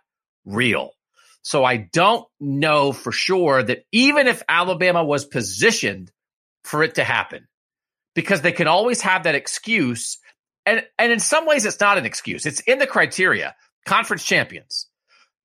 real. 0.46 0.92
So 1.44 1.64
I 1.64 1.78
don't 1.78 2.26
know 2.40 2.92
for 2.92 3.12
sure 3.12 3.64
that 3.64 3.86
even 3.92 4.28
if 4.28 4.44
Alabama 4.48 5.04
was 5.04 5.26
positioned 5.26 6.12
for 6.64 6.84
it 6.84 6.96
to 6.96 7.04
happen, 7.04 7.48
because 8.14 8.42
they 8.42 8.52
can 8.52 8.68
always 8.68 9.02
have 9.02 9.24
that 9.24 9.36
excuse. 9.36 10.20
And, 10.66 10.86
and 11.00 11.12
in 11.12 11.20
some 11.20 11.46
ways, 11.46 11.66
it's 11.66 11.80
not 11.80 11.98
an 11.98 12.06
excuse. 12.06 12.46
It's 12.46 12.60
in 12.62 12.80
the 12.80 12.88
criteria. 12.88 13.56
Conference 13.86 14.24
champions. 14.24 14.88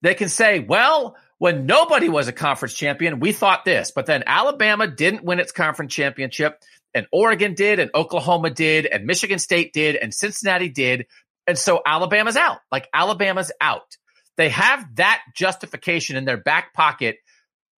They 0.02 0.14
can 0.14 0.28
say, 0.28 0.60
well, 0.60 1.16
when 1.38 1.66
nobody 1.66 2.08
was 2.08 2.28
a 2.28 2.32
conference 2.32 2.74
champion, 2.74 3.20
we 3.20 3.32
thought 3.32 3.64
this, 3.64 3.90
but 3.90 4.06
then 4.06 4.24
Alabama 4.26 4.86
didn't 4.86 5.24
win 5.24 5.40
its 5.40 5.52
conference 5.52 5.94
championship 5.94 6.62
and 6.96 7.06
Oregon 7.12 7.54
did, 7.54 7.78
and 7.78 7.90
Oklahoma 7.94 8.50
did, 8.50 8.86
and 8.86 9.04
Michigan 9.04 9.38
State 9.38 9.72
did, 9.72 9.94
and 9.94 10.12
Cincinnati 10.12 10.70
did. 10.70 11.06
And 11.46 11.56
so 11.56 11.82
Alabama's 11.84 12.36
out. 12.36 12.58
Like 12.72 12.88
Alabama's 12.92 13.52
out. 13.60 13.96
They 14.36 14.48
have 14.48 14.96
that 14.96 15.22
justification 15.36 16.16
in 16.16 16.24
their 16.24 16.38
back 16.38 16.74
pocket 16.74 17.18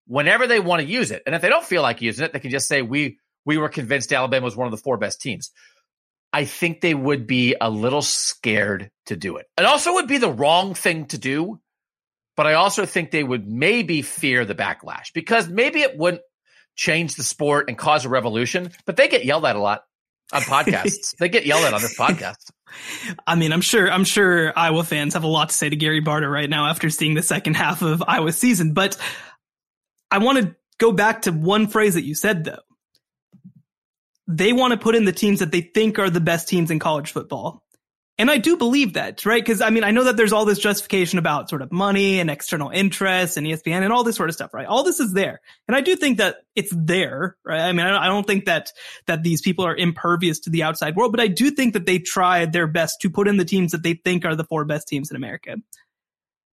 whenever 0.07 0.47
they 0.47 0.61
want 0.61 0.83
to 0.83 0.89
use 0.89 1.11
it. 1.11 1.23
And 1.27 1.35
if 1.35 1.43
they 1.43 1.49
don't 1.49 1.65
feel 1.65 1.83
like 1.83 2.01
using 2.01 2.25
it, 2.25 2.33
they 2.33 2.41
can 2.41 2.51
just 2.51 2.69
say, 2.69 2.81
we, 2.81 3.19
we 3.45 3.59
were 3.59 3.69
convinced 3.69 4.13
Alabama 4.13 4.45
was 4.45 4.57
one 4.57 4.67
of 4.67 4.71
the 4.71 4.83
four 4.83 4.97
best 4.97 5.21
teams. 5.21 5.51
I 6.33 6.45
think 6.45 6.81
they 6.81 6.95
would 6.95 7.27
be 7.27 7.57
a 7.61 7.69
little 7.69 8.03
scared 8.03 8.91
to 9.07 9.17
do 9.17 9.37
it. 9.37 9.47
It 9.59 9.65
also 9.65 9.95
would 9.95 10.07
be 10.07 10.19
the 10.19 10.31
wrong 10.31 10.75
thing 10.75 11.07
to 11.07 11.19
do, 11.19 11.61
but 12.37 12.47
I 12.47 12.55
also 12.55 12.87
think 12.87 13.11
they 13.11 13.25
would 13.25 13.49
maybe 13.49 14.03
fear 14.03 14.45
the 14.45 14.55
backlash 14.55 15.13
because 15.13 15.49
maybe 15.49 15.81
it 15.81 15.97
wouldn't 15.97 16.23
change 16.79 17.17
the 17.17 17.25
sport 17.25 17.69
and 17.69 17.77
cause 17.77 18.07
a 18.07 18.09
revolution, 18.09 18.71
but 18.87 18.97
they 18.97 19.09
get 19.09 19.25
yelled 19.25 19.45
at 19.45 19.57
a 19.57 19.59
lot 19.59 19.83
on 20.33 20.43
podcasts. 20.43 21.17
they 21.19 21.29
get 21.29 21.45
yelled 21.45 21.65
at 21.65 21.75
on 21.75 21.83
this 21.83 21.99
podcast. 21.99 22.51
I 23.27 23.35
mean, 23.35 23.53
I'm 23.53 23.61
sure 23.61 23.91
I'm 23.91 24.05
sure 24.05 24.57
Iowa 24.57 24.85
fans 24.85 25.15
have 25.15 25.25
a 25.25 25.29
lot 25.29 25.49
to 25.51 25.55
say 25.55 25.69
to 25.69 25.77
Gary 25.77 26.01
Barta 26.01 26.31
right 26.31 26.49
now 26.49 26.67
after 26.69 26.89
seeing 26.89 27.15
the 27.15 27.23
second 27.23 27.55
half 27.55 27.83
of 27.83 28.03
Iowa 28.07 28.33
season, 28.33 28.73
but 28.73 28.97
I 30.11 30.19
want 30.19 30.39
to 30.39 30.57
go 30.79 30.93
back 30.93 31.23
to 31.23 31.33
one 31.33 31.67
phrase 31.67 31.95
that 31.95 32.05
you 32.05 32.15
said 32.15 32.45
though. 32.45 32.61
They 34.29 34.53
want 34.53 34.73
to 34.73 34.79
put 34.79 34.95
in 34.95 35.05
the 35.05 35.13
teams 35.13 35.41
that 35.41 35.51
they 35.51 35.63
think 35.63 35.99
are 35.99 36.11
the 36.11 36.21
best 36.21 36.49
teams 36.49 36.71
in 36.71 36.79
college 36.79 37.13
football. 37.13 37.63
And 38.21 38.33
I 38.33 38.39
do 38.39 38.57
believe 38.57 38.95
that, 38.95 39.25
right? 39.25 39.41
Because 39.43 39.61
I 39.61 39.71
mean, 39.71 39.85
I 39.85 39.93
know 39.93 40.05
that 40.05 40.17
there's 40.17 40.33
all 40.33 40.45
this 40.45 40.59
justification 40.59 41.21
about 41.21 41.49
sort 41.49 41.63
of 41.63 41.71
money 41.71 42.19
and 42.19 42.29
external 42.29 42.69
interests 42.69 43.37
and 43.37 43.47
ESPN 43.47 43.83
and 43.83 43.93
all 43.93 44.03
this 44.03 44.17
sort 44.17 44.29
of 44.29 44.35
stuff, 44.35 44.53
right? 44.53 44.67
All 44.67 44.83
this 44.83 44.99
is 44.99 45.13
there. 45.13 45.41
And 45.69 45.77
I 45.77 45.81
do 45.81 45.95
think 45.95 46.19
that 46.19 46.39
it's 46.57 46.73
there, 46.77 47.37
right? 47.45 47.61
I 47.61 47.73
mean, 47.73 47.87
I 47.87 48.07
don't 48.07 48.27
think 48.27 48.47
that, 48.47 48.73
that 49.07 49.23
these 49.23 49.41
people 49.41 49.65
are 49.65 49.77
impervious 49.77 50.41
to 50.41 50.51
the 50.51 50.65
outside 50.65 50.97
world, 50.97 51.13
but 51.13 51.21
I 51.21 51.29
do 51.29 51.53
think 51.53 51.75
that 51.75 51.87
they 51.87 52.01
try 52.01 52.45
their 52.45 52.67
best 52.67 53.01
to 53.03 53.11
put 53.11 53.29
in 53.29 53.37
the 53.37 53.45
teams 53.45 53.71
that 53.71 53.85
they 53.85 53.95
think 53.95 54.25
are 54.25 54.35
the 54.35 54.45
four 54.45 54.65
best 54.65 54.89
teams 54.89 55.11
in 55.11 55.17
America. 55.17 55.57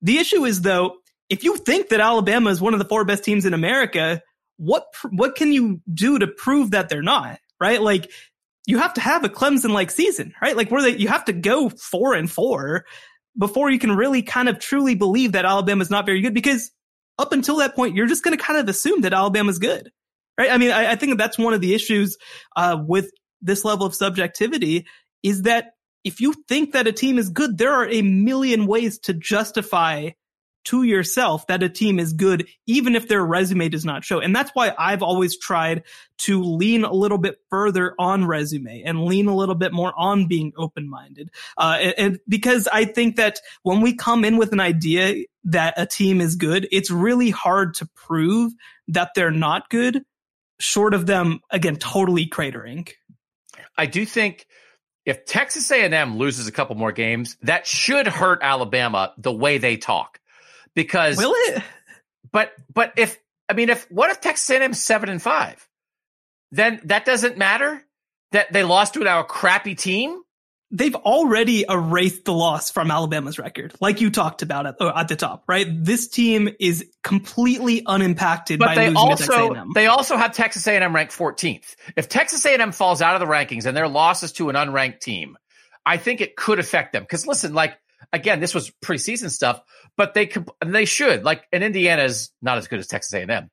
The 0.00 0.18
issue 0.18 0.44
is 0.44 0.62
though, 0.62 0.96
if 1.28 1.44
you 1.44 1.56
think 1.56 1.90
that 1.90 2.00
Alabama 2.00 2.50
is 2.50 2.60
one 2.60 2.72
of 2.72 2.80
the 2.80 2.88
four 2.88 3.04
best 3.04 3.22
teams 3.22 3.46
in 3.46 3.54
America, 3.54 4.20
what, 4.56 4.86
what 5.10 5.36
can 5.36 5.52
you 5.52 5.80
do 5.94 6.18
to 6.18 6.26
prove 6.26 6.72
that 6.72 6.88
they're 6.88 7.02
not? 7.02 7.38
Right? 7.60 7.80
Like 7.80 8.10
you 8.66 8.78
have 8.78 8.94
to 8.94 9.00
have 9.00 9.24
a 9.24 9.28
Clemson 9.28 9.70
like 9.70 9.90
season, 9.90 10.34
right? 10.40 10.56
Like 10.56 10.70
where 10.70 10.82
they, 10.82 10.96
you 10.96 11.08
have 11.08 11.24
to 11.26 11.32
go 11.32 11.68
four 11.68 12.14
and 12.14 12.30
four 12.30 12.84
before 13.36 13.70
you 13.70 13.78
can 13.78 13.92
really 13.92 14.22
kind 14.22 14.48
of 14.48 14.58
truly 14.58 14.94
believe 14.94 15.32
that 15.32 15.44
Alabama 15.44 15.82
is 15.82 15.90
not 15.90 16.06
very 16.06 16.20
good 16.20 16.34
because 16.34 16.70
up 17.18 17.32
until 17.32 17.56
that 17.56 17.74
point, 17.74 17.96
you're 17.96 18.06
just 18.06 18.24
going 18.24 18.36
to 18.36 18.42
kind 18.42 18.58
of 18.58 18.68
assume 18.68 19.02
that 19.02 19.12
Alabama's 19.12 19.58
good, 19.58 19.90
right? 20.38 20.50
I 20.50 20.58
mean, 20.58 20.70
I, 20.70 20.92
I 20.92 20.96
think 20.96 21.18
that's 21.18 21.38
one 21.38 21.54
of 21.54 21.60
the 21.60 21.74
issues, 21.74 22.16
uh, 22.56 22.78
with 22.86 23.10
this 23.40 23.64
level 23.64 23.86
of 23.86 23.94
subjectivity 23.94 24.86
is 25.22 25.42
that 25.42 25.72
if 26.04 26.20
you 26.20 26.34
think 26.48 26.72
that 26.72 26.86
a 26.86 26.92
team 26.92 27.18
is 27.18 27.30
good, 27.30 27.58
there 27.58 27.72
are 27.72 27.88
a 27.88 28.02
million 28.02 28.66
ways 28.66 28.98
to 29.00 29.14
justify 29.14 30.10
to 30.64 30.82
yourself 30.82 31.46
that 31.46 31.62
a 31.62 31.68
team 31.68 31.98
is 31.98 32.12
good, 32.12 32.46
even 32.66 32.94
if 32.94 33.08
their 33.08 33.24
resume 33.24 33.68
does 33.68 33.84
not 33.84 34.04
show. 34.04 34.20
And 34.20 34.34
that's 34.34 34.50
why 34.54 34.74
I've 34.78 35.02
always 35.02 35.36
tried 35.36 35.82
to 36.18 36.42
lean 36.42 36.84
a 36.84 36.92
little 36.92 37.18
bit 37.18 37.38
further 37.50 37.94
on 37.98 38.26
resume 38.26 38.82
and 38.84 39.04
lean 39.04 39.26
a 39.26 39.34
little 39.34 39.54
bit 39.54 39.72
more 39.72 39.92
on 39.96 40.26
being 40.28 40.52
open 40.56 40.88
minded. 40.88 41.30
Uh, 41.56 41.78
and, 41.80 41.94
and 41.98 42.20
because 42.28 42.68
I 42.72 42.84
think 42.84 43.16
that 43.16 43.40
when 43.62 43.80
we 43.80 43.94
come 43.94 44.24
in 44.24 44.36
with 44.36 44.52
an 44.52 44.60
idea 44.60 45.24
that 45.44 45.74
a 45.76 45.86
team 45.86 46.20
is 46.20 46.36
good, 46.36 46.68
it's 46.70 46.90
really 46.90 47.30
hard 47.30 47.74
to 47.74 47.86
prove 47.94 48.52
that 48.88 49.10
they're 49.14 49.30
not 49.30 49.68
good, 49.68 50.04
short 50.60 50.94
of 50.94 51.06
them 51.06 51.40
again 51.50 51.76
totally 51.76 52.26
cratering. 52.26 52.88
I 53.76 53.86
do 53.86 54.04
think 54.04 54.46
if 55.04 55.24
Texas 55.24 55.70
A&M 55.70 56.16
loses 56.16 56.46
a 56.46 56.52
couple 56.52 56.76
more 56.76 56.92
games, 56.92 57.36
that 57.42 57.66
should 57.66 58.06
hurt 58.06 58.38
Alabama 58.42 59.12
the 59.18 59.32
way 59.32 59.58
they 59.58 59.76
talk 59.76 60.20
because 60.74 61.16
will 61.18 61.32
it? 61.34 61.62
But 62.32 62.52
but 62.72 62.94
if 62.96 63.18
I 63.48 63.54
mean 63.54 63.68
if 63.68 63.90
what 63.90 64.10
if 64.10 64.20
Texas 64.20 64.48
A&M 64.50 64.74
seven 64.74 65.08
and 65.08 65.22
five, 65.22 65.66
then 66.50 66.80
that 66.84 67.04
doesn't 67.04 67.36
matter 67.38 67.82
that 68.32 68.52
they 68.52 68.64
lost 68.64 68.94
to 68.94 69.18
a 69.18 69.24
crappy 69.24 69.74
team. 69.74 70.20
They've 70.74 70.94
already 70.94 71.66
erased 71.68 72.24
the 72.24 72.32
loss 72.32 72.70
from 72.70 72.90
Alabama's 72.90 73.38
record, 73.38 73.74
like 73.82 74.00
you 74.00 74.10
talked 74.10 74.40
about 74.40 74.64
at, 74.64 74.76
at 74.80 75.08
the 75.08 75.16
top, 75.16 75.44
right? 75.46 75.66
This 75.68 76.08
team 76.08 76.48
is 76.58 76.86
completely 77.02 77.82
unimpacted 77.84 78.58
but 78.58 78.68
by 78.68 78.74
they 78.76 78.88
losing 78.88 78.96
also, 78.96 79.16
to 79.16 79.28
Texas 79.28 79.56
A&M. 79.58 79.70
They 79.74 79.86
also 79.86 80.16
have 80.16 80.32
Texas 80.32 80.66
A&M 80.66 80.94
ranked 80.94 81.12
14th. 81.12 81.76
If 81.94 82.08
Texas 82.08 82.46
A&M 82.46 82.72
falls 82.72 83.02
out 83.02 83.14
of 83.14 83.20
the 83.20 83.30
rankings 83.30 83.66
and 83.66 83.76
their 83.76 83.86
losses 83.86 84.32
to 84.32 84.48
an 84.48 84.56
unranked 84.56 85.00
team, 85.00 85.36
I 85.84 85.98
think 85.98 86.22
it 86.22 86.36
could 86.36 86.58
affect 86.58 86.94
them. 86.94 87.02
Because 87.02 87.26
listen, 87.26 87.52
like 87.52 87.76
again, 88.10 88.40
this 88.40 88.54
was 88.54 88.70
preseason 88.82 89.30
stuff, 89.30 89.60
but 89.96 90.14
they 90.14 90.26
could, 90.26 90.48
they 90.64 90.84
should 90.84 91.24
like, 91.24 91.44
and 91.52 91.62
Indiana's 91.62 92.30
not 92.40 92.58
as 92.58 92.68
good 92.68 92.78
as 92.78 92.86
Texas 92.86 93.14
A&M. 93.14 93.50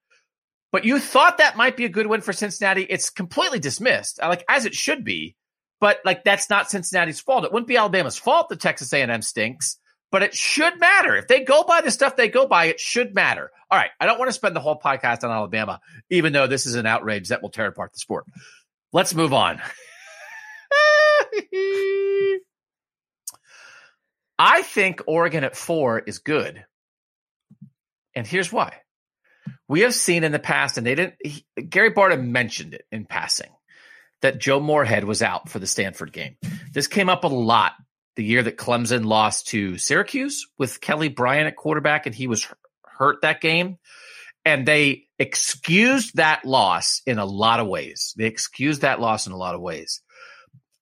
But 0.71 0.85
you 0.85 0.99
thought 0.99 1.39
that 1.39 1.57
might 1.57 1.75
be 1.75 1.85
a 1.85 1.89
good 1.89 2.07
win 2.07 2.21
for 2.21 2.33
Cincinnati. 2.33 2.83
It's 2.83 3.09
completely 3.09 3.59
dismissed, 3.59 4.19
uh, 4.21 4.27
like 4.27 4.45
as 4.47 4.65
it 4.65 4.75
should 4.75 5.03
be. 5.03 5.35
But 5.79 5.99
like 6.05 6.23
that's 6.23 6.49
not 6.49 6.69
Cincinnati's 6.69 7.21
fault. 7.21 7.45
It 7.45 7.53
wouldn't 7.53 7.67
be 7.67 7.77
Alabama's 7.77 8.17
fault 8.17 8.49
that 8.49 8.59
Texas 8.59 8.93
A&M 8.93 9.21
stinks, 9.21 9.79
but 10.11 10.23
it 10.23 10.35
should 10.35 10.79
matter. 10.79 11.15
If 11.15 11.27
they 11.27 11.43
go 11.43 11.63
by 11.63 11.81
the 11.81 11.89
stuff 11.89 12.15
they 12.15 12.27
go 12.27 12.47
by, 12.47 12.65
it 12.65 12.79
should 12.79 13.15
matter. 13.15 13.49
All 13.71 13.79
right, 13.79 13.91
I 13.99 14.05
don't 14.05 14.19
want 14.19 14.29
to 14.29 14.33
spend 14.33 14.55
the 14.55 14.59
whole 14.59 14.79
podcast 14.79 15.23
on 15.23 15.31
Alabama, 15.31 15.79
even 16.09 16.33
though 16.33 16.47
this 16.47 16.65
is 16.65 16.75
an 16.75 16.85
outrage 16.85 17.29
that 17.29 17.41
will 17.41 17.49
tear 17.49 17.67
apart 17.67 17.93
the 17.93 17.99
sport. 17.99 18.25
Let's 18.91 19.15
move 19.15 19.33
on. 19.33 19.61
I 24.39 24.61
think 24.61 25.01
Oregon 25.05 25.43
at 25.43 25.57
four 25.57 25.99
is 25.99 26.19
good. 26.19 26.65
And 28.15 28.25
here's 28.25 28.51
why. 28.51 28.73
We 29.67 29.81
have 29.81 29.93
seen 29.93 30.23
in 30.23 30.31
the 30.31 30.39
past, 30.39 30.77
and 30.77 30.87
they 30.87 30.95
didn't, 30.95 31.15
he, 31.21 31.45
Gary 31.61 31.91
Barta 31.91 32.21
mentioned 32.21 32.73
it 32.73 32.85
in 32.91 33.05
passing, 33.05 33.51
that 34.21 34.39
Joe 34.39 34.59
Moorhead 34.59 35.03
was 35.03 35.21
out 35.21 35.49
for 35.49 35.59
the 35.59 35.67
Stanford 35.67 36.13
game. 36.13 36.37
This 36.73 36.87
came 36.87 37.09
up 37.09 37.25
a 37.25 37.27
lot 37.27 37.73
the 38.15 38.23
year 38.23 38.41
that 38.41 38.57
Clemson 38.57 39.05
lost 39.05 39.47
to 39.49 39.77
Syracuse 39.77 40.47
with 40.57 40.81
Kelly 40.81 41.09
Bryant 41.09 41.47
at 41.47 41.55
quarterback, 41.55 42.05
and 42.05 42.15
he 42.15 42.27
was 42.27 42.47
hurt 42.83 43.21
that 43.21 43.41
game. 43.41 43.77
And 44.45 44.65
they 44.65 45.07
excused 45.19 46.15
that 46.15 46.45
loss 46.45 47.01
in 47.05 47.19
a 47.19 47.25
lot 47.25 47.59
of 47.59 47.67
ways. 47.67 48.13
They 48.17 48.25
excused 48.25 48.81
that 48.81 49.01
loss 49.01 49.27
in 49.27 49.33
a 49.33 49.37
lot 49.37 49.53
of 49.53 49.61
ways. 49.61 50.01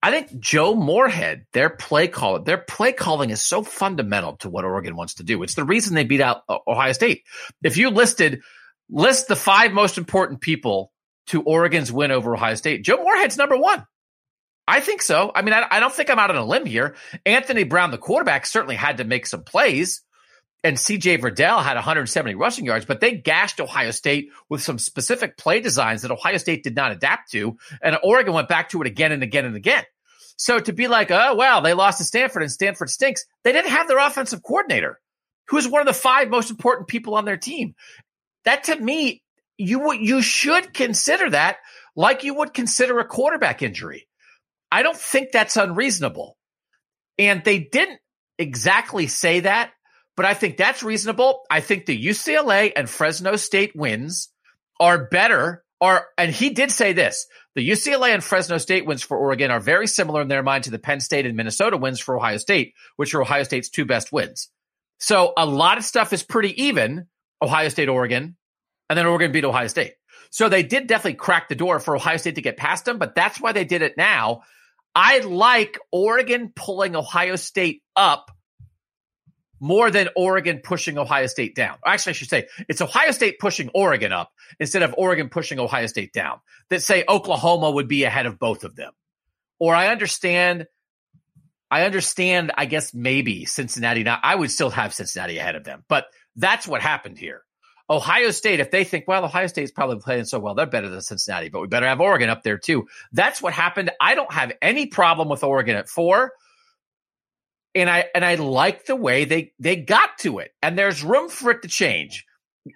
I 0.02 0.10
think 0.10 0.38
Joe 0.38 0.74
Moorhead, 0.74 1.46
their 1.52 1.70
play 1.70 2.06
call, 2.06 2.40
their 2.40 2.58
play 2.58 2.92
calling 2.92 3.30
is 3.30 3.42
so 3.42 3.62
fundamental 3.62 4.36
to 4.38 4.48
what 4.48 4.64
Oregon 4.64 4.94
wants 4.94 5.14
to 5.14 5.24
do. 5.24 5.42
It's 5.42 5.54
the 5.54 5.64
reason 5.64 5.94
they 5.94 6.04
beat 6.04 6.20
out 6.20 6.42
Ohio 6.66 6.92
State. 6.92 7.24
If 7.64 7.76
you 7.76 7.90
listed, 7.90 8.42
list 8.88 9.26
the 9.26 9.36
five 9.36 9.72
most 9.72 9.98
important 9.98 10.40
people 10.40 10.92
to 11.28 11.42
Oregon's 11.42 11.90
win 11.90 12.12
over 12.12 12.34
Ohio 12.34 12.54
State, 12.54 12.84
Joe 12.84 13.02
Moorhead's 13.02 13.36
number 13.36 13.56
one. 13.56 13.84
I 14.68 14.80
think 14.80 15.02
so. 15.02 15.32
I 15.34 15.42
mean, 15.42 15.54
I, 15.54 15.66
I 15.68 15.80
don't 15.80 15.92
think 15.92 16.10
I'm 16.10 16.18
out 16.18 16.30
on 16.30 16.36
a 16.36 16.44
limb 16.44 16.66
here. 16.66 16.94
Anthony 17.26 17.64
Brown, 17.64 17.90
the 17.90 17.98
quarterback, 17.98 18.46
certainly 18.46 18.76
had 18.76 18.98
to 18.98 19.04
make 19.04 19.26
some 19.26 19.42
plays 19.42 20.02
and 20.64 20.76
CJ 20.76 21.20
Verdell 21.20 21.62
had 21.62 21.74
170 21.74 22.34
rushing 22.34 22.66
yards, 22.66 22.84
but 22.84 23.00
they 23.00 23.16
gashed 23.16 23.60
Ohio 23.60 23.92
State 23.92 24.30
with 24.48 24.62
some 24.62 24.78
specific 24.78 25.36
play 25.36 25.60
designs 25.60 26.02
that 26.02 26.10
Ohio 26.10 26.36
State 26.36 26.64
did 26.64 26.74
not 26.74 26.90
adapt 26.90 27.30
to. 27.32 27.56
And 27.80 27.98
Oregon 28.02 28.34
went 28.34 28.48
back 28.48 28.70
to 28.70 28.80
it 28.80 28.86
again 28.86 29.12
and 29.12 29.22
again 29.22 29.44
and 29.44 29.56
again. 29.56 29.84
So 30.36 30.58
to 30.58 30.72
be 30.72 30.88
like, 30.88 31.10
oh, 31.10 31.36
well, 31.36 31.62
they 31.62 31.74
lost 31.74 31.98
to 31.98 32.04
Stanford 32.04 32.42
and 32.42 32.50
Stanford 32.50 32.90
stinks, 32.90 33.24
they 33.44 33.52
didn't 33.52 33.70
have 33.70 33.88
their 33.88 33.98
offensive 33.98 34.42
coordinator, 34.42 35.00
who 35.48 35.58
is 35.58 35.68
one 35.68 35.80
of 35.80 35.86
the 35.86 35.92
five 35.92 36.28
most 36.28 36.50
important 36.50 36.88
people 36.88 37.14
on 37.14 37.24
their 37.24 37.36
team. 37.36 37.74
That 38.44 38.64
to 38.64 38.76
me, 38.76 39.22
you 39.56 39.80
would, 39.80 40.00
you 40.00 40.22
should 40.22 40.72
consider 40.72 41.30
that 41.30 41.58
like 41.96 42.24
you 42.24 42.34
would 42.34 42.54
consider 42.54 42.98
a 42.98 43.04
quarterback 43.04 43.62
injury. 43.62 44.08
I 44.70 44.82
don't 44.82 44.96
think 44.96 45.32
that's 45.32 45.56
unreasonable. 45.56 46.36
And 47.18 47.42
they 47.42 47.58
didn't 47.58 47.98
exactly 48.38 49.08
say 49.08 49.40
that 49.40 49.72
but 50.18 50.26
I 50.26 50.34
think 50.34 50.56
that's 50.56 50.82
reasonable. 50.82 51.42
I 51.48 51.60
think 51.60 51.86
the 51.86 51.96
UCLA 51.96 52.72
and 52.74 52.90
Fresno 52.90 53.36
State 53.36 53.76
wins 53.76 54.30
are 54.80 55.04
better. 55.04 55.62
Are 55.80 56.08
and 56.18 56.32
he 56.32 56.50
did 56.50 56.72
say 56.72 56.92
this: 56.92 57.28
the 57.54 57.66
UCLA 57.66 58.08
and 58.14 58.24
Fresno 58.24 58.58
State 58.58 58.84
wins 58.84 59.04
for 59.04 59.16
Oregon 59.16 59.52
are 59.52 59.60
very 59.60 59.86
similar 59.86 60.20
in 60.20 60.26
their 60.26 60.42
mind 60.42 60.64
to 60.64 60.72
the 60.72 60.78
Penn 60.80 60.98
State 60.98 61.24
and 61.24 61.36
Minnesota 61.36 61.76
wins 61.76 62.00
for 62.00 62.16
Ohio 62.16 62.36
State, 62.36 62.74
which 62.96 63.14
are 63.14 63.22
Ohio 63.22 63.44
State's 63.44 63.68
two 63.68 63.84
best 63.84 64.10
wins. 64.10 64.48
So 64.98 65.34
a 65.36 65.46
lot 65.46 65.78
of 65.78 65.84
stuff 65.84 66.12
is 66.12 66.24
pretty 66.24 66.64
even. 66.64 67.06
Ohio 67.40 67.68
State, 67.68 67.88
Oregon, 67.88 68.36
and 68.90 68.98
then 68.98 69.06
Oregon 69.06 69.30
beat 69.30 69.44
Ohio 69.44 69.68
State. 69.68 69.92
So 70.30 70.48
they 70.48 70.64
did 70.64 70.88
definitely 70.88 71.14
crack 71.14 71.48
the 71.48 71.54
door 71.54 71.78
for 71.78 71.94
Ohio 71.94 72.16
State 72.16 72.34
to 72.34 72.42
get 72.42 72.56
past 72.56 72.86
them, 72.86 72.98
but 72.98 73.14
that's 73.14 73.40
why 73.40 73.52
they 73.52 73.64
did 73.64 73.82
it 73.82 73.96
now. 73.96 74.42
I 74.96 75.20
like 75.20 75.78
Oregon 75.92 76.52
pulling 76.56 76.96
Ohio 76.96 77.36
State 77.36 77.84
up 77.94 78.32
more 79.60 79.90
than 79.90 80.08
Oregon 80.16 80.60
pushing 80.62 80.98
Ohio 80.98 81.26
State 81.26 81.54
down. 81.54 81.78
Actually, 81.84 82.10
I 82.10 82.14
should 82.14 82.30
say 82.30 82.48
it's 82.68 82.80
Ohio 82.80 83.10
State 83.10 83.38
pushing 83.38 83.70
Oregon 83.74 84.12
up 84.12 84.32
instead 84.58 84.82
of 84.82 84.94
Oregon 84.96 85.28
pushing 85.28 85.58
Ohio 85.58 85.86
State 85.86 86.12
down. 86.12 86.40
That 86.70 86.82
say 86.82 87.04
Oklahoma 87.08 87.70
would 87.70 87.88
be 87.88 88.04
ahead 88.04 88.26
of 88.26 88.38
both 88.38 88.64
of 88.64 88.76
them. 88.76 88.92
Or 89.58 89.74
I 89.74 89.88
understand, 89.88 90.66
I 91.70 91.84
understand, 91.84 92.52
I 92.56 92.66
guess 92.66 92.94
maybe 92.94 93.44
Cincinnati 93.44 94.04
now, 94.04 94.18
I 94.22 94.34
would 94.34 94.50
still 94.50 94.70
have 94.70 94.94
Cincinnati 94.94 95.38
ahead 95.38 95.56
of 95.56 95.64
them, 95.64 95.84
but 95.88 96.06
that's 96.36 96.68
what 96.68 96.80
happened 96.80 97.18
here. 97.18 97.42
Ohio 97.90 98.30
State, 98.30 98.60
if 98.60 98.70
they 98.70 98.84
think, 98.84 99.08
well, 99.08 99.24
Ohio 99.24 99.46
State's 99.46 99.72
probably 99.72 99.98
playing 99.98 100.24
so 100.24 100.38
well, 100.38 100.54
they're 100.54 100.66
better 100.66 100.90
than 100.90 101.00
Cincinnati, 101.00 101.48
but 101.48 101.60
we 101.60 101.68
better 101.68 101.88
have 101.88 102.00
Oregon 102.00 102.28
up 102.28 102.42
there 102.42 102.58
too. 102.58 102.86
That's 103.12 103.40
what 103.40 103.54
happened. 103.54 103.90
I 103.98 104.14
don't 104.14 104.32
have 104.32 104.52
any 104.60 104.86
problem 104.86 105.28
with 105.28 105.42
Oregon 105.42 105.74
at 105.74 105.88
four 105.88 106.32
and 107.74 107.90
I 107.90 108.06
and 108.14 108.24
I 108.24 108.36
like 108.36 108.86
the 108.86 108.96
way 108.96 109.24
they 109.24 109.52
they 109.58 109.76
got 109.76 110.18
to 110.20 110.38
it. 110.40 110.52
And 110.62 110.78
there's 110.78 111.04
room 111.04 111.28
for 111.28 111.50
it 111.50 111.62
to 111.62 111.68
change. 111.68 112.24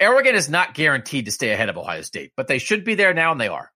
Oregon 0.01 0.34
is 0.34 0.49
not 0.49 0.74
guaranteed 0.74 1.26
to 1.26 1.32
stay 1.32 1.51
ahead 1.53 1.68
of 1.68 1.76
Ohio 1.76 2.03
State, 2.03 2.32
but 2.36 2.47
they 2.49 2.59
should 2.59 2.84
be 2.84 2.95
there 2.95 3.14
now, 3.14 3.32
and 3.32 3.40
they 3.40 3.49
are. 3.49 3.72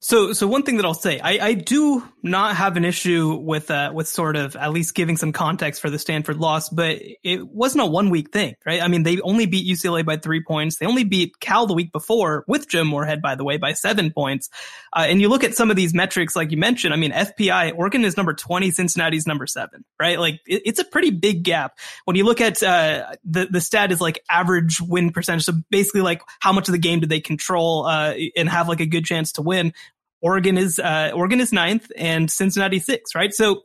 So, 0.00 0.32
so 0.32 0.46
one 0.46 0.62
thing 0.62 0.76
that 0.76 0.86
I'll 0.86 0.94
say, 0.94 1.18
I, 1.18 1.44
I 1.44 1.54
do 1.54 2.04
not 2.22 2.54
have 2.54 2.76
an 2.76 2.84
issue 2.84 3.34
with, 3.34 3.68
uh, 3.68 3.90
with 3.92 4.06
sort 4.06 4.36
of 4.36 4.54
at 4.54 4.72
least 4.72 4.94
giving 4.94 5.16
some 5.16 5.32
context 5.32 5.80
for 5.80 5.90
the 5.90 5.98
Stanford 5.98 6.36
loss, 6.36 6.68
but 6.68 7.00
it 7.24 7.48
wasn't 7.48 7.82
a 7.82 7.86
one 7.86 8.08
week 8.08 8.32
thing, 8.32 8.54
right? 8.64 8.80
I 8.80 8.86
mean, 8.86 9.02
they 9.02 9.20
only 9.22 9.46
beat 9.46 9.66
UCLA 9.66 10.06
by 10.06 10.16
three 10.16 10.40
points. 10.40 10.76
They 10.76 10.86
only 10.86 11.02
beat 11.02 11.40
Cal 11.40 11.66
the 11.66 11.74
week 11.74 11.90
before 11.90 12.44
with 12.46 12.68
Jim 12.68 12.86
Moorhead, 12.86 13.20
by 13.20 13.34
the 13.34 13.42
way, 13.42 13.56
by 13.56 13.72
seven 13.72 14.12
points. 14.12 14.50
Uh, 14.92 15.06
and 15.08 15.20
you 15.20 15.28
look 15.28 15.42
at 15.42 15.56
some 15.56 15.68
of 15.68 15.76
these 15.76 15.92
metrics, 15.92 16.36
like 16.36 16.52
you 16.52 16.58
mentioned, 16.58 16.94
I 16.94 16.96
mean, 16.96 17.10
FPI, 17.10 17.76
Oregon 17.76 18.04
is 18.04 18.16
number 18.16 18.34
20, 18.34 18.70
Cincinnati's 18.70 19.26
number 19.26 19.48
seven, 19.48 19.84
right? 20.00 20.20
Like 20.20 20.34
it, 20.46 20.62
it's 20.64 20.78
a 20.78 20.84
pretty 20.84 21.10
big 21.10 21.42
gap. 21.42 21.76
When 22.04 22.16
you 22.16 22.24
look 22.24 22.40
at, 22.40 22.62
uh, 22.62 23.14
the, 23.24 23.48
the 23.50 23.60
stat 23.60 23.90
is 23.90 24.00
like 24.00 24.22
average 24.30 24.80
win 24.80 25.10
percentage. 25.10 25.44
So 25.44 25.54
basically 25.70 26.02
like 26.02 26.22
how 26.38 26.52
much 26.52 26.68
of 26.68 26.72
the 26.72 26.78
game 26.78 27.00
did 27.00 27.08
they 27.08 27.20
control, 27.20 27.86
uh, 27.86 28.14
and 28.36 28.48
have 28.48 28.68
like 28.68 28.80
a 28.80 28.86
good 28.86 29.04
chance 29.04 29.32
to 29.32 29.42
win. 29.42 29.72
Oregon 30.20 30.58
is 30.58 30.78
uh, 30.78 31.12
Oregon 31.14 31.40
is 31.40 31.52
ninth 31.52 31.90
and 31.96 32.30
Cincinnati 32.30 32.78
sixth, 32.78 33.14
right? 33.14 33.32
So 33.32 33.62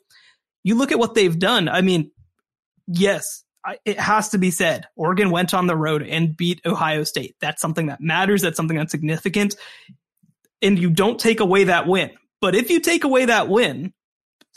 you 0.63 0.75
look 0.75 0.91
at 0.91 0.99
what 0.99 1.15
they've 1.15 1.37
done. 1.37 1.67
I 1.67 1.81
mean, 1.81 2.11
yes, 2.87 3.43
it 3.85 3.99
has 3.99 4.29
to 4.29 4.37
be 4.37 4.51
said. 4.51 4.87
Oregon 4.95 5.31
went 5.31 5.53
on 5.53 5.67
the 5.67 5.75
road 5.75 6.03
and 6.03 6.35
beat 6.35 6.61
Ohio 6.65 7.03
State. 7.03 7.35
That's 7.39 7.61
something 7.61 7.87
that 7.87 8.01
matters. 8.01 8.41
That's 8.41 8.57
something 8.57 8.77
that's 8.77 8.91
significant. 8.91 9.55
And 10.61 10.79
you 10.79 10.89
don't 10.89 11.19
take 11.19 11.39
away 11.39 11.65
that 11.65 11.87
win. 11.87 12.11
But 12.41 12.55
if 12.55 12.69
you 12.69 12.79
take 12.79 13.03
away 13.03 13.25
that 13.25 13.47
win, 13.47 13.93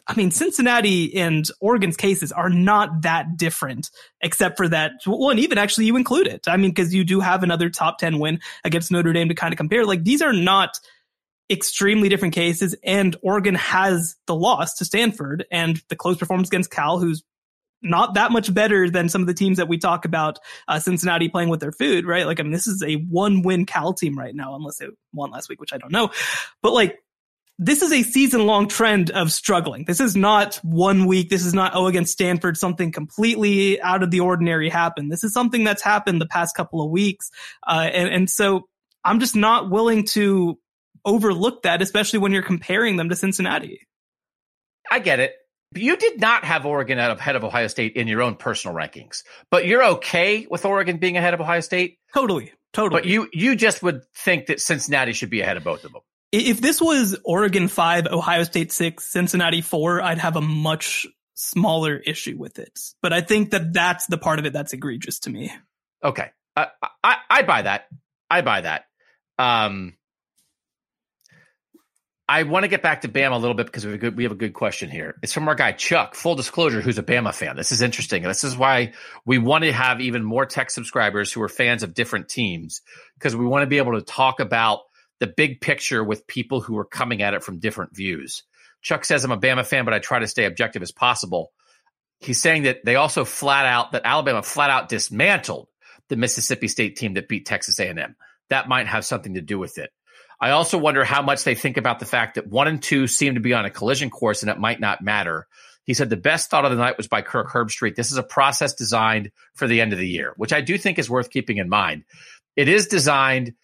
I 0.08 0.14
mean, 0.14 0.30
Cincinnati 0.30 1.16
and 1.16 1.44
Oregon's 1.60 1.96
cases 1.96 2.30
are 2.30 2.48
not 2.48 3.02
that 3.02 3.36
different, 3.36 3.90
except 4.20 4.56
for 4.56 4.68
that. 4.68 4.92
And 5.04 5.40
even 5.40 5.58
actually 5.58 5.86
you 5.86 5.96
include 5.96 6.28
it. 6.28 6.46
I 6.46 6.56
mean, 6.56 6.70
because 6.70 6.94
you 6.94 7.04
do 7.04 7.20
have 7.20 7.42
another 7.42 7.70
top 7.70 7.98
10 7.98 8.20
win 8.20 8.40
against 8.64 8.92
Notre 8.92 9.12
Dame 9.12 9.28
to 9.28 9.34
kind 9.34 9.52
of 9.52 9.56
compare. 9.56 9.84
Like 9.84 10.04
these 10.04 10.22
are 10.22 10.32
not 10.32 10.78
extremely 11.50 12.08
different 12.08 12.34
cases 12.34 12.74
and 12.82 13.16
Oregon 13.22 13.54
has 13.54 14.16
the 14.26 14.34
loss 14.34 14.74
to 14.74 14.84
Stanford 14.84 15.46
and 15.50 15.80
the 15.88 15.96
close 15.96 16.16
performance 16.16 16.48
against 16.48 16.70
Cal, 16.70 16.98
who's 16.98 17.22
not 17.82 18.14
that 18.14 18.32
much 18.32 18.52
better 18.52 18.90
than 18.90 19.08
some 19.08 19.20
of 19.20 19.26
the 19.26 19.34
teams 19.34 19.58
that 19.58 19.68
we 19.68 19.78
talk 19.78 20.04
about 20.04 20.38
uh, 20.66 20.78
Cincinnati 20.78 21.28
playing 21.28 21.48
with 21.48 21.60
their 21.60 21.72
food, 21.72 22.06
right? 22.06 22.26
Like, 22.26 22.40
I 22.40 22.42
mean, 22.42 22.52
this 22.52 22.66
is 22.66 22.82
a 22.82 22.94
one 22.94 23.42
win 23.42 23.66
Cal 23.66 23.92
team 23.92 24.18
right 24.18 24.34
now, 24.34 24.54
unless 24.54 24.78
they 24.78 24.86
won 25.12 25.30
last 25.30 25.48
week, 25.48 25.60
which 25.60 25.72
I 25.72 25.78
don't 25.78 25.92
know. 25.92 26.10
But 26.62 26.72
like, 26.72 26.98
this 27.58 27.80
is 27.80 27.92
a 27.92 28.02
season 28.02 28.44
long 28.44 28.68
trend 28.68 29.10
of 29.10 29.32
struggling. 29.32 29.84
This 29.86 30.00
is 30.00 30.14
not 30.14 30.56
one 30.56 31.06
week. 31.06 31.30
This 31.30 31.44
is 31.44 31.54
not, 31.54 31.72
oh, 31.74 31.86
against 31.86 32.12
Stanford, 32.12 32.58
something 32.58 32.92
completely 32.92 33.80
out 33.80 34.02
of 34.02 34.10
the 34.10 34.20
ordinary 34.20 34.68
happened. 34.68 35.10
This 35.10 35.24
is 35.24 35.32
something 35.32 35.64
that's 35.64 35.82
happened 35.82 36.20
the 36.20 36.26
past 36.26 36.54
couple 36.54 36.82
of 36.82 36.90
weeks. 36.90 37.30
Uh, 37.66 37.88
and, 37.92 38.08
and 38.10 38.30
so 38.30 38.68
I'm 39.04 39.20
just 39.20 39.36
not 39.36 39.70
willing 39.70 40.04
to 40.08 40.58
overlook 41.06 41.62
that, 41.62 41.80
especially 41.80 42.18
when 42.18 42.32
you're 42.32 42.42
comparing 42.42 42.96
them 42.96 43.08
to 43.08 43.16
Cincinnati. 43.16 43.86
I 44.90 44.98
get 44.98 45.20
it. 45.20 45.34
You 45.74 45.96
did 45.96 46.20
not 46.20 46.44
have 46.44 46.64
Oregon 46.64 46.98
out 46.98 47.10
of 47.10 47.18
ahead 47.18 47.36
of 47.36 47.44
Ohio 47.44 47.66
State 47.66 47.96
in 47.96 48.08
your 48.08 48.22
own 48.22 48.36
personal 48.36 48.76
rankings, 48.76 49.22
but 49.50 49.66
you're 49.66 49.84
okay 49.84 50.46
with 50.48 50.64
Oregon 50.64 50.98
being 50.98 51.16
ahead 51.16 51.34
of 51.34 51.40
Ohio 51.40 51.60
State. 51.60 51.98
Totally, 52.14 52.52
totally. 52.72 53.00
But 53.00 53.08
you 53.08 53.28
you 53.32 53.56
just 53.56 53.82
would 53.82 54.02
think 54.14 54.46
that 54.46 54.60
Cincinnati 54.60 55.12
should 55.12 55.30
be 55.30 55.40
ahead 55.40 55.56
of 55.56 55.64
both 55.64 55.84
of 55.84 55.92
them. 55.92 56.02
If 56.32 56.60
this 56.60 56.80
was 56.80 57.18
Oregon 57.24 57.68
five, 57.68 58.06
Ohio 58.06 58.44
State 58.44 58.72
six, 58.72 59.06
Cincinnati 59.06 59.60
four, 59.60 60.00
I'd 60.00 60.18
have 60.18 60.36
a 60.36 60.40
much 60.40 61.06
smaller 61.34 61.96
issue 61.96 62.36
with 62.38 62.58
it. 62.58 62.78
But 63.02 63.12
I 63.12 63.20
think 63.20 63.50
that 63.50 63.72
that's 63.72 64.06
the 64.06 64.18
part 64.18 64.38
of 64.38 64.46
it 64.46 64.52
that's 64.52 64.72
egregious 64.72 65.18
to 65.20 65.30
me. 65.30 65.52
Okay, 66.02 66.30
I 66.54 66.68
I, 67.02 67.16
I 67.28 67.42
buy 67.42 67.62
that. 67.62 67.86
I 68.30 68.40
buy 68.42 68.60
that. 68.62 68.84
Um, 69.38 69.94
I 72.28 72.42
want 72.42 72.64
to 72.64 72.68
get 72.68 72.82
back 72.82 73.02
to 73.02 73.08
Bama 73.08 73.36
a 73.36 73.38
little 73.38 73.54
bit 73.54 73.66
because 73.66 73.84
we 73.84 73.92
have 73.92 73.98
a 73.98 74.00
good 74.00 74.16
we 74.16 74.24
have 74.24 74.32
a 74.32 74.36
good 74.36 74.52
question 74.52 74.90
here. 74.90 75.16
It's 75.22 75.32
from 75.32 75.46
our 75.46 75.54
guy 75.54 75.72
Chuck. 75.72 76.16
Full 76.16 76.34
disclosure, 76.34 76.80
who's 76.80 76.98
a 76.98 77.02
Bama 77.02 77.32
fan. 77.32 77.54
This 77.54 77.70
is 77.70 77.82
interesting. 77.82 78.24
This 78.24 78.42
is 78.42 78.56
why 78.56 78.94
we 79.24 79.38
want 79.38 79.62
to 79.62 79.72
have 79.72 80.00
even 80.00 80.24
more 80.24 80.44
tech 80.44 80.70
subscribers 80.70 81.32
who 81.32 81.40
are 81.42 81.48
fans 81.48 81.84
of 81.84 81.94
different 81.94 82.28
teams 82.28 82.82
because 83.14 83.36
we 83.36 83.46
want 83.46 83.62
to 83.62 83.68
be 83.68 83.78
able 83.78 83.92
to 83.92 84.02
talk 84.02 84.40
about 84.40 84.80
the 85.20 85.28
big 85.28 85.60
picture 85.60 86.02
with 86.02 86.26
people 86.26 86.60
who 86.60 86.76
are 86.78 86.84
coming 86.84 87.22
at 87.22 87.34
it 87.34 87.44
from 87.44 87.60
different 87.60 87.94
views. 87.94 88.42
Chuck 88.82 89.04
says 89.04 89.24
I'm 89.24 89.30
a 89.30 89.38
Bama 89.38 89.64
fan, 89.64 89.84
but 89.84 89.94
I 89.94 90.00
try 90.00 90.18
to 90.18 90.26
stay 90.26 90.46
objective 90.46 90.82
as 90.82 90.92
possible. 90.92 91.52
He's 92.18 92.42
saying 92.42 92.64
that 92.64 92.84
they 92.84 92.96
also 92.96 93.24
flat 93.24 93.66
out 93.66 93.92
that 93.92 94.02
Alabama 94.04 94.42
flat 94.42 94.70
out 94.70 94.88
dismantled 94.88 95.68
the 96.08 96.16
Mississippi 96.16 96.66
State 96.66 96.96
team 96.96 97.14
that 97.14 97.28
beat 97.28 97.46
Texas 97.46 97.78
A&M. 97.78 98.16
That 98.48 98.68
might 98.68 98.86
have 98.86 99.04
something 99.04 99.34
to 99.34 99.40
do 99.40 99.58
with 99.58 99.78
it. 99.78 99.90
I 100.40 100.50
also 100.50 100.78
wonder 100.78 101.04
how 101.04 101.22
much 101.22 101.44
they 101.44 101.54
think 101.54 101.76
about 101.76 101.98
the 101.98 102.06
fact 102.06 102.34
that 102.34 102.46
one 102.46 102.68
and 102.68 102.82
two 102.82 103.06
seem 103.06 103.34
to 103.34 103.40
be 103.40 103.54
on 103.54 103.64
a 103.64 103.70
collision 103.70 104.10
course 104.10 104.42
and 104.42 104.50
it 104.50 104.58
might 104.58 104.80
not 104.80 105.02
matter. 105.02 105.46
He 105.84 105.94
said 105.94 106.10
the 106.10 106.16
best 106.16 106.50
thought 106.50 106.64
of 106.64 106.72
the 106.72 106.76
night 106.76 106.96
was 106.96 107.08
by 107.08 107.22
Kirk 107.22 107.48
Herbstreit. 107.48 107.94
This 107.94 108.10
is 108.10 108.18
a 108.18 108.22
process 108.22 108.74
designed 108.74 109.30
for 109.54 109.66
the 109.66 109.80
end 109.80 109.92
of 109.92 109.98
the 109.98 110.08
year, 110.08 110.34
which 110.36 110.52
I 110.52 110.60
do 110.60 110.76
think 110.76 110.98
is 110.98 111.08
worth 111.08 111.30
keeping 111.30 111.58
in 111.58 111.68
mind. 111.68 112.04
It 112.56 112.68
is 112.68 112.88
designed 112.88 113.54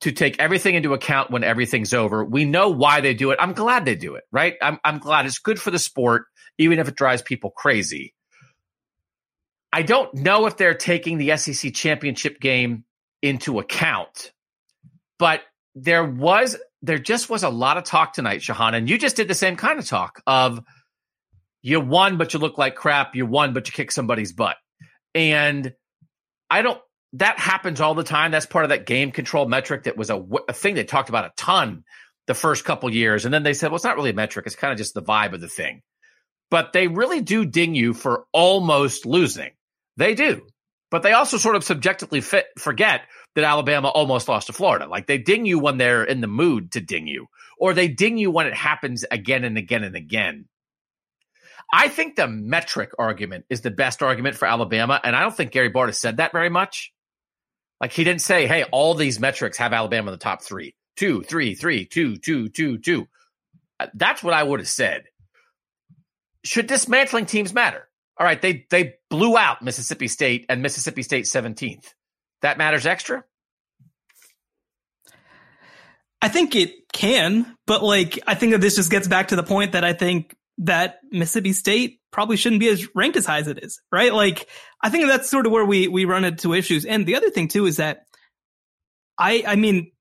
to 0.00 0.12
take 0.12 0.38
everything 0.38 0.74
into 0.74 0.94
account 0.94 1.30
when 1.30 1.42
everything's 1.42 1.92
over. 1.92 2.24
We 2.24 2.44
know 2.44 2.68
why 2.68 3.00
they 3.00 3.14
do 3.14 3.30
it. 3.30 3.38
I'm 3.40 3.52
glad 3.52 3.84
they 3.84 3.94
do 3.94 4.14
it, 4.14 4.24
right? 4.30 4.54
I'm, 4.62 4.78
I'm 4.84 4.98
glad 4.98 5.26
it's 5.26 5.38
good 5.38 5.60
for 5.60 5.70
the 5.70 5.78
sport, 5.78 6.26
even 6.58 6.78
if 6.78 6.88
it 6.88 6.94
drives 6.94 7.22
people 7.22 7.50
crazy. 7.50 8.14
I 9.72 9.82
don't 9.82 10.14
know 10.14 10.46
if 10.46 10.56
they're 10.56 10.74
taking 10.74 11.18
the 11.18 11.36
SEC 11.36 11.74
championship 11.74 12.40
game 12.40 12.84
into 13.22 13.58
account, 13.58 14.32
but 15.18 15.42
there 15.76 16.04
was 16.04 16.56
there 16.82 16.98
just 16.98 17.28
was 17.30 17.42
a 17.42 17.48
lot 17.48 17.76
of 17.76 17.84
talk 17.84 18.14
tonight, 18.14 18.40
Shehan, 18.40 18.74
and 18.74 18.88
you 18.88 18.98
just 18.98 19.16
did 19.16 19.28
the 19.28 19.34
same 19.34 19.56
kind 19.56 19.78
of 19.78 19.86
talk 19.86 20.22
of 20.26 20.60
you 21.62 21.80
won, 21.80 22.16
but 22.16 22.32
you 22.32 22.40
look 22.40 22.58
like 22.58 22.74
crap. 22.74 23.14
You 23.14 23.26
won, 23.26 23.52
but 23.52 23.68
you 23.68 23.72
kick 23.72 23.92
somebody's 23.92 24.32
butt. 24.32 24.56
And 25.14 25.72
I 26.50 26.62
don't. 26.62 26.80
That 27.14 27.38
happens 27.38 27.80
all 27.80 27.94
the 27.94 28.04
time. 28.04 28.30
That's 28.30 28.46
part 28.46 28.64
of 28.64 28.70
that 28.70 28.86
game 28.86 29.12
control 29.12 29.46
metric 29.46 29.84
that 29.84 29.96
was 29.96 30.10
a, 30.10 30.22
a 30.48 30.52
thing 30.52 30.74
they 30.74 30.84
talked 30.84 31.08
about 31.08 31.24
a 31.24 31.32
ton 31.36 31.84
the 32.26 32.34
first 32.34 32.64
couple 32.64 32.92
years, 32.92 33.24
and 33.24 33.32
then 33.32 33.42
they 33.42 33.54
said, 33.54 33.70
well, 33.70 33.76
it's 33.76 33.84
not 33.84 33.96
really 33.96 34.10
a 34.10 34.14
metric. 34.14 34.46
It's 34.46 34.56
kind 34.56 34.72
of 34.72 34.78
just 34.78 34.94
the 34.94 35.02
vibe 35.02 35.32
of 35.32 35.40
the 35.40 35.48
thing. 35.48 35.82
But 36.50 36.72
they 36.72 36.88
really 36.88 37.20
do 37.20 37.44
ding 37.44 37.74
you 37.74 37.94
for 37.94 38.24
almost 38.32 39.06
losing. 39.06 39.50
They 39.96 40.14
do. 40.14 40.46
But 40.90 41.02
they 41.02 41.12
also 41.12 41.36
sort 41.36 41.56
of 41.56 41.64
subjectively 41.64 42.20
fit, 42.20 42.46
forget 42.58 43.02
that 43.36 43.44
Alabama 43.44 43.88
almost 43.88 44.28
lost 44.28 44.48
to 44.48 44.54
Florida. 44.54 44.88
Like 44.88 45.06
they 45.06 45.18
ding 45.18 45.44
you 45.44 45.58
when 45.58 45.76
they're 45.76 46.02
in 46.02 46.22
the 46.22 46.26
mood 46.26 46.72
to 46.72 46.80
ding 46.80 47.06
you, 47.06 47.28
or 47.58 47.74
they 47.74 47.86
ding 47.86 48.16
you 48.16 48.30
when 48.30 48.46
it 48.46 48.54
happens 48.54 49.04
again 49.10 49.44
and 49.44 49.56
again 49.58 49.84
and 49.84 49.94
again. 49.94 50.46
I 51.72 51.88
think 51.88 52.16
the 52.16 52.28
metric 52.28 52.92
argument 52.98 53.44
is 53.50 53.60
the 53.60 53.70
best 53.70 54.02
argument 54.02 54.36
for 54.36 54.48
Alabama, 54.48 54.98
and 55.04 55.14
I 55.14 55.20
don't 55.20 55.36
think 55.36 55.52
Gary 55.52 55.70
Barta 55.70 55.94
said 55.94 56.16
that 56.16 56.32
very 56.32 56.48
much. 56.48 56.92
Like 57.78 57.92
he 57.92 58.04
didn't 58.04 58.22
say, 58.22 58.46
"Hey, 58.46 58.64
all 58.64 58.94
these 58.94 59.20
metrics 59.20 59.58
have 59.58 59.74
Alabama 59.74 60.10
in 60.10 60.14
the 60.14 60.22
top 60.22 60.42
three, 60.42 60.74
two, 60.96 61.22
three, 61.22 61.54
three, 61.54 61.84
two, 61.84 62.16
two, 62.16 62.48
two, 62.48 62.78
two." 62.78 63.06
Uh, 63.78 63.88
that's 63.92 64.22
what 64.22 64.32
I 64.32 64.42
would 64.42 64.60
have 64.60 64.68
said. 64.68 65.04
Should 66.42 66.68
dismantling 66.68 67.26
teams 67.26 67.52
matter? 67.52 67.86
All 68.18 68.26
right, 68.26 68.40
they 68.40 68.64
they 68.70 68.94
blew 69.10 69.36
out 69.36 69.60
Mississippi 69.60 70.08
State 70.08 70.46
and 70.48 70.62
Mississippi 70.62 71.02
State 71.02 71.26
17th 71.26 71.92
that 72.42 72.58
matters 72.58 72.86
extra? 72.86 73.24
I 76.22 76.28
think 76.28 76.56
it 76.56 76.92
can, 76.92 77.56
but 77.66 77.82
like 77.82 78.18
I 78.26 78.34
think 78.34 78.52
that 78.52 78.60
this 78.60 78.76
just 78.76 78.90
gets 78.90 79.06
back 79.06 79.28
to 79.28 79.36
the 79.36 79.42
point 79.42 79.72
that 79.72 79.84
I 79.84 79.92
think 79.92 80.34
that 80.58 81.00
Mississippi 81.10 81.52
State 81.52 82.00
probably 82.10 82.36
shouldn't 82.36 82.60
be 82.60 82.68
as 82.68 82.88
ranked 82.94 83.16
as 83.16 83.26
high 83.26 83.38
as 83.38 83.48
it 83.48 83.62
is, 83.62 83.80
right? 83.92 84.12
Like 84.12 84.48
I 84.80 84.88
think 84.88 85.06
that's 85.06 85.28
sort 85.28 85.46
of 85.46 85.52
where 85.52 85.64
we 85.64 85.88
we 85.88 86.04
run 86.04 86.24
into 86.24 86.54
issues. 86.54 86.84
And 86.84 87.06
the 87.06 87.16
other 87.16 87.30
thing 87.30 87.48
too 87.48 87.66
is 87.66 87.76
that 87.76 88.06
I 89.18 89.44
I 89.46 89.56
mean 89.56 89.92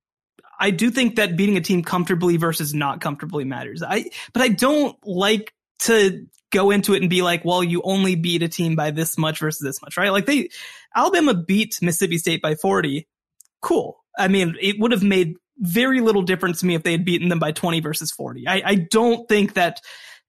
I 0.60 0.72
do 0.72 0.90
think 0.90 1.18
that 1.18 1.36
beating 1.36 1.58
a 1.58 1.62
team 1.62 1.84
comfortably 1.84 2.38
versus 2.38 2.74
not 2.74 3.02
comfortably 3.02 3.44
matters. 3.44 3.84
I 3.84 4.06
but 4.34 4.42
I 4.42 4.48
don't 4.48 4.98
like 5.06 5.54
to 5.80 6.26
go 6.52 6.72
into 6.72 6.94
it 6.94 7.02
and 7.02 7.10
be 7.10 7.22
like, 7.22 7.44
well, 7.44 7.64
you 7.64 7.82
only 7.84 8.16
beat 8.16 8.42
a 8.42 8.48
team 8.48 8.76
by 8.76 8.92
this 8.92 9.18
much 9.18 9.40
versus 9.40 9.60
this 9.62 9.82
much, 9.82 9.98
right? 9.98 10.12
Like 10.12 10.26
they, 10.26 10.50
Alabama 10.96 11.34
beat 11.34 11.78
Mississippi 11.82 12.18
State 12.18 12.42
by 12.42 12.56
40. 12.56 13.08
Cool. 13.62 13.98
I 14.18 14.28
mean, 14.28 14.56
it 14.62 14.80
would 14.80 14.92
have 14.92 15.04
made 15.04 15.36
very 15.58 16.02
little 16.02 16.22
difference 16.22 16.60
to 16.60 16.66
me 16.66 16.76
if 16.76 16.84
they 16.84 16.92
had 16.92 17.06
beaten 17.06 17.30
them 17.30 17.40
by 17.40 17.52
20 17.52 17.80
versus 17.80 18.12
40. 18.12 18.48
I, 18.48 18.62
I 18.66 18.76
don't 18.76 19.28
think 19.28 19.54
that 19.54 19.82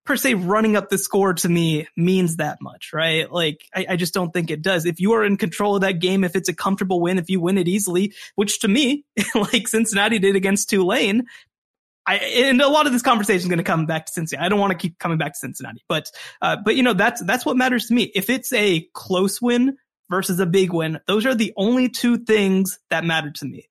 per 0.05 0.17
se 0.17 0.35
running 0.35 0.77
up 0.77 0.89
the 0.89 0.99
score 0.99 1.35
to 1.35 1.49
me 1.49 1.89
means 1.97 2.37
that 2.37 2.59
much, 2.61 2.91
right? 2.93 3.31
Like, 3.31 3.63
I, 3.75 3.87
I, 3.91 3.97
just 3.97 4.15
don't 4.15 4.33
think 4.33 4.51
it 4.51 4.63
does. 4.63 4.87
If 4.87 5.01
you 5.01 5.13
are 5.15 5.25
in 5.25 5.37
control 5.37 5.75
of 5.75 5.81
that 5.81 5.99
game, 5.99 6.23
if 6.23 6.37
it's 6.37 6.49
a 6.49 6.55
comfortable 6.55 7.01
win, 7.01 7.19
if 7.19 7.29
you 7.29 7.41
win 7.41 7.59
it 7.59 7.67
easily, 7.67 8.15
which 8.37 8.61
to 8.61 8.69
me, 8.69 9.05
like 9.35 9.67
Cincinnati 9.67 10.21
did 10.21 10.37
against 10.37 10.71
Tulane, 10.71 11.27
I, 12.07 12.19
and 12.19 12.61
a 12.61 12.69
lot 12.69 12.87
of 12.87 12.93
this 12.93 13.03
conversation 13.03 13.41
is 13.41 13.49
going 13.49 13.59
to 13.59 13.65
come 13.65 13.85
back 13.85 14.07
to 14.07 14.13
Cincinnati. 14.13 14.47
I 14.47 14.49
don't 14.49 14.61
want 14.61 14.71
to 14.71 14.79
keep 14.79 14.97
coming 15.01 15.19
back 15.19 15.33
to 15.33 15.39
Cincinnati, 15.39 15.83
but, 15.89 16.09
uh, 16.41 16.57
but 16.65 16.77
you 16.77 16.85
know, 16.85 16.95
that's, 16.95 17.21
that's 17.25 17.45
what 17.45 17.57
matters 17.57 17.87
to 17.87 17.95
me. 17.95 18.13
If 18.15 18.31
it's 18.31 18.53
a 18.53 18.89
close 18.95 19.43
win 19.43 19.77
versus 20.11 20.41
a 20.41 20.47
big 20.47 20.73
win. 20.73 21.01
Those 21.07 21.27
are 21.27 21.35
the 21.35 21.53
only 21.57 21.89
two 21.89 22.19
things 22.19 22.79
that 22.91 23.05
matter 23.05 23.31
to 23.31 23.45
me. 23.45 23.69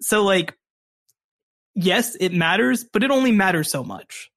So 0.00 0.24
like, 0.24 0.56
yes, 1.74 2.16
it 2.18 2.32
matters, 2.32 2.84
but 2.84 3.02
it 3.02 3.10
only 3.10 3.32
matters 3.32 3.70
so 3.70 3.84
much. 3.84 4.30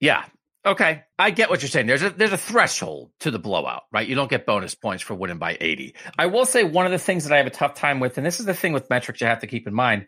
Yeah. 0.00 0.24
Okay. 0.64 1.04
I 1.18 1.30
get 1.30 1.50
what 1.50 1.62
you're 1.62 1.68
saying. 1.68 1.86
There's 1.86 2.02
a 2.02 2.10
there's 2.10 2.32
a 2.32 2.38
threshold 2.38 3.10
to 3.20 3.30
the 3.30 3.38
blowout, 3.38 3.82
right? 3.92 4.06
You 4.06 4.14
don't 4.14 4.30
get 4.30 4.46
bonus 4.46 4.74
points 4.74 5.02
for 5.02 5.14
winning 5.14 5.38
by 5.38 5.56
80. 5.60 5.94
I 6.18 6.26
will 6.26 6.46
say 6.46 6.64
one 6.64 6.86
of 6.86 6.92
the 6.92 6.98
things 6.98 7.24
that 7.24 7.32
I 7.32 7.38
have 7.38 7.46
a 7.46 7.50
tough 7.50 7.74
time 7.74 8.00
with, 8.00 8.18
and 8.18 8.26
this 8.26 8.40
is 8.40 8.46
the 8.46 8.54
thing 8.54 8.72
with 8.72 8.90
metrics 8.90 9.20
you 9.20 9.26
have 9.26 9.40
to 9.40 9.46
keep 9.46 9.66
in 9.66 9.74
mind. 9.74 10.06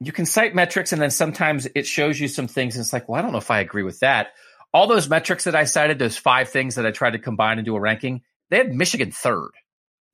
You 0.00 0.12
can 0.12 0.26
cite 0.26 0.54
metrics 0.54 0.92
and 0.92 1.00
then 1.00 1.10
sometimes 1.10 1.66
it 1.74 1.86
shows 1.86 2.20
you 2.20 2.28
some 2.28 2.48
things 2.48 2.76
and 2.76 2.82
it's 2.82 2.92
like, 2.92 3.08
well, 3.08 3.18
I 3.18 3.22
don't 3.22 3.32
know 3.32 3.38
if 3.38 3.50
I 3.50 3.60
agree 3.60 3.82
with 3.82 4.00
that. 4.00 4.28
All 4.72 4.86
those 4.86 5.08
metrics 5.08 5.44
that 5.44 5.54
I 5.54 5.64
cited, 5.64 5.98
those 5.98 6.18
five 6.18 6.50
things 6.50 6.74
that 6.74 6.84
I 6.86 6.90
tried 6.90 7.12
to 7.12 7.18
combine 7.18 7.58
into 7.58 7.74
a 7.76 7.80
ranking, 7.80 8.22
they 8.50 8.58
had 8.58 8.74
Michigan 8.74 9.10
third. 9.10 9.50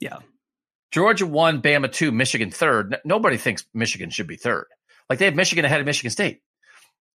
Yeah. 0.00 0.18
Georgia 0.90 1.26
one, 1.26 1.62
Bama 1.62 1.90
two, 1.90 2.12
Michigan 2.12 2.50
third. 2.50 2.98
Nobody 3.04 3.36
thinks 3.36 3.64
Michigan 3.72 4.10
should 4.10 4.26
be 4.26 4.36
third. 4.36 4.66
Like 5.08 5.18
they 5.18 5.24
have 5.26 5.34
Michigan 5.34 5.64
ahead 5.64 5.80
of 5.80 5.86
Michigan 5.86 6.10
State 6.10 6.42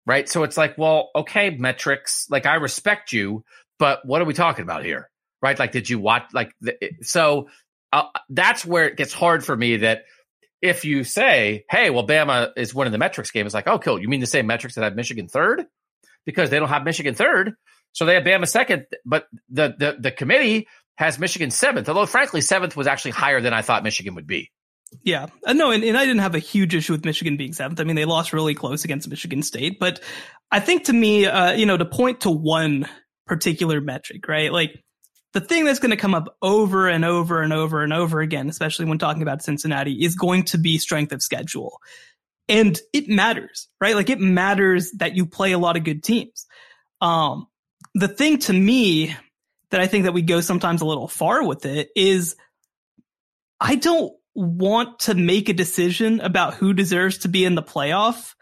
right? 0.08 0.26
So 0.26 0.42
it's 0.42 0.56
like, 0.56 0.78
well, 0.78 1.10
okay, 1.14 1.50
metrics, 1.50 2.26
like 2.30 2.46
I 2.46 2.54
respect 2.54 3.12
you, 3.12 3.44
but 3.78 4.04
what 4.06 4.22
are 4.22 4.24
we 4.24 4.32
talking 4.32 4.62
about 4.62 4.82
here, 4.82 5.10
right? 5.42 5.56
Like, 5.56 5.70
did 5.70 5.88
you 5.88 5.98
watch, 5.98 6.24
like, 6.32 6.50
the, 6.62 6.76
so 7.02 7.50
uh, 7.92 8.04
that's 8.30 8.64
where 8.64 8.88
it 8.88 8.96
gets 8.96 9.12
hard 9.12 9.44
for 9.44 9.54
me 9.54 9.76
that 9.76 10.04
if 10.62 10.86
you 10.86 11.04
say, 11.04 11.66
hey, 11.70 11.90
well, 11.90 12.06
Bama 12.06 12.52
is 12.56 12.74
winning 12.74 12.92
the 12.92 12.98
metrics 12.98 13.30
game, 13.30 13.44
it's 13.44 13.54
like, 13.54 13.68
oh, 13.68 13.78
cool. 13.78 14.00
You 14.00 14.08
mean 14.08 14.20
the 14.20 14.26
same 14.26 14.46
metrics 14.46 14.76
that 14.76 14.84
have 14.84 14.96
Michigan 14.96 15.28
third? 15.28 15.66
Because 16.24 16.48
they 16.48 16.58
don't 16.58 16.70
have 16.70 16.84
Michigan 16.84 17.14
third. 17.14 17.52
So 17.92 18.06
they 18.06 18.14
have 18.14 18.24
Bama 18.24 18.48
second, 18.48 18.86
but 19.04 19.28
the, 19.50 19.74
the, 19.78 19.96
the 20.00 20.10
committee 20.10 20.68
has 20.98 21.16
Michigan 21.16 21.52
seventh, 21.52 21.88
although 21.88 22.06
frankly, 22.06 22.40
seventh 22.40 22.76
was 22.76 22.88
actually 22.88 23.12
higher 23.12 23.40
than 23.40 23.54
I 23.54 23.62
thought 23.62 23.84
Michigan 23.84 24.16
would 24.16 24.26
be. 24.26 24.50
Yeah, 25.04 25.26
uh, 25.46 25.52
no, 25.52 25.70
and, 25.70 25.84
and 25.84 25.96
I 25.96 26.04
didn't 26.04 26.22
have 26.22 26.34
a 26.34 26.40
huge 26.40 26.74
issue 26.74 26.92
with 26.92 27.04
Michigan 27.04 27.36
being 27.36 27.52
seventh. 27.52 27.78
I 27.78 27.84
mean, 27.84 27.94
they 27.94 28.04
lost 28.04 28.32
really 28.32 28.54
close 28.54 28.84
against 28.84 29.08
Michigan 29.08 29.42
State, 29.42 29.78
but 29.78 30.00
I 30.50 30.58
think 30.58 30.84
to 30.84 30.92
me, 30.92 31.26
uh, 31.26 31.52
you 31.52 31.66
know, 31.66 31.76
to 31.76 31.84
point 31.84 32.22
to 32.22 32.30
one 32.30 32.88
particular 33.26 33.80
metric, 33.80 34.26
right? 34.26 34.52
Like 34.52 34.82
the 35.34 35.40
thing 35.40 35.64
that's 35.64 35.78
going 35.78 35.92
to 35.92 35.96
come 35.96 36.16
up 36.16 36.36
over 36.42 36.88
and 36.88 37.04
over 37.04 37.42
and 37.42 37.52
over 37.52 37.84
and 37.84 37.92
over 37.92 38.20
again, 38.20 38.48
especially 38.48 38.86
when 38.86 38.98
talking 38.98 39.22
about 39.22 39.42
Cincinnati, 39.42 40.04
is 40.04 40.16
going 40.16 40.44
to 40.46 40.58
be 40.58 40.78
strength 40.78 41.12
of 41.12 41.22
schedule. 41.22 41.78
And 42.48 42.76
it 42.92 43.08
matters, 43.08 43.68
right? 43.80 43.94
Like 43.94 44.10
it 44.10 44.18
matters 44.18 44.90
that 44.98 45.14
you 45.14 45.26
play 45.26 45.52
a 45.52 45.58
lot 45.58 45.76
of 45.76 45.84
good 45.84 46.02
teams. 46.02 46.46
Um, 47.00 47.46
the 47.94 48.08
thing 48.08 48.38
to 48.38 48.52
me 48.52 49.14
that 49.70 49.80
I 49.80 49.86
think 49.86 50.04
that 50.04 50.12
we 50.12 50.22
go 50.22 50.40
sometimes 50.40 50.80
a 50.80 50.86
little 50.86 51.08
far 51.08 51.44
with 51.44 51.66
it 51.66 51.90
is 51.94 52.36
I 53.60 53.74
don't 53.74 54.12
want 54.34 55.00
to 55.00 55.14
make 55.14 55.48
a 55.48 55.52
decision 55.52 56.20
about 56.20 56.54
who 56.54 56.72
deserves 56.72 57.18
to 57.18 57.28
be 57.28 57.44
in 57.44 57.54
the 57.54 57.62
playoff 57.62 58.34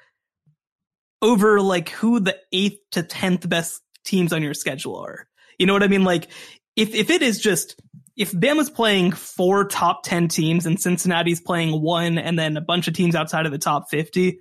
over 1.23 1.61
like 1.61 1.89
who 1.89 2.21
the 2.21 2.37
eighth 2.53 2.79
to 2.93 3.03
tenth 3.03 3.49
best 3.49 3.81
teams 4.05 4.33
on 4.33 4.43
your 4.43 4.55
schedule 4.55 4.97
are. 4.97 5.27
You 5.59 5.67
know 5.67 5.73
what 5.73 5.83
I 5.83 5.89
mean? 5.89 6.05
Like 6.05 6.29
if 6.77 6.95
if 6.95 7.11
it 7.11 7.23
is 7.23 7.41
just 7.41 7.81
if 8.17 8.33
Bama's 8.33 8.71
playing 8.71 9.13
four 9.13 9.65
top 9.65 10.03
ten 10.03 10.29
teams 10.29 10.67
and 10.67 10.81
Cincinnati's 10.81 11.41
playing 11.41 11.81
one 11.81 12.19
and 12.19 12.39
then 12.39 12.57
a 12.57 12.63
bunch 12.63 12.89
of 12.89 12.95
teams 12.95 13.15
outside 13.15 13.47
of 13.47 13.53
the 13.53 13.59
top 13.59 13.89
fifty, 13.91 14.41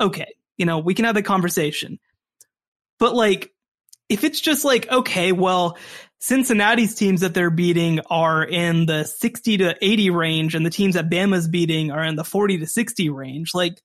okay, 0.00 0.34
you 0.56 0.66
know, 0.66 0.78
we 0.78 0.94
can 0.94 1.04
have 1.04 1.14
the 1.14 1.22
conversation. 1.22 1.98
But 2.98 3.14
like 3.14 3.52
if 4.08 4.24
it's 4.24 4.40
just 4.40 4.64
like, 4.64 4.90
okay, 4.90 5.32
well, 5.32 5.76
Cincinnati's 6.24 6.94
teams 6.94 7.20
that 7.20 7.34
they're 7.34 7.50
beating 7.50 8.00
are 8.08 8.42
in 8.42 8.86
the 8.86 9.04
60 9.04 9.58
to 9.58 9.76
80 9.82 10.08
range 10.08 10.54
and 10.54 10.64
the 10.64 10.70
teams 10.70 10.94
that 10.94 11.10
Bama's 11.10 11.48
beating 11.48 11.90
are 11.90 12.02
in 12.02 12.16
the 12.16 12.24
40 12.24 12.60
to 12.60 12.66
60 12.66 13.10
range. 13.10 13.50
Like 13.52 13.78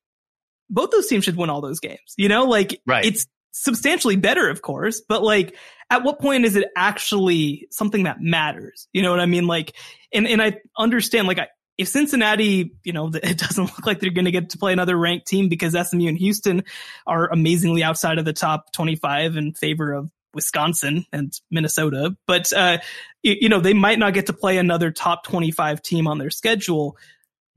both 0.70 0.92
those 0.92 1.08
teams 1.08 1.26
should 1.26 1.36
win 1.36 1.50
all 1.50 1.60
those 1.60 1.82
games. 1.82 2.14
You 2.16 2.30
know, 2.30 2.46
like 2.46 2.80
right. 2.88 3.04
it's 3.04 3.28
substantially 3.52 4.16
better, 4.16 4.48
of 4.48 4.62
course, 4.62 5.02
but 5.02 5.22
like 5.22 5.58
at 5.90 6.04
what 6.04 6.22
point 6.22 6.46
is 6.46 6.56
it 6.56 6.70
actually 6.78 7.68
something 7.72 8.04
that 8.04 8.22
matters? 8.22 8.88
You 8.94 9.02
know 9.02 9.12
what 9.12 9.20
I 9.20 9.26
mean? 9.26 9.46
Like, 9.46 9.76
and, 10.14 10.26
and 10.26 10.42
I 10.42 10.62
understand, 10.78 11.28
like, 11.28 11.40
I, 11.40 11.48
if 11.78 11.90
Cincinnati, 11.90 12.72
you 12.86 12.94
know, 12.94 13.08
it 13.14 13.38
doesn't 13.38 13.66
look 13.66 13.86
like 13.86 14.00
they're 14.00 14.12
going 14.12 14.24
to 14.24 14.32
get 14.32 14.52
to 14.52 14.58
play 14.58 14.72
another 14.72 14.98
ranked 14.98 15.28
team 15.28 15.50
because 15.50 15.74
SMU 15.74 16.08
and 16.08 16.18
Houston 16.18 16.64
are 17.06 17.30
amazingly 17.30 17.84
outside 17.84 18.18
of 18.18 18.24
the 18.24 18.32
top 18.32 18.72
25 18.72 19.36
in 19.36 19.54
favor 19.54 19.92
of 19.92 20.10
Wisconsin 20.34 21.06
and 21.12 21.34
Minnesota, 21.50 22.16
but 22.28 22.52
uh, 22.54 22.80
you, 23.24 23.36
you 23.42 23.50
know 23.50 23.60
they 23.60 23.74
might 23.74 24.00
not 24.00 24.14
get 24.14 24.28
to 24.28 24.34
play 24.34 24.58
another 24.58 24.92
top 24.92 25.24
twenty 25.24 25.52
five 25.52 25.82
team 25.82 26.08
on 26.08 26.18
their 26.18 26.30
schedule. 26.30 26.98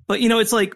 But 0.06 0.20
you 0.20 0.28
know 0.28 0.38
it's 0.38 0.52
like 0.52 0.74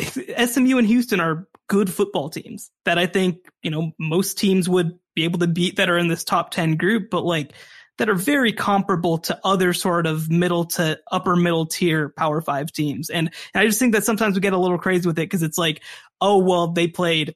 SMU 0.00 0.78
and 0.78 0.86
Houston 0.86 1.20
are 1.20 1.46
good 1.68 1.92
football 1.92 2.30
teams 2.30 2.70
that 2.84 2.98
I 2.98 3.06
think 3.06 3.38
you 3.62 3.70
know 3.70 3.92
most 3.98 4.38
teams 4.38 4.68
would 4.68 4.98
be 5.14 5.24
able 5.24 5.40
to 5.40 5.46
beat 5.46 5.76
that 5.76 5.90
are 5.90 5.98
in 5.98 6.08
this 6.08 6.24
top 6.24 6.50
ten 6.50 6.76
group, 6.76 7.10
but 7.10 7.24
like 7.24 7.52
that 8.00 8.08
are 8.08 8.14
very 8.14 8.50
comparable 8.50 9.18
to 9.18 9.38
other 9.44 9.74
sort 9.74 10.06
of 10.06 10.30
middle 10.30 10.64
to 10.64 10.98
upper 11.12 11.36
middle 11.36 11.66
tier 11.66 12.08
power 12.08 12.40
five 12.40 12.72
teams. 12.72 13.10
And, 13.10 13.30
and 13.52 13.62
I 13.62 13.66
just 13.66 13.78
think 13.78 13.92
that 13.92 14.04
sometimes 14.04 14.34
we 14.34 14.40
get 14.40 14.54
a 14.54 14.58
little 14.58 14.78
crazy 14.78 15.06
with 15.06 15.18
it 15.18 15.28
because 15.28 15.42
it's 15.42 15.58
like, 15.58 15.82
oh, 16.18 16.38
well, 16.38 16.68
they 16.68 16.88
played 16.88 17.34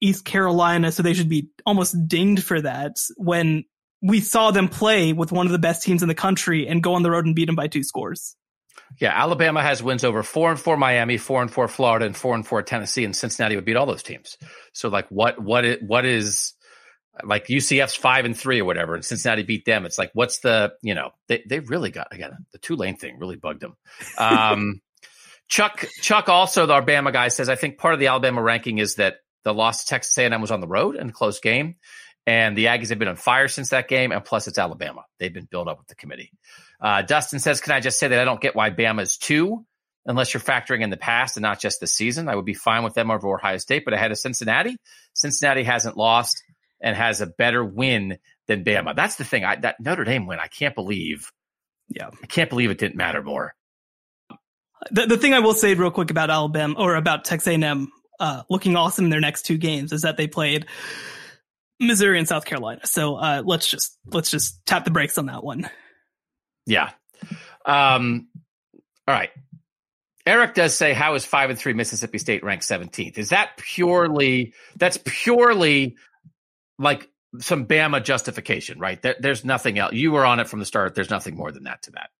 East 0.00 0.24
Carolina, 0.24 0.92
so 0.92 1.02
they 1.02 1.14
should 1.14 1.28
be 1.28 1.50
almost 1.66 2.08
dinged 2.08 2.44
for 2.44 2.60
that 2.60 2.96
when 3.16 3.64
we 4.02 4.20
saw 4.20 4.50
them 4.50 4.68
play 4.68 5.12
with 5.12 5.32
one 5.32 5.46
of 5.46 5.52
the 5.52 5.58
best 5.58 5.82
teams 5.82 6.02
in 6.02 6.08
the 6.08 6.14
country 6.14 6.66
and 6.66 6.82
go 6.82 6.94
on 6.94 7.02
the 7.02 7.10
road 7.10 7.26
and 7.26 7.34
beat 7.34 7.46
them 7.46 7.56
by 7.56 7.68
two 7.68 7.82
scores. 7.82 8.34
Yeah, 8.98 9.12
Alabama 9.14 9.62
has 9.62 9.82
wins 9.82 10.04
over 10.04 10.22
four 10.22 10.50
and 10.50 10.58
four 10.58 10.76
Miami, 10.76 11.16
four 11.16 11.42
and 11.42 11.50
four 11.50 11.68
Florida, 11.68 12.06
and 12.06 12.16
four 12.16 12.34
and 12.34 12.46
four 12.46 12.62
Tennessee, 12.62 13.04
and 13.04 13.14
Cincinnati 13.14 13.56
would 13.56 13.64
beat 13.64 13.76
all 13.76 13.86
those 13.86 14.02
teams. 14.02 14.36
So 14.72 14.88
like, 14.88 15.08
what 15.10 15.40
what 15.40 15.64
is, 15.64 15.78
what 15.86 16.04
is 16.04 16.54
like 17.22 17.46
UCF's 17.46 17.94
five 17.94 18.24
and 18.24 18.36
three 18.36 18.60
or 18.60 18.64
whatever, 18.64 18.94
and 18.94 19.04
Cincinnati 19.04 19.42
beat 19.42 19.64
them. 19.64 19.86
It's 19.86 19.98
like, 19.98 20.10
what's 20.14 20.40
the 20.40 20.72
you 20.82 20.94
know 20.94 21.10
they 21.28 21.42
they 21.48 21.60
really 21.60 21.90
got 21.90 22.08
again 22.12 22.32
the 22.52 22.58
Tulane 22.58 22.96
thing 22.96 23.18
really 23.18 23.36
bugged 23.36 23.60
them. 23.60 23.76
Um, 24.18 24.80
Chuck 25.48 25.84
Chuck 26.00 26.28
also 26.28 26.66
the 26.66 26.74
Alabama 26.74 27.12
guy 27.12 27.28
says 27.28 27.48
I 27.48 27.56
think 27.56 27.78
part 27.78 27.94
of 27.94 28.00
the 28.00 28.08
Alabama 28.08 28.42
ranking 28.42 28.78
is 28.78 28.96
that 28.96 29.16
the 29.44 29.54
loss 29.54 29.84
to 29.84 29.86
Texas 29.86 30.16
A&M 30.18 30.40
was 30.40 30.50
on 30.50 30.60
the 30.60 30.66
road 30.66 30.96
in 30.96 31.08
a 31.08 31.12
close 31.12 31.40
game, 31.40 31.76
and 32.26 32.56
the 32.56 32.66
Aggies 32.66 32.90
have 32.90 32.98
been 32.98 33.08
on 33.08 33.16
fire 33.16 33.48
since 33.48 33.70
that 33.70 33.88
game. 33.88 34.12
And 34.12 34.24
plus, 34.24 34.46
it's 34.46 34.58
Alabama; 34.58 35.04
they've 35.18 35.32
been 35.32 35.48
built 35.50 35.68
up 35.68 35.78
with 35.78 35.88
the 35.88 35.94
committee. 35.94 36.32
Uh, 36.80 37.02
Dustin 37.02 37.38
says, 37.38 37.60
"Can 37.60 37.72
I 37.72 37.80
just 37.80 37.98
say 37.98 38.08
that 38.08 38.20
I 38.20 38.24
don't 38.24 38.40
get 38.40 38.54
why 38.54 38.70
Bama 38.70 39.02
is 39.02 39.16
two, 39.16 39.64
unless 40.06 40.34
you're 40.34 40.40
factoring 40.40 40.82
in 40.82 40.90
the 40.90 40.96
past 40.96 41.36
and 41.36 41.42
not 41.42 41.60
just 41.60 41.80
the 41.80 41.86
season? 41.86 42.28
I 42.28 42.36
would 42.36 42.44
be 42.44 42.54
fine 42.54 42.84
with 42.84 42.94
them 42.94 43.10
over 43.10 43.34
Ohio 43.34 43.58
State, 43.58 43.84
but 43.84 43.94
ahead 43.94 44.10
of 44.10 44.18
Cincinnati, 44.18 44.76
Cincinnati 45.14 45.64
hasn't 45.64 45.96
lost 45.96 46.42
and 46.80 46.96
has 46.96 47.20
a 47.20 47.26
better 47.26 47.64
win 47.64 48.18
than 48.46 48.64
Bama. 48.64 48.94
That's 48.96 49.16
the 49.16 49.24
thing. 49.24 49.44
I, 49.44 49.56
that 49.56 49.80
Notre 49.80 50.04
Dame 50.04 50.26
win, 50.26 50.38
I 50.38 50.48
can't 50.48 50.74
believe. 50.74 51.30
Yeah, 51.88 52.10
I 52.22 52.26
can't 52.26 52.50
believe 52.50 52.70
it 52.70 52.78
didn't 52.78 52.96
matter 52.96 53.22
more." 53.22 53.54
The, 54.90 55.06
the 55.06 55.18
thing 55.18 55.34
I 55.34 55.40
will 55.40 55.52
say 55.54 55.74
real 55.74 55.90
quick 55.90 56.10
about 56.10 56.30
Alabama 56.30 56.74
or 56.78 56.94
about 56.94 57.24
Texas 57.24 57.48
A&M 57.48 57.92
uh, 58.20 58.42
looking 58.48 58.76
awesome 58.76 59.06
in 59.06 59.10
their 59.10 59.20
next 59.20 59.42
two 59.42 59.58
games 59.58 59.92
is 59.92 60.02
that 60.02 60.16
they 60.16 60.28
played 60.28 60.66
Missouri 61.80 62.18
and 62.18 62.28
South 62.28 62.44
Carolina. 62.44 62.82
So 62.84 63.16
uh, 63.16 63.42
let's 63.44 63.68
just 63.68 63.98
let's 64.06 64.30
just 64.30 64.64
tap 64.66 64.84
the 64.84 64.90
brakes 64.90 65.18
on 65.18 65.26
that 65.26 65.42
one. 65.42 65.68
Yeah. 66.66 66.90
Um, 67.64 68.28
all 69.08 69.14
right. 69.14 69.30
Eric 70.26 70.54
does 70.54 70.74
say, 70.74 70.92
"How 70.92 71.14
is 71.14 71.24
five 71.24 71.50
and 71.50 71.58
three 71.58 71.72
Mississippi 71.72 72.18
State 72.18 72.44
ranked 72.44 72.64
seventeenth? 72.64 73.18
Is 73.18 73.30
that 73.30 73.56
purely? 73.56 74.52
That's 74.76 74.98
purely 75.04 75.96
like 76.78 77.08
some 77.38 77.66
Bama 77.66 78.04
justification, 78.04 78.78
right? 78.78 79.00
There, 79.00 79.16
there's 79.18 79.44
nothing 79.44 79.78
else. 79.78 79.94
You 79.94 80.12
were 80.12 80.26
on 80.26 80.40
it 80.40 80.48
from 80.48 80.60
the 80.60 80.66
start. 80.66 80.94
There's 80.94 81.10
nothing 81.10 81.36
more 81.36 81.50
than 81.50 81.64
that 81.64 81.82
to 81.84 81.92
that. 81.92 82.10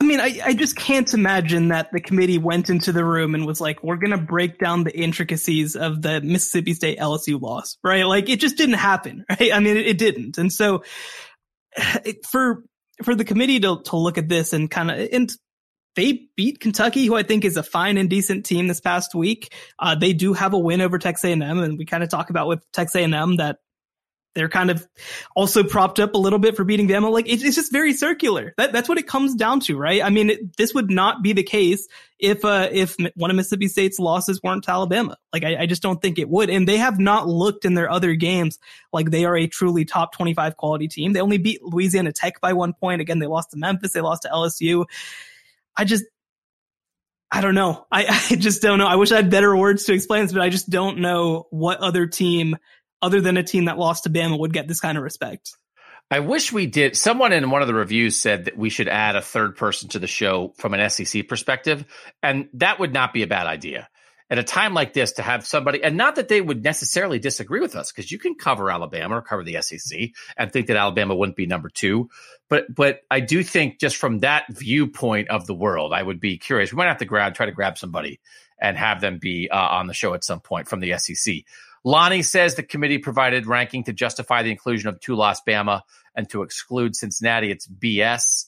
I 0.00 0.04
mean, 0.04 0.20
I, 0.20 0.38
I 0.44 0.54
just 0.54 0.76
can't 0.76 1.12
imagine 1.12 1.68
that 1.68 1.90
the 1.92 2.00
committee 2.00 2.38
went 2.38 2.70
into 2.70 2.92
the 2.92 3.04
room 3.04 3.34
and 3.34 3.44
was 3.44 3.60
like, 3.60 3.82
we're 3.82 3.96
going 3.96 4.12
to 4.12 4.18
break 4.18 4.58
down 4.58 4.84
the 4.84 4.96
intricacies 4.96 5.74
of 5.74 6.02
the 6.02 6.20
Mississippi 6.20 6.74
State 6.74 6.98
LSU 6.98 7.40
loss, 7.40 7.78
right? 7.82 8.04
Like 8.04 8.28
it 8.28 8.38
just 8.38 8.56
didn't 8.56 8.76
happen, 8.76 9.24
right? 9.30 9.52
I 9.52 9.58
mean, 9.58 9.76
it, 9.76 9.86
it 9.86 9.98
didn't. 9.98 10.38
And 10.38 10.52
so 10.52 10.84
for, 12.28 12.62
for 13.02 13.14
the 13.16 13.24
committee 13.24 13.58
to, 13.60 13.82
to 13.86 13.96
look 13.96 14.18
at 14.18 14.28
this 14.28 14.52
and 14.52 14.70
kind 14.70 14.90
of, 14.90 15.08
and 15.12 15.32
they 15.96 16.28
beat 16.36 16.60
Kentucky, 16.60 17.06
who 17.06 17.16
I 17.16 17.24
think 17.24 17.44
is 17.44 17.56
a 17.56 17.62
fine 17.64 17.98
and 17.98 18.08
decent 18.08 18.46
team 18.46 18.68
this 18.68 18.80
past 18.80 19.16
week. 19.16 19.52
Uh, 19.80 19.96
they 19.96 20.12
do 20.12 20.32
have 20.32 20.52
a 20.52 20.58
win 20.58 20.80
over 20.80 20.98
Texas 20.98 21.24
A&M 21.24 21.42
and 21.42 21.76
we 21.76 21.84
kind 21.84 22.04
of 22.04 22.08
talk 22.08 22.30
about 22.30 22.46
with 22.46 22.64
Texas 22.72 22.94
A&M 22.94 23.36
that 23.38 23.56
they're 24.38 24.48
kind 24.48 24.70
of 24.70 24.86
also 25.34 25.64
propped 25.64 25.98
up 25.98 26.14
a 26.14 26.18
little 26.18 26.38
bit 26.38 26.56
for 26.56 26.64
beating 26.64 26.86
Bama. 26.86 27.10
Like 27.10 27.28
it's, 27.28 27.42
it's 27.42 27.56
just 27.56 27.72
very 27.72 27.92
circular. 27.92 28.54
That, 28.56 28.72
that's 28.72 28.88
what 28.88 28.98
it 28.98 29.06
comes 29.06 29.34
down 29.34 29.60
to, 29.60 29.76
right? 29.76 30.02
I 30.02 30.10
mean, 30.10 30.30
it, 30.30 30.56
this 30.56 30.72
would 30.74 30.90
not 30.90 31.22
be 31.22 31.32
the 31.32 31.42
case 31.42 31.88
if 32.18 32.44
uh, 32.44 32.68
if 32.70 32.96
one 33.14 33.30
of 33.30 33.36
Mississippi 33.36 33.68
State's 33.68 33.98
losses 33.98 34.40
weren't 34.42 34.64
to 34.64 34.70
Alabama. 34.70 35.16
Like 35.32 35.44
I, 35.44 35.62
I 35.62 35.66
just 35.66 35.82
don't 35.82 36.00
think 36.00 36.18
it 36.18 36.28
would. 36.28 36.50
And 36.50 36.68
they 36.68 36.76
have 36.76 36.98
not 36.98 37.26
looked 37.26 37.64
in 37.64 37.74
their 37.74 37.90
other 37.90 38.14
games 38.14 38.58
like 38.92 39.10
they 39.10 39.24
are 39.24 39.36
a 39.36 39.46
truly 39.46 39.84
top 39.84 40.12
25 40.12 40.56
quality 40.56 40.88
team. 40.88 41.12
They 41.12 41.20
only 41.20 41.38
beat 41.38 41.62
Louisiana 41.62 42.12
Tech 42.12 42.40
by 42.40 42.52
one 42.52 42.72
point. 42.72 43.00
Again, 43.00 43.18
they 43.18 43.26
lost 43.26 43.50
to 43.50 43.56
Memphis. 43.56 43.92
They 43.92 44.00
lost 44.00 44.22
to 44.22 44.28
LSU. 44.28 44.86
I 45.76 45.84
just 45.84 46.04
I 47.30 47.40
don't 47.40 47.54
know. 47.54 47.86
I, 47.90 48.06
I 48.30 48.36
just 48.36 48.62
don't 48.62 48.78
know. 48.78 48.86
I 48.86 48.96
wish 48.96 49.12
I 49.12 49.16
had 49.16 49.30
better 49.30 49.56
words 49.56 49.84
to 49.84 49.92
explain 49.92 50.24
this, 50.24 50.32
but 50.32 50.42
I 50.42 50.48
just 50.48 50.70
don't 50.70 50.98
know 50.98 51.46
what 51.50 51.78
other 51.78 52.06
team 52.06 52.56
other 53.02 53.20
than 53.20 53.36
a 53.36 53.42
team 53.42 53.66
that 53.66 53.78
lost 53.78 54.04
to 54.04 54.10
Bama 54.10 54.38
would 54.38 54.52
get 54.52 54.68
this 54.68 54.80
kind 54.80 54.98
of 54.98 55.04
respect. 55.04 55.56
I 56.10 56.20
wish 56.20 56.52
we 56.52 56.66
did. 56.66 56.96
Someone 56.96 57.32
in 57.32 57.50
one 57.50 57.60
of 57.60 57.68
the 57.68 57.74
reviews 57.74 58.18
said 58.18 58.46
that 58.46 58.56
we 58.56 58.70
should 58.70 58.88
add 58.88 59.14
a 59.14 59.20
third 59.20 59.56
person 59.56 59.90
to 59.90 59.98
the 59.98 60.06
show 60.06 60.54
from 60.56 60.72
an 60.72 60.88
SEC 60.88 61.28
perspective, 61.28 61.84
and 62.22 62.48
that 62.54 62.80
would 62.80 62.94
not 62.94 63.12
be 63.12 63.22
a 63.22 63.26
bad 63.26 63.46
idea. 63.46 63.88
At 64.30 64.38
a 64.38 64.42
time 64.42 64.74
like 64.74 64.92
this, 64.92 65.12
to 65.12 65.22
have 65.22 65.46
somebody, 65.46 65.82
and 65.82 65.96
not 65.96 66.16
that 66.16 66.28
they 66.28 66.40
would 66.40 66.62
necessarily 66.62 67.18
disagree 67.18 67.60
with 67.60 67.74
us, 67.74 67.92
because 67.92 68.10
you 68.10 68.18
can 68.18 68.34
cover 68.34 68.70
Alabama 68.70 69.18
or 69.18 69.22
cover 69.22 69.42
the 69.42 69.60
SEC 69.62 70.10
and 70.36 70.52
think 70.52 70.66
that 70.66 70.76
Alabama 70.76 71.14
wouldn't 71.14 71.36
be 71.36 71.46
number 71.46 71.70
two. 71.70 72.10
But 72.48 72.74
but 72.74 73.00
I 73.10 73.20
do 73.20 73.42
think 73.42 73.78
just 73.78 73.96
from 73.96 74.20
that 74.20 74.44
viewpoint 74.50 75.28
of 75.28 75.46
the 75.46 75.54
world, 75.54 75.92
I 75.92 76.02
would 76.02 76.20
be 76.20 76.38
curious. 76.38 76.72
We 76.72 76.76
might 76.76 76.88
have 76.88 76.98
to 76.98 77.06
grab 77.06 77.34
try 77.34 77.46
to 77.46 77.52
grab 77.52 77.78
somebody 77.78 78.20
and 78.60 78.76
have 78.76 79.00
them 79.00 79.18
be 79.18 79.48
uh, 79.50 79.56
on 79.56 79.86
the 79.86 79.94
show 79.94 80.14
at 80.14 80.24
some 80.24 80.40
point 80.40 80.68
from 80.68 80.80
the 80.80 80.98
SEC. 80.98 81.44
Lonnie 81.84 82.22
says 82.22 82.54
the 82.54 82.62
committee 82.62 82.98
provided 82.98 83.46
ranking 83.46 83.84
to 83.84 83.92
justify 83.92 84.42
the 84.42 84.50
inclusion 84.50 84.88
of 84.88 85.00
two 85.00 85.14
lost 85.14 85.46
Bama 85.46 85.82
and 86.14 86.28
to 86.30 86.42
exclude 86.42 86.96
Cincinnati. 86.96 87.50
It's 87.50 87.66
BS. 87.66 88.46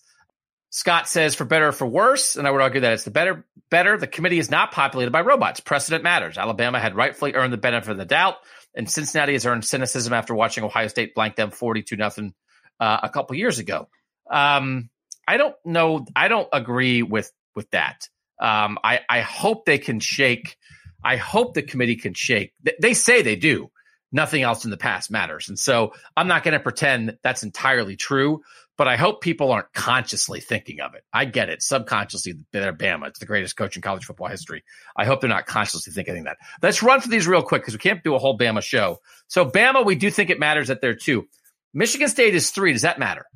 Scott 0.71 1.09
says 1.09 1.35
for 1.35 1.45
better 1.45 1.69
or 1.69 1.73
for 1.73 1.87
worse, 1.87 2.37
and 2.37 2.47
I 2.47 2.51
would 2.51 2.61
argue 2.61 2.83
that 2.83 2.93
it's 2.93 3.05
the 3.05 3.11
better 3.11 3.45
better. 3.71 3.97
The 3.97 4.07
committee 4.07 4.39
is 4.39 4.51
not 4.51 4.71
populated 4.71 5.11
by 5.11 5.23
robots. 5.23 5.59
Precedent 5.61 6.05
matters. 6.05 6.39
Alabama 6.39 6.79
had 6.79 6.95
rightfully 6.95 7.35
earned 7.35 7.53
the 7.53 7.59
benefit 7.59 7.91
of 7.91 7.97
the 7.97 8.05
doubt, 8.05 8.37
and 8.75 8.89
Cincinnati 8.89 9.33
has 9.33 9.47
earned 9.47 9.65
cynicism 9.65 10.13
after 10.13 10.33
watching 10.33 10.63
Ohio 10.63 10.87
State 10.87 11.15
blank 11.15 11.35
them 11.35 11.51
forty 11.51 11.83
two 11.83 11.97
nothing 11.97 12.35
uh, 12.79 13.01
a 13.03 13.09
couple 13.09 13.35
years 13.35 13.59
ago. 13.59 13.89
Um, 14.31 14.91
I 15.27 15.39
don't 15.39 15.57
know. 15.65 16.07
I 16.15 16.29
don't 16.29 16.49
agree 16.53 17.03
with 17.03 17.33
with 17.57 17.69
that. 17.73 18.09
Um, 18.41 18.79
I 18.85 19.01
I 19.09 19.23
hope 19.23 19.65
they 19.65 19.79
can 19.79 19.99
shake 19.99 20.57
I 21.03 21.17
hope 21.17 21.55
the 21.55 21.63
committee 21.63 21.97
can 21.97 22.15
shake. 22.15 22.53
They 22.81 22.95
say 22.95 23.23
they 23.23 23.37
do. 23.37 23.71
Nothing 24.13 24.43
else 24.43 24.65
in 24.65 24.73
the 24.73 24.77
past 24.77 25.11
matters. 25.11 25.49
And 25.49 25.59
so 25.59 25.93
I'm 26.17 26.27
not 26.27 26.43
going 26.43 26.55
to 26.55 26.61
pretend 26.61 27.17
that's 27.23 27.45
entirely 27.45 27.95
true, 27.97 28.43
but 28.77 28.89
I 28.89 28.97
hope 28.97 29.21
people 29.21 29.53
aren't 29.53 29.73
consciously 29.73 30.41
thinking 30.41 30.81
of 30.81 30.95
it. 30.95 31.05
I 31.13 31.27
get 31.27 31.49
it. 31.49 31.63
Subconsciously, 31.63 32.35
they're 32.51 32.73
Bama. 32.73 33.07
It's 33.07 33.21
the 33.21 33.27
greatest 33.27 33.57
coach 33.57 33.77
in 33.77 33.83
college 33.83 34.05
football 34.05 34.27
history. 34.27 34.65
I 34.97 35.05
hope 35.05 35.21
they're 35.21 35.31
not 35.31 35.47
consciously 35.47 35.93
thinking 35.93 36.25
that. 36.25 36.39
Let's 36.61 36.83
run 36.83 37.01
through 37.01 37.13
these 37.13 37.29
real 37.29 37.43
quick 37.43 37.63
because 37.63 37.75
we 37.75 37.79
can't 37.79 38.03
do 38.03 38.17
a 38.17 38.19
whole 38.19 38.37
Bama 38.37 38.63
show. 38.63 38.99
So, 39.29 39.45
Bama, 39.45 39.85
we 39.85 39.95
do 39.95 40.11
think 40.11 40.31
it 40.31 40.41
matters 40.41 40.69
that 40.69 40.81
they're 40.81 40.95
two. 40.95 41.29
Michigan 41.73 42.09
State 42.09 42.35
is 42.35 42.51
three. 42.51 42.73
Does 42.73 42.83
that 42.83 42.99
matter? 42.99 43.27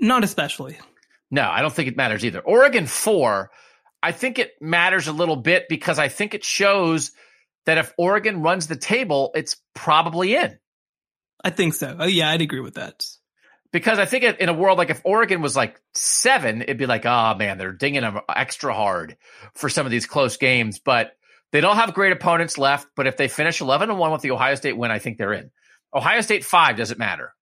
Not 0.00 0.24
especially. 0.24 0.78
No, 1.30 1.42
I 1.42 1.60
don't 1.60 1.72
think 1.72 1.88
it 1.88 1.96
matters 1.96 2.24
either. 2.24 2.40
Oregon, 2.40 2.86
four. 2.86 3.50
I 4.02 4.12
think 4.12 4.38
it 4.38 4.52
matters 4.60 5.08
a 5.08 5.12
little 5.12 5.36
bit 5.36 5.66
because 5.68 5.98
I 5.98 6.08
think 6.08 6.34
it 6.34 6.44
shows 6.44 7.12
that 7.66 7.78
if 7.78 7.92
Oregon 7.98 8.42
runs 8.42 8.66
the 8.66 8.76
table, 8.76 9.32
it's 9.34 9.56
probably 9.74 10.34
in. 10.34 10.58
I 11.44 11.50
think 11.50 11.74
so. 11.74 11.96
Oh, 11.98 12.06
yeah, 12.06 12.30
I'd 12.30 12.40
agree 12.40 12.60
with 12.60 12.74
that. 12.74 13.04
Because 13.70 13.98
I 13.98 14.06
think 14.06 14.24
in 14.24 14.48
a 14.48 14.54
world 14.54 14.78
like 14.78 14.90
if 14.90 15.02
Oregon 15.04 15.42
was 15.42 15.54
like 15.54 15.78
seven, 15.92 16.62
it'd 16.62 16.78
be 16.78 16.86
like, 16.86 17.04
oh 17.04 17.34
man, 17.34 17.58
they're 17.58 17.72
dinging 17.72 18.00
them 18.00 18.20
extra 18.34 18.72
hard 18.72 19.16
for 19.54 19.68
some 19.68 19.84
of 19.84 19.92
these 19.92 20.06
close 20.06 20.38
games. 20.38 20.78
But 20.78 21.12
they 21.52 21.60
don't 21.60 21.76
have 21.76 21.92
great 21.92 22.12
opponents 22.12 22.56
left. 22.56 22.88
But 22.96 23.06
if 23.06 23.18
they 23.18 23.28
finish 23.28 23.60
11 23.60 23.90
and 23.90 23.98
1 23.98 24.12
with 24.12 24.22
the 24.22 24.30
Ohio 24.30 24.54
State 24.54 24.76
win, 24.76 24.90
I 24.90 24.98
think 24.98 25.18
they're 25.18 25.34
in. 25.34 25.50
Ohio 25.94 26.22
State 26.22 26.44
five 26.44 26.76
doesn't 26.76 26.98
matter. 26.98 27.34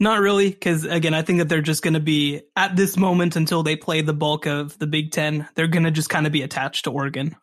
Not 0.00 0.20
really, 0.20 0.50
because 0.50 0.84
again, 0.84 1.14
I 1.14 1.22
think 1.22 1.38
that 1.38 1.48
they're 1.48 1.62
just 1.62 1.82
going 1.82 1.94
to 1.94 2.00
be 2.00 2.42
at 2.56 2.74
this 2.74 2.96
moment 2.96 3.36
until 3.36 3.62
they 3.62 3.76
play 3.76 4.02
the 4.02 4.12
bulk 4.12 4.46
of 4.46 4.76
the 4.78 4.88
Big 4.88 5.12
Ten. 5.12 5.48
They're 5.54 5.68
going 5.68 5.84
to 5.84 5.90
just 5.90 6.10
kind 6.10 6.26
of 6.26 6.32
be 6.32 6.42
attached 6.42 6.84
to 6.84 6.90
Oregon. 6.90 7.36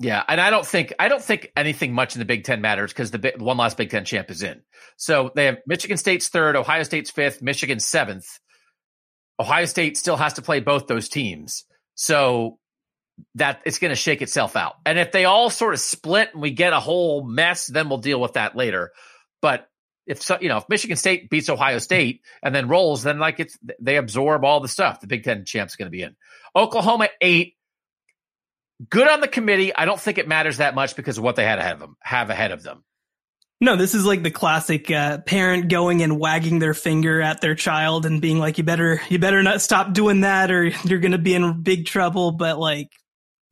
Yeah, 0.00 0.22
and 0.28 0.40
I 0.40 0.50
don't 0.50 0.66
think 0.66 0.92
I 0.98 1.08
don't 1.08 1.22
think 1.22 1.50
anything 1.56 1.92
much 1.92 2.14
in 2.14 2.18
the 2.18 2.24
Big 2.24 2.44
Ten 2.44 2.60
matters 2.60 2.92
because 2.92 3.10
the 3.10 3.32
one 3.38 3.56
last 3.56 3.76
Big 3.76 3.90
Ten 3.90 4.04
champ 4.04 4.30
is 4.30 4.42
in. 4.42 4.60
So 4.96 5.30
they 5.34 5.46
have 5.46 5.58
Michigan 5.66 5.96
State's 5.96 6.28
third, 6.28 6.56
Ohio 6.56 6.82
State's 6.82 7.10
fifth, 7.10 7.40
Michigan 7.40 7.80
seventh. 7.80 8.26
Ohio 9.40 9.64
State 9.64 9.96
still 9.96 10.16
has 10.16 10.34
to 10.34 10.42
play 10.42 10.60
both 10.60 10.86
those 10.86 11.08
teams, 11.08 11.64
so 11.94 12.58
that 13.36 13.62
it's 13.64 13.78
going 13.78 13.90
to 13.90 13.96
shake 13.96 14.20
itself 14.20 14.56
out. 14.56 14.74
And 14.84 14.98
if 14.98 15.12
they 15.12 15.24
all 15.24 15.48
sort 15.48 15.74
of 15.74 15.80
split 15.80 16.30
and 16.32 16.42
we 16.42 16.50
get 16.50 16.72
a 16.72 16.80
whole 16.80 17.24
mess, 17.24 17.66
then 17.66 17.88
we'll 17.88 17.98
deal 17.98 18.20
with 18.20 18.34
that 18.34 18.56
later. 18.56 18.90
But 19.40 19.68
if 20.06 20.22
so, 20.22 20.38
you 20.40 20.48
know 20.48 20.58
if 20.58 20.68
Michigan 20.68 20.96
State 20.96 21.30
beats 21.30 21.48
Ohio 21.48 21.78
State 21.78 22.22
and 22.42 22.54
then 22.54 22.68
rolls, 22.68 23.02
then 23.02 23.18
like 23.18 23.40
it's 23.40 23.58
they 23.80 23.96
absorb 23.96 24.44
all 24.44 24.60
the 24.60 24.68
stuff. 24.68 25.00
The 25.00 25.06
Big 25.06 25.24
Ten 25.24 25.44
champ's 25.44 25.76
going 25.76 25.86
to 25.86 25.90
be 25.90 26.02
in. 26.02 26.16
Oklahoma 26.54 27.08
eight, 27.20 27.54
good 28.88 29.08
on 29.08 29.20
the 29.20 29.28
committee. 29.28 29.74
I 29.74 29.84
don't 29.84 30.00
think 30.00 30.18
it 30.18 30.28
matters 30.28 30.58
that 30.58 30.74
much 30.74 30.96
because 30.96 31.18
of 31.18 31.24
what 31.24 31.36
they 31.36 31.44
had 31.44 31.58
ahead 31.58 31.72
of 31.72 31.80
them. 31.80 31.96
Have 32.00 32.30
ahead 32.30 32.52
of 32.52 32.62
them. 32.62 32.84
No, 33.60 33.76
this 33.76 33.94
is 33.94 34.04
like 34.04 34.22
the 34.22 34.30
classic 34.30 34.90
uh, 34.90 35.18
parent 35.18 35.68
going 35.68 36.02
and 36.02 36.18
wagging 36.18 36.58
their 36.58 36.74
finger 36.74 37.22
at 37.22 37.40
their 37.40 37.54
child 37.54 38.04
and 38.04 38.20
being 38.20 38.38
like, 38.38 38.58
"You 38.58 38.64
better, 38.64 39.00
you 39.08 39.18
better 39.18 39.42
not 39.42 39.62
stop 39.62 39.92
doing 39.92 40.20
that, 40.20 40.50
or 40.50 40.64
you're 40.64 40.98
going 40.98 41.12
to 41.12 41.18
be 41.18 41.34
in 41.34 41.62
big 41.62 41.86
trouble." 41.86 42.32
But 42.32 42.58
like, 42.58 42.90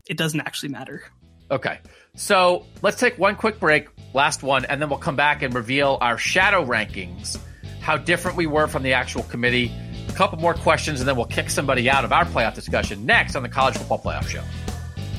it 0.07 0.19
doesn't 0.19 0.41
actually 0.41 0.71
matter. 0.71 1.03
Okay. 1.51 1.79
So 2.15 2.67
let's 2.83 2.99
take 2.99 3.19
one 3.19 3.37
quick 3.37 3.59
break, 3.59 3.89
last 4.13 4.43
one, 4.43 4.67
and 4.67 4.81
then 4.83 4.91
we'll 4.91 4.99
come 4.99 5.17
back 5.17 5.41
and 5.41 5.55
reveal 5.55 5.97
our 6.03 6.19
shadow 6.19 6.63
rankings, 6.65 7.39
how 7.81 7.97
different 7.97 8.37
we 8.37 8.47
were 8.47 8.69
from 8.69 8.83
the 8.83 8.93
actual 8.93 9.23
committee. 9.23 9.73
A 10.11 10.13
couple 10.13 10.39
more 10.39 10.53
questions, 10.53 11.01
and 11.01 11.09
then 11.09 11.17
we'll 11.17 11.25
kick 11.25 11.49
somebody 11.49 11.89
out 11.89 12.05
of 12.05 12.13
our 12.13 12.27
playoff 12.27 12.55
discussion 12.55 13.07
next 13.07 13.35
on 13.35 13.43
the 13.43 13.49
College 13.49 13.79
Football 13.79 14.01
Playoff 14.01 14.29
Show. 14.29 14.43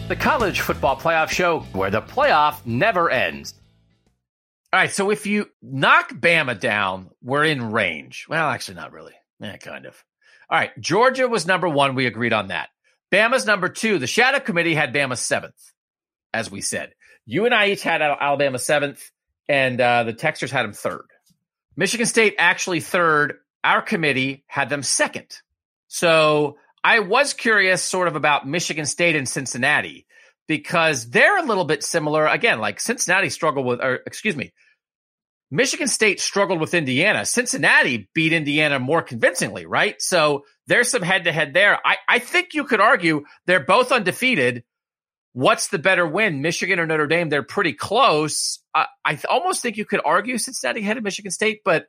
The 0.07 0.15
College 0.15 0.59
Football 0.61 0.97
Playoff 0.97 1.29
Show, 1.29 1.61
where 1.73 1.89
the 1.89 2.01
playoff 2.01 2.63
never 2.63 3.09
ends. 3.09 3.55
All 4.71 4.79
right, 4.79 4.91
so 4.91 5.09
if 5.09 5.25
you 5.25 5.49
knock 5.63 6.13
Bama 6.13 6.59
down, 6.59 7.09
we're 7.23 7.43
in 7.45 7.71
range. 7.71 8.27
Well, 8.29 8.49
actually, 8.49 8.75
not 8.75 8.91
really. 8.91 9.13
Yeah, 9.39 9.57
kind 9.57 9.87
of. 9.87 10.03
All 10.47 10.59
right, 10.59 10.79
Georgia 10.79 11.27
was 11.27 11.47
number 11.47 11.67
one. 11.67 11.95
We 11.95 12.05
agreed 12.05 12.33
on 12.33 12.49
that. 12.49 12.69
Bama's 13.11 13.47
number 13.47 13.69
two. 13.69 13.97
The 13.97 14.05
Shadow 14.05 14.39
Committee 14.39 14.75
had 14.75 14.93
Bama 14.93 15.17
seventh 15.17 15.72
as 16.33 16.51
we 16.51 16.61
said. 16.61 16.93
You 17.25 17.45
and 17.45 17.53
I 17.53 17.69
each 17.69 17.83
had 17.83 18.01
Alabama 18.01 18.59
seventh, 18.59 19.11
and 19.47 19.79
uh, 19.79 20.03
the 20.03 20.13
Texters 20.13 20.49
had 20.49 20.63
them 20.63 20.73
third. 20.73 21.05
Michigan 21.75 22.05
State 22.05 22.35
actually 22.37 22.79
third. 22.79 23.35
Our 23.63 23.81
committee 23.81 24.43
had 24.47 24.69
them 24.69 24.83
second. 24.83 25.39
So 25.87 26.57
I 26.83 26.99
was 26.99 27.33
curious 27.33 27.81
sort 27.81 28.07
of 28.07 28.15
about 28.15 28.47
Michigan 28.47 28.85
State 28.85 29.15
and 29.15 29.27
Cincinnati 29.27 30.05
because 30.47 31.09
they're 31.09 31.37
a 31.37 31.45
little 31.45 31.65
bit 31.65 31.83
similar. 31.83 32.27
Again, 32.27 32.59
like 32.59 32.79
Cincinnati 32.79 33.29
struggled 33.29 33.65
with, 33.65 33.79
or 33.79 34.01
excuse 34.05 34.35
me, 34.35 34.51
Michigan 35.49 35.87
State 35.87 36.19
struggled 36.19 36.59
with 36.59 36.73
Indiana. 36.73 37.25
Cincinnati 37.25 38.09
beat 38.13 38.33
Indiana 38.33 38.79
more 38.79 39.01
convincingly, 39.01 39.65
right? 39.65 40.01
So 40.01 40.45
there's 40.67 40.89
some 40.89 41.03
head 41.03 41.25
to 41.25 41.31
head 41.31 41.53
there. 41.53 41.79
I, 41.85 41.97
I 42.09 42.19
think 42.19 42.53
you 42.53 42.63
could 42.63 42.81
argue 42.81 43.23
they're 43.45 43.63
both 43.63 43.91
undefeated 43.91 44.63
what's 45.33 45.67
the 45.67 45.79
better 45.79 46.07
win, 46.07 46.41
Michigan 46.41 46.79
or 46.79 46.85
Notre 46.85 47.07
Dame? 47.07 47.29
They're 47.29 47.43
pretty 47.43 47.73
close. 47.73 48.59
I, 48.73 48.85
I 49.03 49.11
th- 49.15 49.25
almost 49.25 49.61
think 49.61 49.77
you 49.77 49.85
could 49.85 50.01
argue 50.03 50.37
Cincinnati 50.37 50.81
ahead 50.81 50.97
of 50.97 51.03
Michigan 51.03 51.31
State, 51.31 51.61
but 51.65 51.87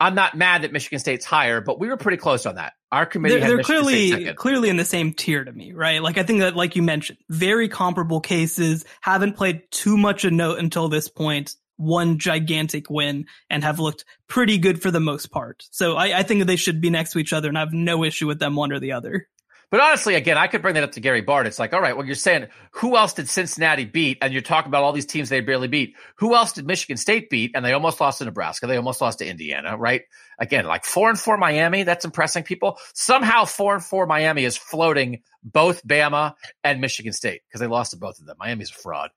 I'm 0.00 0.14
not 0.14 0.36
mad 0.36 0.62
that 0.62 0.72
Michigan 0.72 0.98
State's 0.98 1.24
higher. 1.24 1.60
But 1.60 1.78
we 1.78 1.88
were 1.88 1.96
pretty 1.96 2.18
close 2.18 2.46
on 2.46 2.56
that. 2.56 2.72
Our 2.90 3.04
committee 3.04 3.38
they're, 3.38 3.56
they're 3.56 3.62
clearly 3.62 4.32
clearly 4.34 4.70
in 4.70 4.76
the 4.76 4.84
same 4.84 5.12
tier 5.12 5.44
to 5.44 5.52
me, 5.52 5.72
right? 5.72 6.02
Like 6.02 6.18
I 6.18 6.22
think 6.22 6.40
that, 6.40 6.56
like 6.56 6.76
you 6.76 6.82
mentioned, 6.82 7.18
very 7.28 7.68
comparable 7.68 8.20
cases. 8.20 8.84
Haven't 9.00 9.36
played 9.36 9.62
too 9.70 9.96
much 9.96 10.24
a 10.24 10.30
note 10.30 10.58
until 10.58 10.88
this 10.88 11.08
point. 11.08 11.54
One 11.76 12.18
gigantic 12.18 12.90
win 12.90 13.26
and 13.50 13.62
have 13.62 13.78
looked 13.78 14.04
pretty 14.26 14.58
good 14.58 14.82
for 14.82 14.90
the 14.90 14.98
most 15.00 15.30
part. 15.30 15.62
So 15.70 15.96
I, 15.96 16.18
I 16.18 16.22
think 16.24 16.40
that 16.40 16.46
they 16.46 16.56
should 16.56 16.80
be 16.80 16.90
next 16.90 17.12
to 17.12 17.18
each 17.20 17.32
other, 17.32 17.48
and 17.48 17.56
I 17.56 17.60
have 17.60 17.72
no 17.72 18.02
issue 18.02 18.26
with 18.26 18.40
them 18.40 18.56
one 18.56 18.72
or 18.72 18.80
the 18.80 18.92
other. 18.92 19.28
But 19.70 19.80
honestly, 19.80 20.14
again, 20.14 20.38
I 20.38 20.46
could 20.46 20.62
bring 20.62 20.74
that 20.74 20.84
up 20.84 20.92
to 20.92 21.00
Gary 21.00 21.22
Barta. 21.22 21.44
It's 21.44 21.58
like, 21.58 21.74
all 21.74 21.80
right, 21.80 21.94
well, 21.94 22.06
you're 22.06 22.14
saying 22.14 22.46
who 22.72 22.96
else 22.96 23.12
did 23.12 23.28
Cincinnati 23.28 23.84
beat? 23.84 24.18
And 24.22 24.32
you're 24.32 24.40
talking 24.40 24.70
about 24.70 24.82
all 24.82 24.92
these 24.92 25.04
teams 25.04 25.28
they 25.28 25.40
barely 25.40 25.68
beat. 25.68 25.94
Who 26.16 26.34
else 26.34 26.52
did 26.52 26.66
Michigan 26.66 26.96
State 26.96 27.28
beat? 27.28 27.52
And 27.54 27.64
they 27.64 27.74
almost 27.74 28.00
lost 28.00 28.18
to 28.18 28.24
Nebraska. 28.24 28.66
They 28.66 28.76
almost 28.76 29.00
lost 29.00 29.18
to 29.18 29.26
Indiana, 29.26 29.76
right? 29.76 30.02
Again, 30.38 30.64
like 30.64 30.86
four 30.86 31.10
and 31.10 31.20
four 31.20 31.36
Miami. 31.36 31.82
That's 31.82 32.06
impressing 32.06 32.44
people. 32.44 32.78
Somehow 32.94 33.44
four 33.44 33.74
and 33.74 33.84
four 33.84 34.06
Miami 34.06 34.44
is 34.44 34.56
floating 34.56 35.22
both 35.44 35.86
Bama 35.86 36.34
and 36.64 36.80
Michigan 36.80 37.12
State 37.12 37.42
because 37.46 37.60
they 37.60 37.66
lost 37.66 37.90
to 37.90 37.98
both 37.98 38.20
of 38.20 38.26
them. 38.26 38.36
Miami's 38.38 38.70
a 38.70 38.74
fraud. 38.74 39.10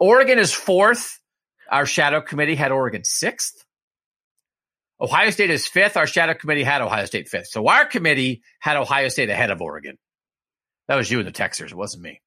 Oregon 0.00 0.38
is 0.38 0.52
fourth. 0.52 1.20
Our 1.70 1.86
shadow 1.86 2.20
committee 2.20 2.56
had 2.56 2.72
Oregon 2.72 3.04
sixth. 3.04 3.64
Ohio 5.02 5.30
State 5.30 5.50
is 5.50 5.66
fifth. 5.66 5.96
Our 5.96 6.06
shadow 6.06 6.34
committee 6.34 6.62
had 6.62 6.80
Ohio 6.80 7.06
State 7.06 7.28
fifth. 7.28 7.48
So 7.48 7.66
our 7.66 7.84
committee 7.84 8.42
had 8.60 8.76
Ohio 8.76 9.08
State 9.08 9.30
ahead 9.30 9.50
of 9.50 9.60
Oregon. 9.60 9.98
That 10.86 10.94
was 10.94 11.10
you 11.10 11.18
and 11.18 11.26
the 11.26 11.32
Texters. 11.32 11.72
It 11.72 11.76
wasn't 11.76 12.04
me. 12.04 12.20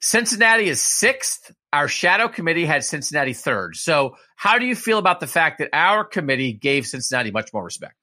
Cincinnati 0.00 0.68
is 0.68 0.80
sixth. 0.80 1.52
Our 1.72 1.88
shadow 1.88 2.28
committee 2.28 2.66
had 2.66 2.84
Cincinnati 2.84 3.32
third. 3.32 3.76
So 3.76 4.16
how 4.36 4.58
do 4.58 4.66
you 4.66 4.76
feel 4.76 4.98
about 4.98 5.20
the 5.20 5.26
fact 5.26 5.58
that 5.60 5.70
our 5.72 6.04
committee 6.04 6.52
gave 6.52 6.86
Cincinnati 6.86 7.30
much 7.30 7.52
more 7.54 7.64
respect? 7.64 7.94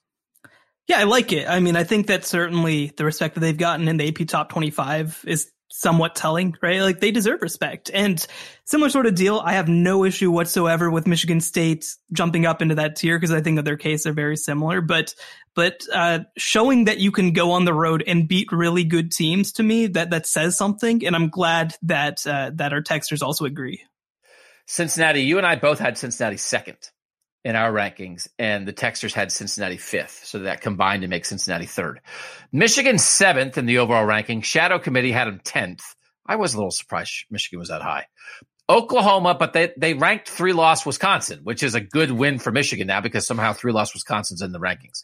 Yeah, 0.88 1.00
I 1.00 1.04
like 1.04 1.32
it. 1.32 1.48
I 1.48 1.60
mean, 1.60 1.76
I 1.76 1.84
think 1.84 2.08
that 2.08 2.26
certainly 2.26 2.92
the 2.98 3.06
respect 3.06 3.36
that 3.36 3.42
they've 3.42 3.56
gotten 3.56 3.88
in 3.88 3.98
the 3.98 4.08
AP 4.08 4.28
top 4.28 4.50
25 4.50 5.24
is 5.28 5.52
somewhat 5.72 6.16
telling, 6.16 6.56
right? 6.62 6.82
Like 6.82 7.00
they 7.00 7.12
deserve 7.12 7.42
respect. 7.42 7.90
And 7.94 8.26
similar 8.66 8.90
sort 8.90 9.06
of 9.06 9.16
deal. 9.16 9.42
I 9.44 9.54
have 9.54 9.68
no 9.68 10.04
issue 10.04 10.32
whatsoever 10.32 10.90
with 10.90 11.08
Michigan 11.08 11.42
State 11.42 11.86
jumping 12.12 12.46
up 12.46 12.62
into 12.62 12.76
that 12.76 12.96
tier 12.96 13.18
because 13.18 13.32
I 13.32 13.42
think 13.42 13.58
that 13.58 13.66
their 13.66 13.78
case 13.78 14.06
are 14.06 14.14
very 14.14 14.38
similar. 14.38 14.82
But 14.82 15.14
but 15.56 15.82
uh, 15.94 16.20
showing 16.38 16.86
that 16.86 17.00
you 17.00 17.12
can 17.12 17.34
go 17.34 17.52
on 17.52 17.66
the 17.66 17.74
road 17.74 18.04
and 18.06 18.28
beat 18.28 18.52
really 18.52 18.84
good 18.84 19.12
teams 19.12 19.52
to 19.54 19.64
me 19.64 19.88
that 19.88 20.10
that 20.12 20.26
says 20.26 20.58
something. 20.58 21.06
And 21.06 21.16
I'm 21.16 21.30
glad 21.30 21.76
that 21.84 22.26
uh, 22.26 22.52
that 22.56 22.74
our 22.74 22.82
texters 22.82 23.22
also 23.22 23.46
agree. 23.46 23.82
Cincinnati, 24.66 25.22
you 25.22 25.38
and 25.38 25.48
I 25.48 25.56
both 25.56 25.80
had 25.80 25.98
Cincinnati 25.98 26.38
second 26.38 26.78
in 27.44 27.56
our 27.56 27.72
rankings, 27.72 28.28
and 28.38 28.68
the 28.68 28.74
Texters 28.74 29.14
had 29.14 29.32
Cincinnati 29.32 29.78
fifth. 29.78 30.26
So 30.26 30.40
that 30.40 30.62
combined 30.62 31.04
to 31.04 31.08
make 31.08 31.26
Cincinnati 31.26 31.66
third. 31.66 32.02
Michigan 32.52 32.98
seventh 32.98 33.58
in 33.58 33.66
the 33.66 33.80
overall 33.80 34.06
ranking. 34.06 34.42
Shadow 34.42 34.80
Committee 34.80 35.12
had 35.12 35.28
them 35.28 35.40
10th. 35.40 35.82
I 36.26 36.36
was 36.36 36.54
a 36.54 36.58
little 36.58 36.72
surprised 36.72 37.26
Michigan 37.32 37.60
was 37.60 37.70
that 37.70 37.82
high. 37.82 38.06
Oklahoma, 38.70 39.34
but 39.34 39.54
they, 39.54 39.74
they 39.78 39.96
ranked 39.96 40.30
three 40.30 40.54
loss 40.54 40.86
Wisconsin, 40.86 41.40
which 41.44 41.64
is 41.64 41.74
a 41.74 41.82
good 41.82 42.12
win 42.12 42.38
for 42.38 42.52
Michigan 42.52 42.86
now 42.86 43.02
because 43.02 43.26
somehow 43.26 43.52
three 43.52 43.72
loss 43.72 43.96
Wisconsin's 43.96 44.44
in 44.44 44.52
the 44.52 44.60
rankings. 44.60 45.02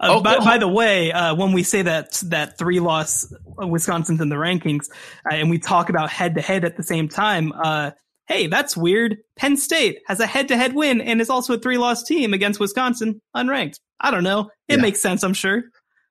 Uh, 0.00 0.20
by, 0.20 0.38
by, 0.38 0.58
the 0.58 0.68
way, 0.68 1.12
uh, 1.12 1.34
when 1.36 1.52
we 1.52 1.62
say 1.62 1.82
that 1.82 2.20
that 2.26 2.58
three 2.58 2.80
loss 2.80 3.32
Wisconsin's 3.56 4.20
in 4.20 4.28
the 4.28 4.34
rankings, 4.34 4.90
uh, 5.30 5.34
and 5.34 5.48
we 5.50 5.58
talk 5.58 5.88
about 5.88 6.10
head 6.10 6.34
to 6.34 6.42
head 6.42 6.64
at 6.64 6.76
the 6.76 6.82
same 6.82 7.08
time, 7.08 7.52
uh, 7.52 7.92
hey, 8.28 8.46
that's 8.46 8.76
weird. 8.76 9.18
Penn 9.36 9.56
State 9.56 10.00
has 10.06 10.20
a 10.20 10.26
head 10.26 10.48
to 10.48 10.56
head 10.56 10.74
win 10.74 11.00
and 11.00 11.20
is 11.20 11.30
also 11.30 11.54
a 11.54 11.58
three 11.58 11.78
loss 11.78 12.02
team 12.02 12.32
against 12.32 12.60
Wisconsin, 12.60 13.20
unranked. 13.34 13.78
I 14.00 14.10
don't 14.10 14.24
know. 14.24 14.50
It 14.68 14.76
yeah. 14.76 14.82
makes 14.82 15.00
sense, 15.00 15.22
I'm 15.22 15.34
sure. 15.34 15.64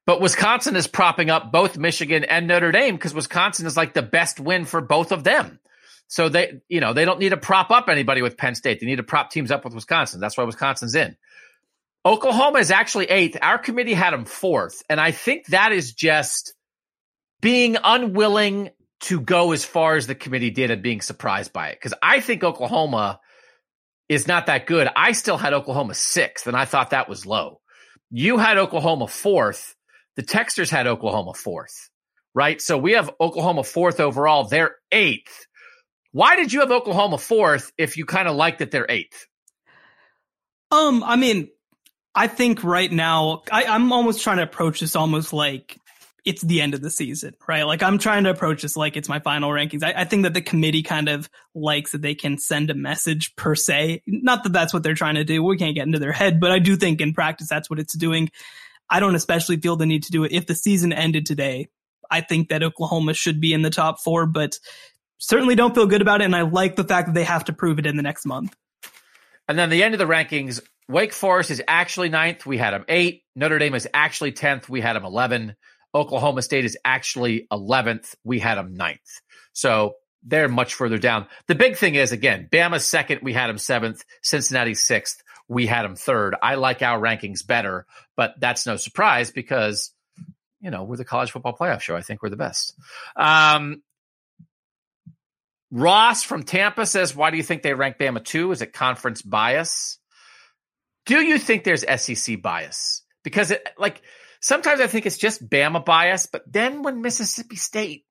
But 0.06 0.22
Wisconsin 0.22 0.76
is 0.76 0.88
propping 0.88 1.30
up 1.30 1.52
both 1.52 1.78
Michigan 1.78 2.24
and 2.24 2.48
Notre 2.48 2.72
Dame 2.72 2.96
because 2.96 3.14
Wisconsin 3.14 3.66
is 3.66 3.76
like 3.76 3.94
the 3.94 4.04
best 4.04 4.40
win 4.40 4.66
for 4.66 4.82
both 4.82 5.12
of 5.12 5.24
them. 5.24 5.60
So 6.08 6.30
they, 6.30 6.62
you 6.70 6.80
know, 6.80 6.94
they 6.94 7.06
don't 7.06 7.20
need 7.20 7.30
to 7.30 7.38
prop 7.38 7.72
up 7.72 7.90
anybody 7.90 8.22
with 8.22 8.38
Penn 8.38 8.54
State. 8.54 8.80
They 8.80 8.86
need 8.86 8.98
to 8.98 9.04
prop 9.04 9.32
teams 9.32 9.50
up 9.50 9.64
with 9.64 9.74
Wisconsin. 9.74 10.20
That's 10.20 10.38
why 10.38 10.44
Wisconsin's 10.44 10.94
in. 10.94 11.18
Oklahoma 12.06 12.60
is 12.60 12.70
actually 12.70 13.06
eighth. 13.06 13.38
Our 13.42 13.58
committee 13.58 13.96
had 13.96 14.14
them 14.14 14.26
fourth. 14.26 14.84
And 14.88 15.02
I 15.02 15.10
think 15.10 15.48
that 15.48 15.72
is 15.72 15.94
just 15.94 16.54
being 17.42 17.78
unwilling 17.84 18.70
to 19.06 19.20
go 19.20 19.52
as 19.52 19.64
far 19.64 19.96
as 19.96 20.08
the 20.08 20.16
committee 20.16 20.50
did 20.52 20.72
and 20.72 20.82
being 20.82 21.02
surprised 21.02 21.54
by 21.54 21.70
it. 21.70 21.78
Because 21.80 21.94
I 22.02 22.20
think 22.20 22.44
Oklahoma 22.44 23.20
is 24.10 24.28
not 24.28 24.48
that 24.48 24.66
good. 24.66 24.88
I 24.96 25.14
still 25.14 25.38
had 25.38 25.54
Oklahoma 25.54 25.94
sixth, 25.94 26.48
and 26.48 26.56
I 26.58 26.66
thought 26.66 26.90
that 26.90 27.10
was 27.10 27.26
low. 27.26 27.62
You 28.12 28.38
had 28.38 28.58
Oklahoma 28.58 29.08
fourth. 29.08 29.76
The 30.16 30.24
Texters 30.24 30.70
had 30.70 30.88
Oklahoma 30.88 31.34
fourth, 31.34 31.90
right? 32.34 32.62
So 32.62 32.78
we 32.78 32.94
have 32.94 33.12
Oklahoma 33.20 33.64
fourth 33.64 34.00
overall. 34.00 34.46
They're 34.46 34.76
eighth. 34.92 35.46
Why 36.12 36.36
did 36.36 36.54
you 36.54 36.62
have 36.62 36.72
Oklahoma 36.72 37.18
fourth 37.18 37.72
if 37.78 37.98
you 37.98 38.06
kind 38.06 38.28
of 38.28 38.36
like 38.36 38.60
that 38.60 38.72
they're 38.72 38.86
eighth? 38.90 39.28
Um, 40.72 41.04
I 41.04 41.16
mean, 41.16 41.50
I 42.16 42.28
think 42.28 42.64
right 42.64 42.92
now 42.92 43.44
I, 43.52 43.66
I'm 43.66 43.92
almost 43.92 44.24
trying 44.24 44.38
to 44.38 44.44
approach 44.44 44.80
this 44.80 44.96
almost 44.96 45.34
like 45.34 45.78
it's 46.26 46.42
the 46.42 46.62
end 46.62 46.74
of 46.74 46.82
the 46.82 46.90
season, 46.90 47.36
right? 47.48 47.64
Like 47.64 47.84
I'm 47.84 48.00
trying 48.00 48.24
to 48.24 48.32
approach 48.32 48.64
this 48.64 48.76
like 48.76 48.98
it's 48.98 49.08
my 49.08 49.20
final 49.20 49.52
rankings. 49.52 49.84
I, 49.84 50.02
I, 50.02 50.06
think 50.06 50.24
that 50.24 50.34
the 50.34 50.42
committee 50.42 50.82
kind 50.82 51.08
of 51.08 51.30
likes 51.54 51.92
that 51.92 52.02
they 52.02 52.16
can 52.16 52.40
send 52.40 52.72
a 52.72 52.74
message 52.74 53.36
per 53.36 53.54
se. 53.54 54.02
Not 54.08 54.44
that 54.44 54.54
that's 54.54 54.74
what 54.74 54.82
they're 54.82 54.96
trying 54.96 55.16
to 55.16 55.24
do. 55.24 55.44
We 55.44 55.58
can't 55.58 55.76
get 55.76 55.86
into 55.86 56.00
their 56.00 56.12
head, 56.12 56.40
but 56.40 56.52
I 56.52 56.60
do 56.60 56.76
think 56.76 57.00
in 57.00 57.14
practice 57.14 57.48
that's 57.48 57.70
what 57.70 57.80
it's 57.80 57.96
doing. 57.96 58.32
I 58.90 59.00
don't 59.00 59.16
especially 59.16 59.58
feel 59.58 59.76
the 59.76 59.86
need 59.86 60.04
to 60.04 60.12
do 60.12 60.24
it. 60.24 60.32
If 60.32 60.48
the 60.48 60.56
season 60.56 60.92
ended 60.92 61.26
today, 61.28 61.70
I 62.10 62.22
think 62.22 62.50
that 62.50 62.64
Oklahoma 62.64 63.14
should 63.14 63.40
be 63.40 63.54
in 63.54 63.62
the 63.62 63.70
top 63.70 64.00
four, 64.00 64.26
but 64.26 64.60
certainly 65.18 65.56
don't 65.56 65.76
feel 65.76 65.88
good 65.88 66.02
about 66.02 66.22
it. 66.22 66.26
And 66.26 66.36
I 66.36 66.42
like 66.42 66.76
the 66.76 66.84
fact 66.84 67.08
that 67.08 67.14
they 67.14 67.24
have 67.24 67.46
to 67.46 67.54
prove 67.54 67.80
it 67.80 67.86
in 67.86 67.98
the 67.98 68.04
next 68.04 68.26
month. 68.26 68.56
And 69.48 69.58
then 69.58 69.70
the 69.70 69.84
end 69.84 69.94
of 69.94 70.00
the 70.00 70.06
rankings, 70.06 70.60
Wake 70.88 71.14
Forest 71.14 71.52
is 71.52 71.62
actually 71.68 72.10
ninth. 72.10 72.46
We 72.46 72.58
had 72.58 72.74
them 72.74 72.86
eight. 72.88 73.24
Notre 73.36 73.60
Dame 73.60 73.76
is 73.76 73.88
actually 73.94 74.32
10th. 74.32 74.70
We 74.70 74.82
had 74.82 74.94
them 74.94 75.06
11. 75.06 75.56
Oklahoma 75.96 76.42
State 76.42 76.66
is 76.66 76.78
actually 76.84 77.48
11th. 77.52 78.16
We 78.24 78.40
had 78.40 78.56
them 78.56 78.76
ninth. 78.76 79.22
So 79.54 79.96
they're 80.24 80.50
much 80.50 80.74
further 80.74 80.98
down. 80.98 81.28
The 81.48 81.56
big 81.56 81.78
thing 81.78 81.96
is, 81.96 82.12
again, 82.12 82.50
Bama 82.52 82.82
second. 82.82 83.22
We 83.24 83.32
had 83.32 83.48
them 83.48 83.58
seventh. 83.58 84.04
Cincinnati 84.22 84.74
sixth. 84.74 85.24
We 85.48 85.68
had 85.68 85.84
them 85.84 85.96
third. 85.96 86.36
I 86.42 86.56
like 86.56 86.82
our 86.82 87.00
rankings 87.00 87.46
better, 87.46 87.86
but 88.18 88.34
that's 88.40 88.66
no 88.66 88.76
surprise 88.76 89.32
because, 89.32 89.92
you 90.60 90.72
know, 90.72 90.84
we're 90.84 90.98
the 90.98 91.06
college 91.06 91.32
football 91.32 91.56
playoff 91.56 91.82
show. 91.82 91.96
I 91.96 92.02
think 92.02 92.22
we're 92.24 92.30
the 92.30 92.36
best. 92.36 92.76
Um, 93.16 93.84
Ross 95.72 96.24
from 96.24 96.44
Tampa 96.44 96.86
says, 96.86 97.16
why 97.16 97.30
do 97.30 97.38
you 97.38 97.44
think 97.44 97.62
they 97.62 97.74
rank 97.74 97.98
Bama 97.98 98.24
two? 98.24 98.52
Is 98.52 98.62
it 98.62 98.74
conference 98.74 99.22
bias? 99.22 100.00
Do 101.06 101.22
you 101.22 101.38
think 101.38 101.64
there's 101.64 101.86
SEC 102.02 102.42
bias? 102.42 103.04
Because 103.24 103.52
it, 103.52 103.68
like, 103.78 104.02
sometimes 104.46 104.80
I 104.80 104.86
think 104.86 105.08
it's 105.08 105.18
just 105.18 105.50
Bama 105.50 105.84
bias, 105.84 106.28
but 106.28 106.44
then 106.46 106.84
when 106.84 107.02
Mississippi 107.02 107.56
State, 107.56 108.06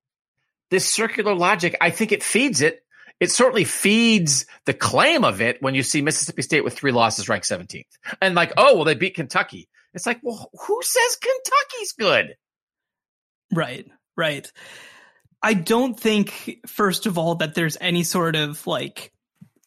this 0.69 0.85
circular 0.85 1.33
logic, 1.33 1.77
I 1.79 1.91
think 1.91 2.11
it 2.11 2.23
feeds 2.23 2.61
it. 2.61 2.81
It 3.21 3.31
certainly 3.31 3.63
feeds 3.63 4.45
the 4.65 4.73
claim 4.73 5.23
of 5.23 5.39
it 5.39 5.61
when 5.61 5.75
you 5.75 5.83
see 5.83 6.01
Mississippi 6.01 6.41
State 6.41 6.65
with 6.65 6.73
three 6.73 6.91
losses 6.91 7.29
ranked 7.29 7.47
17th. 7.47 7.85
And 8.21 8.35
like, 8.35 8.51
oh, 8.57 8.75
well, 8.75 8.83
they 8.83 8.95
beat 8.95 9.15
Kentucky. 9.15 9.69
It's 9.93 10.05
like, 10.05 10.19
well, 10.21 10.49
who 10.67 10.81
says 10.83 11.17
Kentucky's 11.21 11.93
good? 11.93 12.35
Right, 13.53 13.87
right. 14.17 14.51
I 15.41 15.53
don't 15.53 15.97
think, 15.97 16.59
first 16.67 17.05
of 17.05 17.17
all, 17.17 17.35
that 17.35 17.55
there's 17.55 17.77
any 17.79 18.03
sort 18.03 18.35
of 18.35 18.67
like 18.67 19.13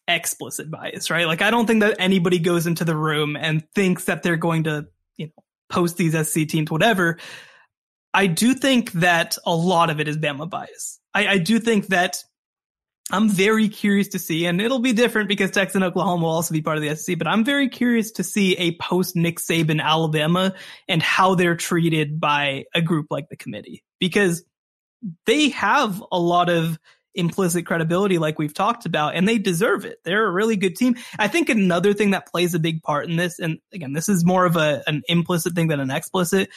explicit 0.07 0.71
bias, 0.71 1.11
right? 1.11 1.27
Like, 1.27 1.41
I 1.41 1.51
don't 1.51 1.67
think 1.67 1.81
that 1.81 1.97
anybody 1.99 2.39
goes 2.39 2.67
into 2.67 2.85
the 2.85 2.97
room 2.97 3.37
and 3.37 3.67
thinks 3.75 4.05
that 4.05 4.23
they're 4.23 4.37
going 4.37 4.65
to, 4.65 4.89
you 5.17 5.29
know, 5.29 5.43
post 5.69 5.97
these 5.97 6.15
SC 6.29 6.47
teams, 6.47 6.71
whatever. 6.71 7.19
I 8.15 8.27
do 8.27 8.55
think 8.55 8.93
that 8.93 9.37
a 9.45 9.55
lot 9.55 9.91
of 9.91 10.01
it 10.01 10.09
is 10.09 10.17
Bama 10.17 10.49
bias. 10.49 10.99
I, 11.15 11.27
I 11.29 11.39
do 11.39 11.59
think 11.59 11.89
that 11.89 12.23
I'm 13.11 13.29
very 13.29 13.69
curious 13.69 14.09
to 14.09 14.19
see, 14.19 14.45
and 14.45 14.61
it'll 14.61 14.81
be 14.81 14.93
different 14.93 15.29
because 15.29 15.51
Texas 15.51 15.77
and 15.77 15.85
Oklahoma 15.85 16.25
will 16.25 16.33
also 16.33 16.53
be 16.53 16.61
part 16.61 16.77
of 16.77 16.83
the 16.83 16.95
SEC, 16.95 17.17
but 17.17 17.27
I'm 17.27 17.45
very 17.45 17.69
curious 17.69 18.11
to 18.13 18.25
see 18.25 18.55
a 18.57 18.77
post 18.77 19.17
Nick 19.17 19.39
Saban 19.39 19.81
Alabama 19.81 20.55
and 20.89 21.03
how 21.03 21.35
they're 21.35 21.57
treated 21.57 22.21
by 22.21 22.65
a 22.75 22.83
group 22.83 23.07
like 23.11 23.29
the 23.31 23.37
committee 23.37 23.83
because 23.99 24.45
they 25.25 25.51
have 25.51 26.03
a 26.13 26.19
lot 26.19 26.51
of 26.51 26.79
implicit 27.19 27.67
credibility 27.67 28.19
like 28.19 28.39
we've 28.39 28.55
talked 28.55 28.87
about 28.87 29.17
and 29.17 29.29
they 29.29 29.39
deserve 29.39 29.85
it. 29.85 29.99
They're 30.05 30.27
a 30.27 30.31
really 30.31 30.57
good 30.57 30.77
team. 30.77 30.97
I 31.19 31.29
think 31.29 31.49
another 31.49 31.93
thing 31.93 32.13
that 32.13 32.29
plays 32.29 32.55
a 32.55 32.59
big 32.59 32.83
part 32.83 33.11
in 33.11 33.17
this 33.17 33.39
and 33.39 33.59
again 33.73 33.93
this 33.93 34.09
is 34.09 34.25
more 34.25 34.47
of 34.47 34.57
a 34.57 34.83
an 34.87 35.03
implicit 35.09 35.55
thing 35.55 35.67
than 35.67 35.81
an 35.81 35.91
explicit 35.91 36.49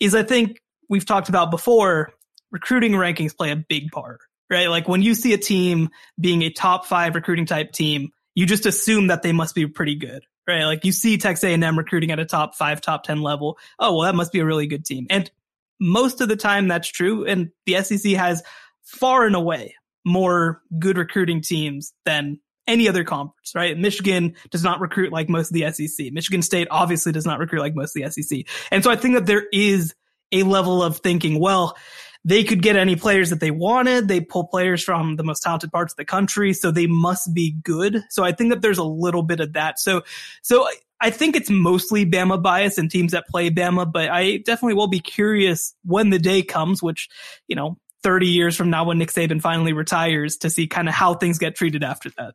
is 0.00 0.14
I 0.14 0.22
think 0.22 0.60
we've 0.88 1.04
talked 1.04 1.28
about 1.28 1.50
before 1.50 2.12
recruiting 2.50 2.92
rankings 2.92 3.36
play 3.36 3.50
a 3.50 3.56
big 3.56 3.90
part. 3.90 4.20
Right? 4.50 4.68
Like 4.68 4.88
when 4.88 5.02
you 5.02 5.14
see 5.14 5.34
a 5.34 5.38
team 5.38 5.90
being 6.18 6.40
a 6.40 6.50
top 6.50 6.86
5 6.86 7.14
recruiting 7.14 7.44
type 7.44 7.72
team, 7.72 8.08
you 8.34 8.46
just 8.46 8.64
assume 8.64 9.08
that 9.08 9.22
they 9.22 9.32
must 9.32 9.54
be 9.54 9.66
pretty 9.66 9.94
good. 9.94 10.24
Right? 10.46 10.64
Like 10.64 10.86
you 10.86 10.92
see 10.92 11.18
Texas 11.18 11.44
A&M 11.44 11.76
recruiting 11.76 12.10
at 12.12 12.18
a 12.18 12.24
top 12.24 12.54
5, 12.54 12.80
top 12.80 13.02
10 13.02 13.20
level. 13.20 13.58
Oh, 13.78 13.92
well 13.92 14.06
that 14.06 14.14
must 14.14 14.32
be 14.32 14.40
a 14.40 14.46
really 14.46 14.66
good 14.66 14.86
team. 14.86 15.06
And 15.10 15.30
most 15.78 16.22
of 16.22 16.28
the 16.28 16.36
time 16.36 16.66
that's 16.66 16.88
true 16.88 17.26
and 17.26 17.50
the 17.66 17.82
SEC 17.82 18.12
has 18.12 18.42
far 18.82 19.26
and 19.26 19.36
away 19.36 19.74
more 20.04 20.62
good 20.78 20.98
recruiting 20.98 21.40
teams 21.40 21.92
than 22.04 22.38
any 22.66 22.88
other 22.88 23.02
conference, 23.02 23.52
right? 23.54 23.76
Michigan 23.76 24.34
does 24.50 24.62
not 24.62 24.80
recruit 24.80 25.10
like 25.10 25.28
most 25.28 25.50
of 25.50 25.54
the 25.54 25.72
SEC. 25.72 26.12
Michigan 26.12 26.42
State 26.42 26.68
obviously 26.70 27.12
does 27.12 27.26
not 27.26 27.38
recruit 27.38 27.60
like 27.60 27.74
most 27.74 27.96
of 27.96 28.02
the 28.02 28.10
SEC. 28.10 28.40
And 28.70 28.84
so 28.84 28.90
I 28.90 28.96
think 28.96 29.14
that 29.14 29.26
there 29.26 29.46
is 29.52 29.94
a 30.32 30.42
level 30.42 30.82
of 30.82 30.98
thinking, 30.98 31.40
well, 31.40 31.76
they 32.24 32.44
could 32.44 32.60
get 32.60 32.76
any 32.76 32.94
players 32.94 33.30
that 33.30 33.40
they 33.40 33.50
wanted. 33.50 34.06
They 34.06 34.20
pull 34.20 34.46
players 34.48 34.82
from 34.82 35.16
the 35.16 35.24
most 35.24 35.42
talented 35.42 35.72
parts 35.72 35.94
of 35.94 35.96
the 35.96 36.04
country, 36.04 36.52
so 36.52 36.70
they 36.70 36.86
must 36.86 37.32
be 37.32 37.52
good. 37.62 38.02
So 38.10 38.22
I 38.22 38.32
think 38.32 38.50
that 38.50 38.60
there's 38.60 38.78
a 38.78 38.84
little 38.84 39.22
bit 39.22 39.40
of 39.40 39.54
that. 39.54 39.78
So, 39.78 40.02
so 40.42 40.68
I 41.00 41.10
think 41.10 41.36
it's 41.36 41.48
mostly 41.48 42.04
Bama 42.04 42.42
bias 42.42 42.76
and 42.76 42.90
teams 42.90 43.12
that 43.12 43.28
play 43.28 43.50
Bama, 43.50 43.90
but 43.90 44.10
I 44.10 44.38
definitely 44.38 44.74
will 44.74 44.88
be 44.88 45.00
curious 45.00 45.74
when 45.84 46.10
the 46.10 46.18
day 46.18 46.42
comes, 46.42 46.82
which, 46.82 47.08
you 47.46 47.56
know, 47.56 47.78
30 48.02 48.26
years 48.26 48.56
from 48.56 48.70
now 48.70 48.84
when 48.84 48.98
Nick 48.98 49.10
Saban 49.10 49.40
finally 49.40 49.72
retires 49.72 50.38
to 50.38 50.50
see 50.50 50.66
kind 50.66 50.88
of 50.88 50.94
how 50.94 51.14
things 51.14 51.38
get 51.38 51.56
treated 51.56 51.82
after 51.82 52.10
that. 52.16 52.34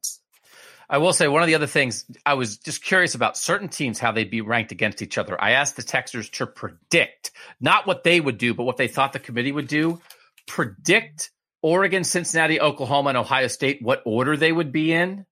I 0.89 0.97
will 0.97 1.14
say 1.14 1.28
one 1.28 1.41
of 1.41 1.47
the 1.47 1.55
other 1.55 1.68
things 1.68 2.05
I 2.26 2.34
was 2.34 2.57
just 2.57 2.84
curious 2.84 3.16
about 3.16 3.38
certain 3.38 3.70
teams 3.70 3.99
how 3.99 4.11
they'd 4.11 4.30
be 4.30 4.41
ranked 4.41 4.72
against 4.72 5.01
each 5.01 5.18
other. 5.18 5.41
I 5.41 5.51
asked 5.51 5.76
the 5.76 5.82
Texters 5.82 6.30
to 6.34 6.45
predict 6.45 7.32
not 7.61 7.88
what 7.88 8.03
they 8.03 8.20
would 8.20 8.38
do, 8.38 8.53
but 8.53 8.66
what 8.66 8.78
they 8.78 8.88
thought 8.88 9.14
the 9.14 9.20
committee 9.20 9.51
would 9.51 9.68
do. 9.68 10.01
Predict 10.45 11.32
Oregon, 11.61 12.03
Cincinnati, 12.03 12.59
Oklahoma, 12.59 13.09
and 13.09 13.18
Ohio 13.18 13.47
State 13.47 13.82
what 13.82 14.03
order 14.05 14.36
they 14.36 14.51
would 14.51 14.72
be 14.72 14.91
in. 14.91 15.26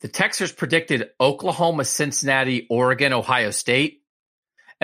The 0.00 0.08
Texters 0.08 0.56
predicted 0.56 1.10
Oklahoma, 1.20 1.84
Cincinnati, 1.84 2.66
Oregon, 2.70 3.12
Ohio 3.12 3.50
State. 3.50 4.03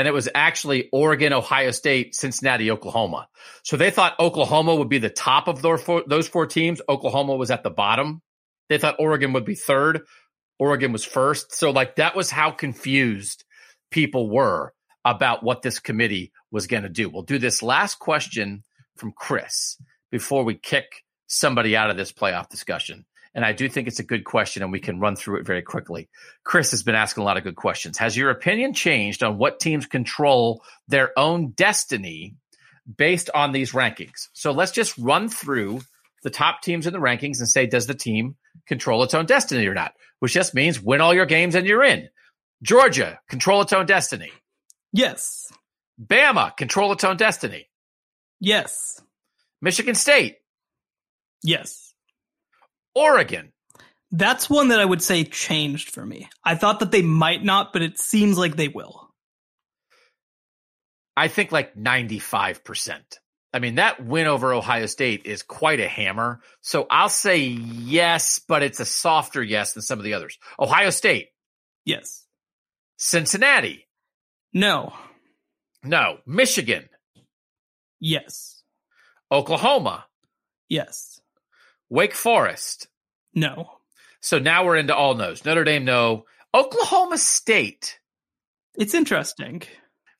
And 0.00 0.08
it 0.08 0.14
was 0.14 0.30
actually 0.34 0.88
Oregon, 0.92 1.34
Ohio 1.34 1.72
State, 1.72 2.14
Cincinnati, 2.14 2.70
Oklahoma. 2.70 3.28
So 3.64 3.76
they 3.76 3.90
thought 3.90 4.18
Oklahoma 4.18 4.74
would 4.74 4.88
be 4.88 4.96
the 4.96 5.10
top 5.10 5.46
of 5.46 5.60
those 5.60 6.26
four 6.26 6.46
teams. 6.46 6.80
Oklahoma 6.88 7.36
was 7.36 7.50
at 7.50 7.62
the 7.62 7.68
bottom. 7.68 8.22
They 8.70 8.78
thought 8.78 8.96
Oregon 8.98 9.34
would 9.34 9.44
be 9.44 9.56
third. 9.56 10.06
Oregon 10.58 10.92
was 10.92 11.04
first. 11.04 11.52
So, 11.52 11.70
like, 11.70 11.96
that 11.96 12.16
was 12.16 12.30
how 12.30 12.50
confused 12.50 13.44
people 13.90 14.30
were 14.30 14.72
about 15.04 15.42
what 15.42 15.60
this 15.60 15.80
committee 15.80 16.32
was 16.50 16.66
going 16.66 16.84
to 16.84 16.88
do. 16.88 17.10
We'll 17.10 17.24
do 17.24 17.38
this 17.38 17.62
last 17.62 17.98
question 17.98 18.64
from 18.96 19.12
Chris 19.12 19.76
before 20.10 20.44
we 20.44 20.54
kick 20.54 21.04
somebody 21.26 21.76
out 21.76 21.90
of 21.90 21.98
this 21.98 22.10
playoff 22.10 22.48
discussion. 22.48 23.04
And 23.34 23.44
I 23.44 23.52
do 23.52 23.68
think 23.68 23.86
it's 23.86 24.00
a 24.00 24.04
good 24.04 24.24
question 24.24 24.62
and 24.62 24.72
we 24.72 24.80
can 24.80 24.98
run 24.98 25.14
through 25.14 25.38
it 25.38 25.46
very 25.46 25.62
quickly. 25.62 26.08
Chris 26.44 26.72
has 26.72 26.82
been 26.82 26.96
asking 26.96 27.22
a 27.22 27.24
lot 27.24 27.36
of 27.36 27.44
good 27.44 27.56
questions. 27.56 27.98
Has 27.98 28.16
your 28.16 28.30
opinion 28.30 28.74
changed 28.74 29.22
on 29.22 29.38
what 29.38 29.60
teams 29.60 29.86
control 29.86 30.64
their 30.88 31.16
own 31.16 31.50
destiny 31.50 32.34
based 32.96 33.30
on 33.32 33.52
these 33.52 33.72
rankings? 33.72 34.28
So 34.32 34.50
let's 34.50 34.72
just 34.72 34.98
run 34.98 35.28
through 35.28 35.80
the 36.22 36.30
top 36.30 36.60
teams 36.62 36.86
in 36.86 36.92
the 36.92 36.98
rankings 36.98 37.38
and 37.38 37.48
say, 37.48 37.66
does 37.66 37.86
the 37.86 37.94
team 37.94 38.36
control 38.66 39.04
its 39.04 39.14
own 39.14 39.26
destiny 39.26 39.66
or 39.66 39.74
not? 39.74 39.94
Which 40.18 40.32
just 40.32 40.54
means 40.54 40.82
win 40.82 41.00
all 41.00 41.14
your 41.14 41.26
games 41.26 41.54
and 41.54 41.66
you're 41.66 41.84
in. 41.84 42.08
Georgia, 42.62 43.20
control 43.28 43.62
its 43.62 43.72
own 43.72 43.86
destiny. 43.86 44.32
Yes. 44.92 45.50
Bama, 46.02 46.56
control 46.56 46.92
its 46.92 47.04
own 47.04 47.16
destiny. 47.16 47.68
Yes. 48.40 49.00
Michigan 49.62 49.94
State. 49.94 50.38
Yes. 51.42 51.89
Oregon. 53.00 53.52
That's 54.10 54.50
one 54.50 54.68
that 54.68 54.80
I 54.80 54.84
would 54.84 55.02
say 55.02 55.24
changed 55.24 55.90
for 55.90 56.04
me. 56.04 56.28
I 56.44 56.54
thought 56.54 56.80
that 56.80 56.90
they 56.90 57.02
might 57.02 57.42
not, 57.42 57.72
but 57.72 57.82
it 57.82 57.98
seems 57.98 58.36
like 58.36 58.56
they 58.56 58.68
will. 58.68 59.08
I 61.16 61.28
think 61.28 61.50
like 61.50 61.74
95%. 61.74 63.00
I 63.52 63.58
mean, 63.58 63.76
that 63.76 64.04
win 64.04 64.26
over 64.26 64.52
Ohio 64.52 64.86
State 64.86 65.22
is 65.24 65.42
quite 65.42 65.80
a 65.80 65.88
hammer. 65.88 66.40
So 66.60 66.86
I'll 66.90 67.08
say 67.08 67.38
yes, 67.38 68.40
but 68.46 68.62
it's 68.62 68.80
a 68.80 68.84
softer 68.84 69.42
yes 69.42 69.72
than 69.72 69.82
some 69.82 69.98
of 69.98 70.04
the 70.04 70.14
others. 70.14 70.38
Ohio 70.58 70.90
State. 70.90 71.28
Yes. 71.84 72.24
Cincinnati. 72.96 73.88
No. 74.52 74.92
No. 75.82 76.18
Michigan. 76.26 76.88
Yes. 77.98 78.62
Oklahoma. 79.32 80.06
Yes. 80.68 81.20
Wake 81.88 82.14
Forest. 82.14 82.86
No. 83.34 83.70
So 84.20 84.38
now 84.38 84.64
we're 84.64 84.76
into 84.76 84.94
all 84.94 85.14
no's. 85.14 85.44
Notre 85.44 85.64
Dame, 85.64 85.84
no. 85.84 86.26
Oklahoma 86.54 87.18
State. 87.18 87.98
It's 88.76 88.94
interesting. 88.94 89.62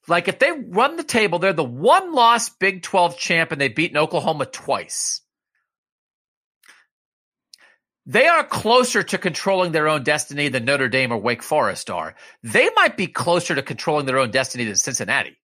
Like 0.09 0.29
if 0.29 0.39
they 0.39 0.51
run 0.51 0.97
the 0.97 1.05
table, 1.05 1.39
they're 1.39 1.53
the 1.53 1.65
one 1.65 2.13
loss 2.13 2.49
Big 2.49 2.83
12 2.83 3.19
champ 3.19 3.53
and 3.53 3.61
they've 3.61 3.75
beaten 3.75 3.97
Oklahoma 3.97 4.47
twice. 4.47 5.21
They 8.07 8.27
are 8.27 8.43
closer 8.43 9.03
to 9.03 9.19
controlling 9.19 9.73
their 9.73 9.89
own 9.89 10.03
destiny 10.03 10.49
than 10.49 10.65
Notre 10.65 10.89
Dame 10.89 11.13
or 11.13 11.19
Wake 11.19 11.43
Forest 11.43 11.91
are. 11.91 12.17
They 12.43 12.69
might 12.75 12.97
be 12.97 13.07
closer 13.07 13.55
to 13.55 13.63
controlling 13.63 14.07
their 14.07 14.19
own 14.19 14.31
destiny 14.31 14.65
than 14.65 14.77
Cincinnati. 14.77 15.37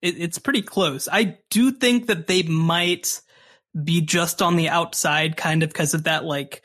It, 0.00 0.14
it's 0.18 0.38
pretty 0.38 0.62
close. 0.62 1.08
I 1.10 1.38
do 1.50 1.72
think 1.72 2.06
that 2.06 2.26
they 2.26 2.42
might 2.44 3.20
be 3.80 4.00
just 4.00 4.42
on 4.42 4.56
the 4.56 4.68
outside, 4.68 5.36
kind 5.36 5.62
of 5.62 5.70
because 5.70 5.94
of 5.94 6.04
that, 6.04 6.24
like, 6.24 6.62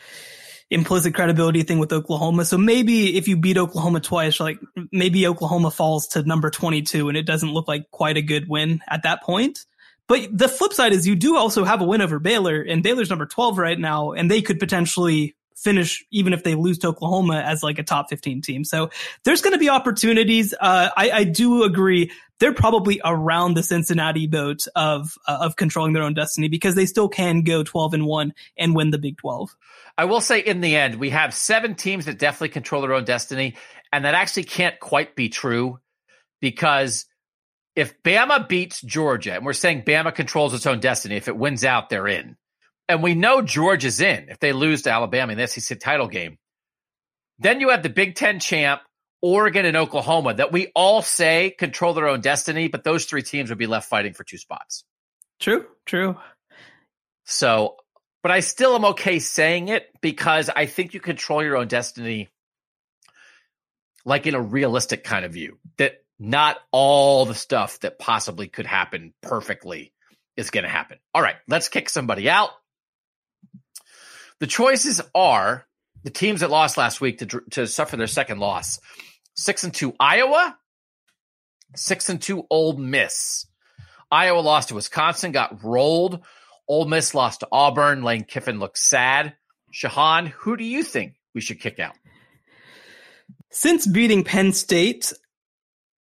implicit 0.70 1.14
credibility 1.14 1.64
thing 1.64 1.80
with 1.80 1.94
Oklahoma. 1.94 2.44
So 2.46 2.58
maybe 2.58 3.18
if 3.18 3.28
you 3.28 3.38
beat 3.38 3.58
Oklahoma 3.58 4.02
twice, 4.02 4.40
like 4.40 4.60
maybe 4.92 5.26
Oklahoma 5.28 5.72
falls 5.72 6.08
to 6.10 6.24
number 6.24 6.50
22 6.50 7.08
and 7.08 7.18
it 7.18 7.26
doesn't 7.26 7.54
look 7.54 7.68
like 7.68 7.90
quite 7.92 8.18
a 8.18 8.22
good 8.22 8.50
win 8.50 8.82
at 8.90 9.04
that 9.04 9.24
point. 9.24 9.60
But 10.08 10.28
the 10.32 10.48
flip 10.48 10.74
side 10.74 10.94
is 10.94 11.08
you 11.08 11.16
do 11.16 11.38
also 11.38 11.64
have 11.64 11.82
a 11.82 11.86
win 11.86 12.02
over 12.02 12.20
Baylor 12.20 12.62
and 12.62 12.84
Baylor's 12.84 13.10
number 13.10 13.26
12 13.26 13.58
right 13.58 13.80
now 13.80 14.12
and 14.12 14.30
they 14.30 14.42
could 14.42 14.60
potentially 14.60 15.36
finish 15.58 16.06
even 16.12 16.34
if 16.34 16.44
they 16.44 16.54
lose 16.54 16.78
to 16.78 16.88
Oklahoma 16.88 17.42
as 17.42 17.64
like 17.64 17.80
a 17.80 17.84
top 17.84 18.10
15 18.10 18.42
team. 18.42 18.64
So 18.64 18.92
there's 19.24 19.42
going 19.42 19.54
to 19.54 19.60
be 19.60 19.70
opportunities. 19.70 20.54
Uh, 20.54 20.90
I, 20.96 21.10
I, 21.12 21.24
do 21.24 21.64
agree. 21.64 22.12
They're 22.40 22.54
probably 22.54 23.02
around 23.04 23.56
the 23.56 23.64
Cincinnati 23.64 24.28
boat 24.28 24.68
of, 24.76 25.18
uh, 25.28 25.40
of 25.42 25.56
controlling 25.56 25.94
their 25.94 26.04
own 26.04 26.14
destiny 26.14 26.48
because 26.48 26.76
they 26.76 26.86
still 26.86 27.10
can 27.10 27.42
go 27.42 27.64
12 27.64 27.96
and 27.96 28.06
one 28.06 28.34
and 28.56 28.76
win 28.76 28.92
the 28.92 29.00
Big 29.00 29.18
12. 29.18 29.56
I 29.98 30.06
will 30.06 30.22
say 30.22 30.40
in 30.40 30.62
the 30.62 30.76
end, 30.76 31.00
we 31.00 31.10
have 31.10 31.34
seven 31.34 31.74
teams 31.74 32.06
that 32.06 32.20
definitely 32.20 32.50
control 32.50 32.84
their 32.84 32.94
own 32.94 33.06
destiny. 33.06 33.56
And 33.92 34.06
that 34.06 34.14
actually 34.14 34.44
can't 34.44 34.80
quite 34.80 35.16
be 35.16 35.30
true 35.30 35.80
because 36.40 37.06
if 37.76 38.02
Bama 38.04 38.48
beats 38.48 38.80
Georgia, 38.82 39.34
and 39.34 39.46
we're 39.46 39.54
saying 39.54 39.84
Bama 39.84 40.14
controls 40.14 40.54
its 40.54 40.68
own 40.68 40.80
destiny, 40.80 41.16
if 41.16 41.28
it 41.28 41.38
wins 41.38 41.64
out, 41.64 41.90
they're 41.90 42.08
in. 42.08 42.38
And 42.90 43.04
we 43.04 43.16
know 43.16 43.42
George 43.42 43.86
is 43.86 44.00
in 44.00 44.30
if 44.30 44.40
they 44.40 44.54
lose 44.54 44.84
to 44.84 44.92
Alabama 44.92 45.34
in 45.34 45.38
the 45.38 45.48
SEC 45.48 45.80
title 45.80 46.08
game. 46.08 46.38
Then 47.40 47.60
you 47.60 47.70
have 47.70 47.84
the 47.84 47.90
Big 47.90 48.16
Ten 48.16 48.40
champ, 48.40 48.82
Oregon 49.22 49.66
and 49.66 49.78
Oklahoma, 49.78 50.36
that 50.36 50.52
we 50.52 50.72
all 50.76 51.02
say 51.02 51.54
control 51.58 51.94
their 51.94 52.08
own 52.08 52.22
destiny, 52.22 52.68
but 52.68 52.84
those 52.84 53.06
three 53.06 53.24
teams 53.24 53.50
would 53.50 53.60
be 53.60 53.68
left 53.68 53.90
fighting 53.90 54.14
for 54.14 54.24
two 54.24 54.38
spots. 54.38 54.84
True, 55.40 55.66
true. 55.86 56.18
So 57.26 57.76
but 58.28 58.34
I 58.34 58.42
still 58.42 58.76
am 58.76 58.84
okay 58.86 59.20
saying 59.20 59.70
it 59.70 59.88
because 60.02 60.50
I 60.54 60.66
think 60.66 60.94
you 60.94 61.00
control 61.00 61.42
your 61.42 61.56
own 61.56 61.68
destiny 61.70 62.28
like 64.06 64.28
in 64.28 64.36
a 64.36 64.42
realistic 64.42 65.04
kind 65.04 65.24
of 65.24 65.32
view 65.32 65.60
that 65.78 66.04
not 66.20 66.58
all 66.72 67.26
the 67.26 67.34
stuff 67.34 67.80
that 67.82 68.00
possibly 68.00 68.50
could 68.50 68.66
happen 68.66 69.14
perfectly 69.22 69.94
is 70.36 70.50
going 70.50 70.66
to 70.66 70.70
happen. 70.70 70.98
All 71.14 71.22
right, 71.22 71.38
let's 71.48 71.70
kick 71.70 71.90
somebody 71.90 72.30
out. 72.30 72.50
The 74.40 74.48
choices 74.48 75.02
are 75.16 75.66
the 76.04 76.10
teams 76.10 76.42
that 76.42 76.50
lost 76.50 76.78
last 76.78 77.02
week 77.02 77.20
to, 77.20 77.42
to 77.52 77.68
suffer 77.68 77.98
their 77.98 78.08
second 78.08 78.40
loss. 78.40 78.80
Six 79.36 79.64
and 79.64 79.74
two 79.74 79.94
Iowa, 80.00 80.58
six 81.76 82.10
and 82.10 82.22
two 82.22 82.46
Ole 82.50 82.78
Miss. 82.78 83.46
Iowa 84.10 84.40
lost 84.40 84.70
to 84.70 84.76
Wisconsin, 84.76 85.32
got 85.32 85.64
rolled 85.64 86.24
Ole 86.68 86.86
Miss 86.86 87.14
lost 87.14 87.42
to 87.42 87.48
Auburn. 87.52 88.04
Lane 88.04 88.24
Kiffin 88.24 88.60
looks 88.60 88.84
sad. 88.84 89.36
Shehan, 89.74 90.28
who 90.28 90.58
do 90.58 90.64
you 90.64 90.84
think 90.84 91.16
we 91.34 91.42
should 91.42 91.60
kick 91.60 91.80
out? 91.80 91.96
Since 93.50 93.88
beating 93.88 94.24
Penn 94.24 94.52
State, 94.52 95.14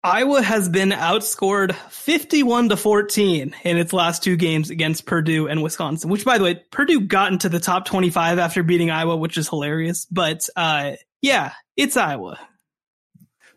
Iowa 0.05 0.43
has 0.43 0.69
been 0.69 0.91
outscored 0.91 1.75
51 1.75 2.69
to 2.69 2.77
14 2.77 3.57
in 3.65 3.79
its 3.79 3.95
last 3.95 4.23
two 4.23 4.37
games 4.37 4.69
against 4.69 5.07
Purdue 5.07 5.49
and 5.49 5.63
Wisconsin, 5.63 6.11
which 6.11 6.27
by 6.27 6.37
the 6.37 6.45
way, 6.45 6.63
Purdue 6.71 7.01
got 7.01 7.33
into 7.33 7.49
the 7.49 7.59
top 7.59 7.87
25 7.87 8.39
after 8.39 8.63
beating 8.63 8.91
Iowa, 8.91 9.17
which 9.17 9.39
is 9.39 9.49
hilarious. 9.49 10.05
But, 10.11 10.47
uh, 10.57 10.93
yeah, 11.23 11.53
it's 11.75 11.97
Iowa. 11.97 12.39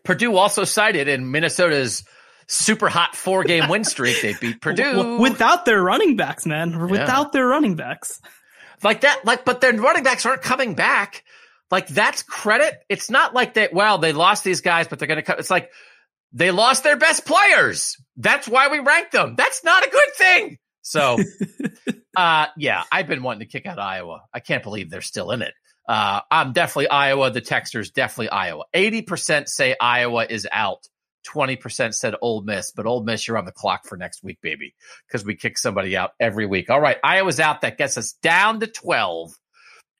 Purdue 0.04 0.36
also 0.36 0.64
cited 0.64 1.06
in 1.06 1.30
Minnesota's 1.30 2.02
super 2.46 2.88
hot 2.88 3.14
four 3.14 3.44
game 3.44 3.68
win 3.68 3.84
streak. 3.84 4.22
They 4.22 4.32
beat 4.32 4.58
Purdue 4.62 5.18
without 5.18 5.66
their 5.66 5.82
running 5.82 6.16
backs, 6.16 6.46
man. 6.46 6.88
Without 6.88 7.26
yeah. 7.26 7.30
their 7.34 7.46
running 7.46 7.76
backs, 7.76 8.22
like 8.82 9.02
that. 9.02 9.26
Like, 9.26 9.44
but 9.44 9.60
their 9.60 9.74
running 9.74 10.02
backs 10.02 10.24
aren't 10.24 10.40
coming 10.40 10.72
back. 10.72 11.24
Like 11.70 11.88
that's 11.88 12.22
credit. 12.22 12.82
It's 12.88 13.10
not 13.10 13.34
like 13.34 13.52
they. 13.52 13.68
Well, 13.70 13.98
they 13.98 14.14
lost 14.14 14.44
these 14.44 14.62
guys, 14.62 14.88
but 14.88 14.98
they're 14.98 15.08
going 15.08 15.16
to 15.16 15.22
cut. 15.22 15.38
It's 15.38 15.50
like 15.50 15.70
they 16.32 16.50
lost 16.50 16.84
their 16.84 16.96
best 16.96 17.24
players. 17.24 17.96
That's 18.16 18.48
why 18.48 18.68
we 18.68 18.78
ranked 18.80 19.12
them. 19.12 19.34
That's 19.36 19.64
not 19.64 19.86
a 19.86 19.90
good 19.90 20.14
thing. 20.16 20.58
So, 20.82 21.18
uh, 22.16 22.46
yeah, 22.56 22.84
I've 22.90 23.06
been 23.06 23.22
wanting 23.22 23.40
to 23.40 23.46
kick 23.46 23.66
out 23.66 23.78
Iowa. 23.78 24.22
I 24.32 24.40
can't 24.40 24.62
believe 24.62 24.90
they're 24.90 25.00
still 25.00 25.30
in 25.30 25.42
it. 25.42 25.54
Uh, 25.88 26.20
I'm 26.30 26.52
definitely 26.52 26.88
Iowa. 26.88 27.30
The 27.30 27.40
Texters 27.40 27.92
definitely 27.92 28.30
Iowa. 28.30 28.64
80% 28.74 29.48
say 29.48 29.74
Iowa 29.80 30.26
is 30.28 30.46
out. 30.52 30.86
20% 31.26 31.94
said 31.94 32.14
Ole 32.22 32.42
Miss, 32.42 32.72
but 32.72 32.86
Ole 32.86 33.02
Miss, 33.02 33.26
you're 33.26 33.38
on 33.38 33.44
the 33.44 33.52
clock 33.52 33.86
for 33.86 33.96
next 33.96 34.22
week, 34.22 34.38
baby, 34.40 34.74
because 35.06 35.24
we 35.24 35.34
kick 35.34 35.58
somebody 35.58 35.96
out 35.96 36.12
every 36.20 36.46
week. 36.46 36.70
All 36.70 36.80
right. 36.80 36.96
Iowa's 37.02 37.40
out. 37.40 37.62
That 37.62 37.78
gets 37.78 37.98
us 37.98 38.12
down 38.22 38.60
to 38.60 38.66
12. 38.66 39.32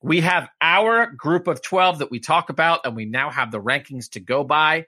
We 0.00 0.20
have 0.20 0.48
our 0.60 1.10
group 1.10 1.48
of 1.48 1.60
12 1.60 1.98
that 1.98 2.10
we 2.10 2.20
talk 2.20 2.50
about, 2.50 2.80
and 2.84 2.94
we 2.94 3.04
now 3.04 3.30
have 3.30 3.50
the 3.50 3.60
rankings 3.60 4.10
to 4.10 4.20
go 4.20 4.44
by. 4.44 4.86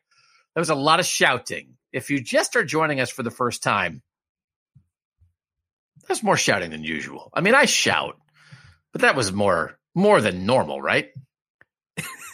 There 0.54 0.60
was 0.60 0.70
a 0.70 0.74
lot 0.74 1.00
of 1.00 1.06
shouting. 1.06 1.76
If 1.92 2.10
you 2.10 2.20
just 2.20 2.56
are 2.56 2.64
joining 2.64 3.00
us 3.00 3.10
for 3.10 3.22
the 3.22 3.30
first 3.30 3.62
time, 3.62 4.02
there's 6.06 6.22
more 6.22 6.36
shouting 6.36 6.70
than 6.70 6.84
usual. 6.84 7.30
I 7.34 7.40
mean, 7.40 7.54
I 7.54 7.66
shout, 7.66 8.16
but 8.92 9.02
that 9.02 9.16
was 9.16 9.32
more 9.32 9.78
more 9.94 10.20
than 10.20 10.46
normal, 10.46 10.80
right? 10.80 11.10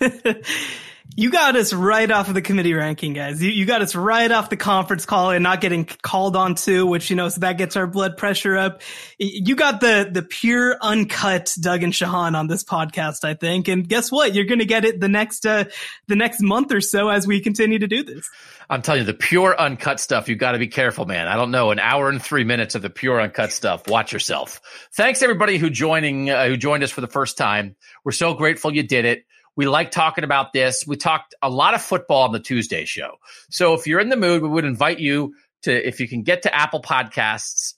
you 1.17 1.31
got 1.31 1.57
us 1.57 1.73
right 1.73 2.11
off 2.11 2.29
of 2.29 2.35
the 2.35 2.43
committee 2.43 2.75
ranking, 2.75 3.15
guys. 3.15 3.43
You, 3.43 3.51
you 3.51 3.65
got 3.65 3.81
us 3.81 3.95
right 3.95 4.31
off 4.31 4.51
the 4.51 4.57
conference 4.57 5.07
call 5.07 5.31
and 5.31 5.43
not 5.43 5.63
getting 5.63 5.87
called 5.87 6.37
on 6.37 6.55
to, 6.57 6.87
which, 6.87 7.09
you 7.09 7.17
know, 7.17 7.31
so 7.31 7.41
that 7.41 7.57
gets 7.57 7.75
our 7.75 7.87
blood 7.87 8.19
pressure 8.19 8.55
up. 8.55 8.83
You 9.19 9.57
got 9.57 9.81
the, 9.81 10.09
the 10.13 10.23
pure 10.23 10.77
uncut 10.81 11.55
Doug 11.59 11.83
and 11.83 11.93
Shehan 11.93 12.37
on 12.37 12.49
this 12.49 12.65
podcast, 12.65 13.25
I 13.25 13.33
think. 13.33 13.69
And 13.69 13.89
guess 13.89 14.13
what? 14.13 14.35
You're 14.35 14.45
going 14.45 14.59
to 14.59 14.67
get 14.67 14.85
it 14.85 15.01
the 15.01 15.09
next, 15.09 15.47
uh, 15.47 15.65
the 16.07 16.17
next 16.17 16.43
month 16.43 16.71
or 16.71 16.83
so 16.83 17.09
as 17.09 17.27
we 17.27 17.41
continue 17.41 17.79
to 17.79 17.89
do 17.89 18.05
this. 18.05 18.29
I'm 18.69 18.83
telling 18.83 19.01
you, 19.01 19.07
the 19.07 19.15
pure 19.15 19.59
uncut 19.59 20.01
stuff, 20.01 20.29
you 20.29 20.37
got 20.37 20.53
to 20.53 20.59
be 20.59 20.69
careful, 20.69 21.07
man. 21.07 21.29
I 21.29 21.37
don't 21.37 21.51
know, 21.51 21.71
an 21.71 21.79
hour 21.79 22.11
and 22.11 22.21
three 22.21 22.45
minutes 22.45 22.75
of 22.75 22.83
the 22.83 22.91
pure 22.91 23.21
uncut 23.21 23.53
stuff. 23.53 23.89
Watch 23.89 24.13
yourself. 24.13 24.61
Thanks 24.95 25.23
everybody 25.23 25.57
who 25.57 25.71
joining, 25.71 26.29
uh, 26.29 26.49
who 26.49 26.59
joined 26.59 26.83
us 26.83 26.91
for 26.91 27.01
the 27.01 27.07
first 27.07 27.39
time. 27.39 27.77
We're 28.05 28.13
so 28.13 28.35
grateful 28.35 28.75
you 28.75 28.83
did 28.83 29.07
it. 29.07 29.25
We 29.57 29.67
like 29.67 29.91
talking 29.91 30.25
about 30.25 30.53
this. 30.53 30.85
We 30.87 30.97
talked 30.97 31.35
a 31.43 31.49
lot 31.49 31.75
of 31.75 31.83
football 31.83 32.23
on 32.23 32.33
the 32.33 32.41
Tuesday 32.41 32.85
show. 32.85 33.17
So 33.51 33.75
if 33.75 33.87
you're 33.87 34.01
in 34.01 34.11
the 34.11 34.17
mood, 34.17 34.43
we 34.43 34.49
would 34.49 34.67
invite 34.67 34.99
you 34.99 35.35
to, 35.63 35.89
if 35.89 35.99
you 35.99 36.09
can 36.09 36.23
get 36.23 36.43
to 36.43 36.55
Apple 36.55 36.83
Podcasts, 36.83 37.75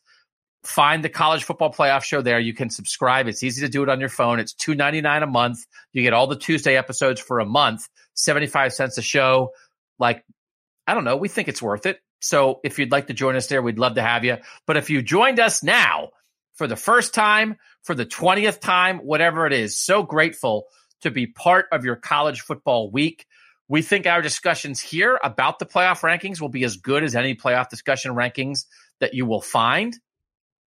find 0.64 1.04
the 1.04 1.08
college 1.08 1.44
football 1.44 1.72
playoff 1.72 2.02
show 2.02 2.20
there. 2.20 2.40
You 2.40 2.52
can 2.52 2.68
subscribe. 2.68 3.28
It's 3.28 3.42
easy 3.42 3.64
to 3.64 3.70
do 3.70 3.82
it 3.82 3.88
on 3.88 4.00
your 4.00 4.08
phone. 4.08 4.40
It's 4.40 4.52
two 4.52 4.74
ninety 4.74 5.00
nine 5.00 5.22
a 5.22 5.26
month. 5.26 5.64
You 5.92 6.02
get 6.02 6.12
all 6.12 6.26
the 6.26 6.36
Tuesday 6.36 6.76
episodes 6.76 7.20
for 7.20 7.38
a 7.40 7.46
month, 7.46 7.88
75 8.14 8.72
cents 8.72 8.98
a 8.98 9.02
show. 9.02 9.52
Like, 9.98 10.24
I 10.86 10.94
don't 10.94 11.04
know. 11.04 11.16
We 11.16 11.28
think 11.28 11.48
it's 11.48 11.62
worth 11.62 11.86
it. 11.86 12.00
So 12.20 12.60
if 12.64 12.78
you'd 12.78 12.90
like 12.90 13.06
to 13.06 13.14
join 13.14 13.36
us 13.36 13.46
there, 13.46 13.62
we'd 13.62 13.78
love 13.78 13.94
to 13.94 14.02
have 14.02 14.24
you. 14.24 14.38
But 14.66 14.76
if 14.76 14.90
you 14.90 15.02
joined 15.02 15.38
us 15.38 15.62
now 15.62 16.10
for 16.54 16.66
the 16.66 16.76
first 16.76 17.14
time, 17.14 17.56
for 17.84 17.94
the 17.94 18.06
20th 18.06 18.60
time, 18.60 18.98
whatever 18.98 19.46
it 19.46 19.52
is, 19.52 19.78
so 19.78 20.02
grateful 20.02 20.64
to 21.02 21.10
be 21.10 21.26
part 21.26 21.66
of 21.72 21.84
your 21.84 21.96
college 21.96 22.40
football 22.40 22.90
week. 22.90 23.26
We 23.68 23.82
think 23.82 24.06
our 24.06 24.22
discussions 24.22 24.80
here 24.80 25.18
about 25.22 25.58
the 25.58 25.66
playoff 25.66 26.00
rankings 26.00 26.40
will 26.40 26.48
be 26.48 26.64
as 26.64 26.76
good 26.76 27.04
as 27.04 27.14
any 27.14 27.34
playoff 27.34 27.68
discussion 27.68 28.12
rankings 28.12 28.64
that 29.00 29.14
you 29.14 29.26
will 29.26 29.42
find, 29.42 29.94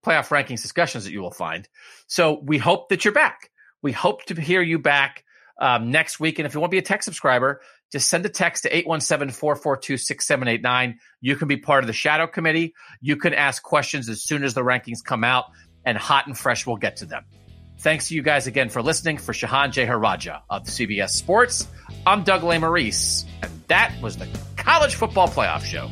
playoff 0.06 0.30
rankings 0.30 0.62
discussions 0.62 1.06
that 1.06 1.12
you 1.12 1.22
will 1.22 1.32
find. 1.32 1.68
So 2.08 2.40
we 2.44 2.58
hope 2.58 2.90
that 2.90 3.04
you're 3.04 3.14
back. 3.14 3.50
We 3.82 3.92
hope 3.92 4.26
to 4.26 4.40
hear 4.40 4.62
you 4.62 4.78
back 4.78 5.26
um, 5.60 5.90
next 5.90 6.20
week. 6.20 6.40
And 6.40 6.46
if 6.46 6.54
you 6.54 6.60
want 6.60 6.70
to 6.70 6.76
be 6.76 6.80
a 6.80 6.84
tech 6.84 7.02
subscriber, 7.02 7.62
just 7.92 8.10
send 8.10 8.26
a 8.26 8.30
text 8.30 8.64
to 8.64 8.76
817 8.76 9.34
442 9.34 9.98
6789. 9.98 11.00
You 11.20 11.36
can 11.36 11.48
be 11.48 11.58
part 11.58 11.84
of 11.84 11.88
the 11.88 11.94
shadow 11.94 12.28
committee. 12.28 12.74
You 13.02 13.18
can 13.18 13.34
ask 13.34 13.62
questions 13.62 14.08
as 14.10 14.24
soon 14.24 14.44
as 14.44 14.54
the 14.54 14.62
rankings 14.62 15.04
come 15.04 15.24
out, 15.24 15.46
and 15.86 15.98
hot 15.98 16.28
and 16.28 16.38
fresh, 16.38 16.68
we'll 16.68 16.78
get 16.78 16.98
to 16.98 17.06
them. 17.06 17.26
Thanks 17.82 18.10
to 18.10 18.16
you 18.16 18.22
guys 18.22 18.46
again 18.46 18.70
for 18.70 18.84
listening. 18.84 19.18
For 19.18 19.34
Shehan 19.34 19.72
Jeyarajah 19.72 20.44
of 20.52 20.66
CBS 20.66 21.10
Sports, 21.10 21.68
I'm 22.06 22.24
Doug 22.24 22.44
Lesmerises, 22.44 23.26
and 23.42 23.52
that 23.70 24.00
was 24.04 24.18
the 24.18 24.28
College 24.56 24.94
Football 24.94 25.28
Playoff 25.28 25.66
Show. 25.66 25.90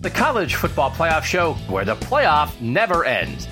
The 0.00 0.10
College 0.10 0.54
Football 0.54 0.92
Playoff 0.92 1.24
Show, 1.24 1.54
where 1.68 1.84
the 1.84 1.96
playoff 1.96 2.60
never 2.60 3.04
ends. 3.04 3.48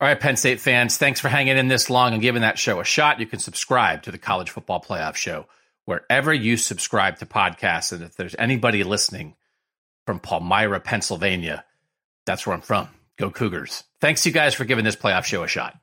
All 0.00 0.08
right, 0.08 0.18
Penn 0.18 0.36
State 0.36 0.60
fans, 0.60 0.96
thanks 0.96 1.20
for 1.20 1.28
hanging 1.28 1.58
in 1.58 1.68
this 1.68 1.90
long 1.90 2.14
and 2.14 2.22
giving 2.22 2.40
that 2.40 2.58
show 2.58 2.80
a 2.80 2.84
shot. 2.84 3.20
You 3.20 3.26
can 3.26 3.38
subscribe 3.38 4.04
to 4.04 4.10
the 4.10 4.16
College 4.16 4.48
Football 4.48 4.80
Playoff 4.80 5.16
Show 5.16 5.44
wherever 5.84 6.32
you 6.32 6.56
subscribe 6.56 7.18
to 7.18 7.26
podcasts. 7.26 7.92
And 7.92 8.02
if 8.02 8.16
there's 8.16 8.34
anybody 8.38 8.82
listening 8.82 9.34
from 10.06 10.20
Palmyra, 10.20 10.80
Pennsylvania, 10.80 11.66
that's 12.24 12.46
where 12.46 12.56
I'm 12.56 12.62
from. 12.62 12.88
Go 13.20 13.30
Cougars. 13.30 13.84
Thanks 14.00 14.24
you 14.24 14.32
guys 14.32 14.54
for 14.54 14.64
giving 14.64 14.84
this 14.84 14.96
playoff 14.96 15.24
show 15.24 15.42
a 15.42 15.48
shot. 15.48 15.74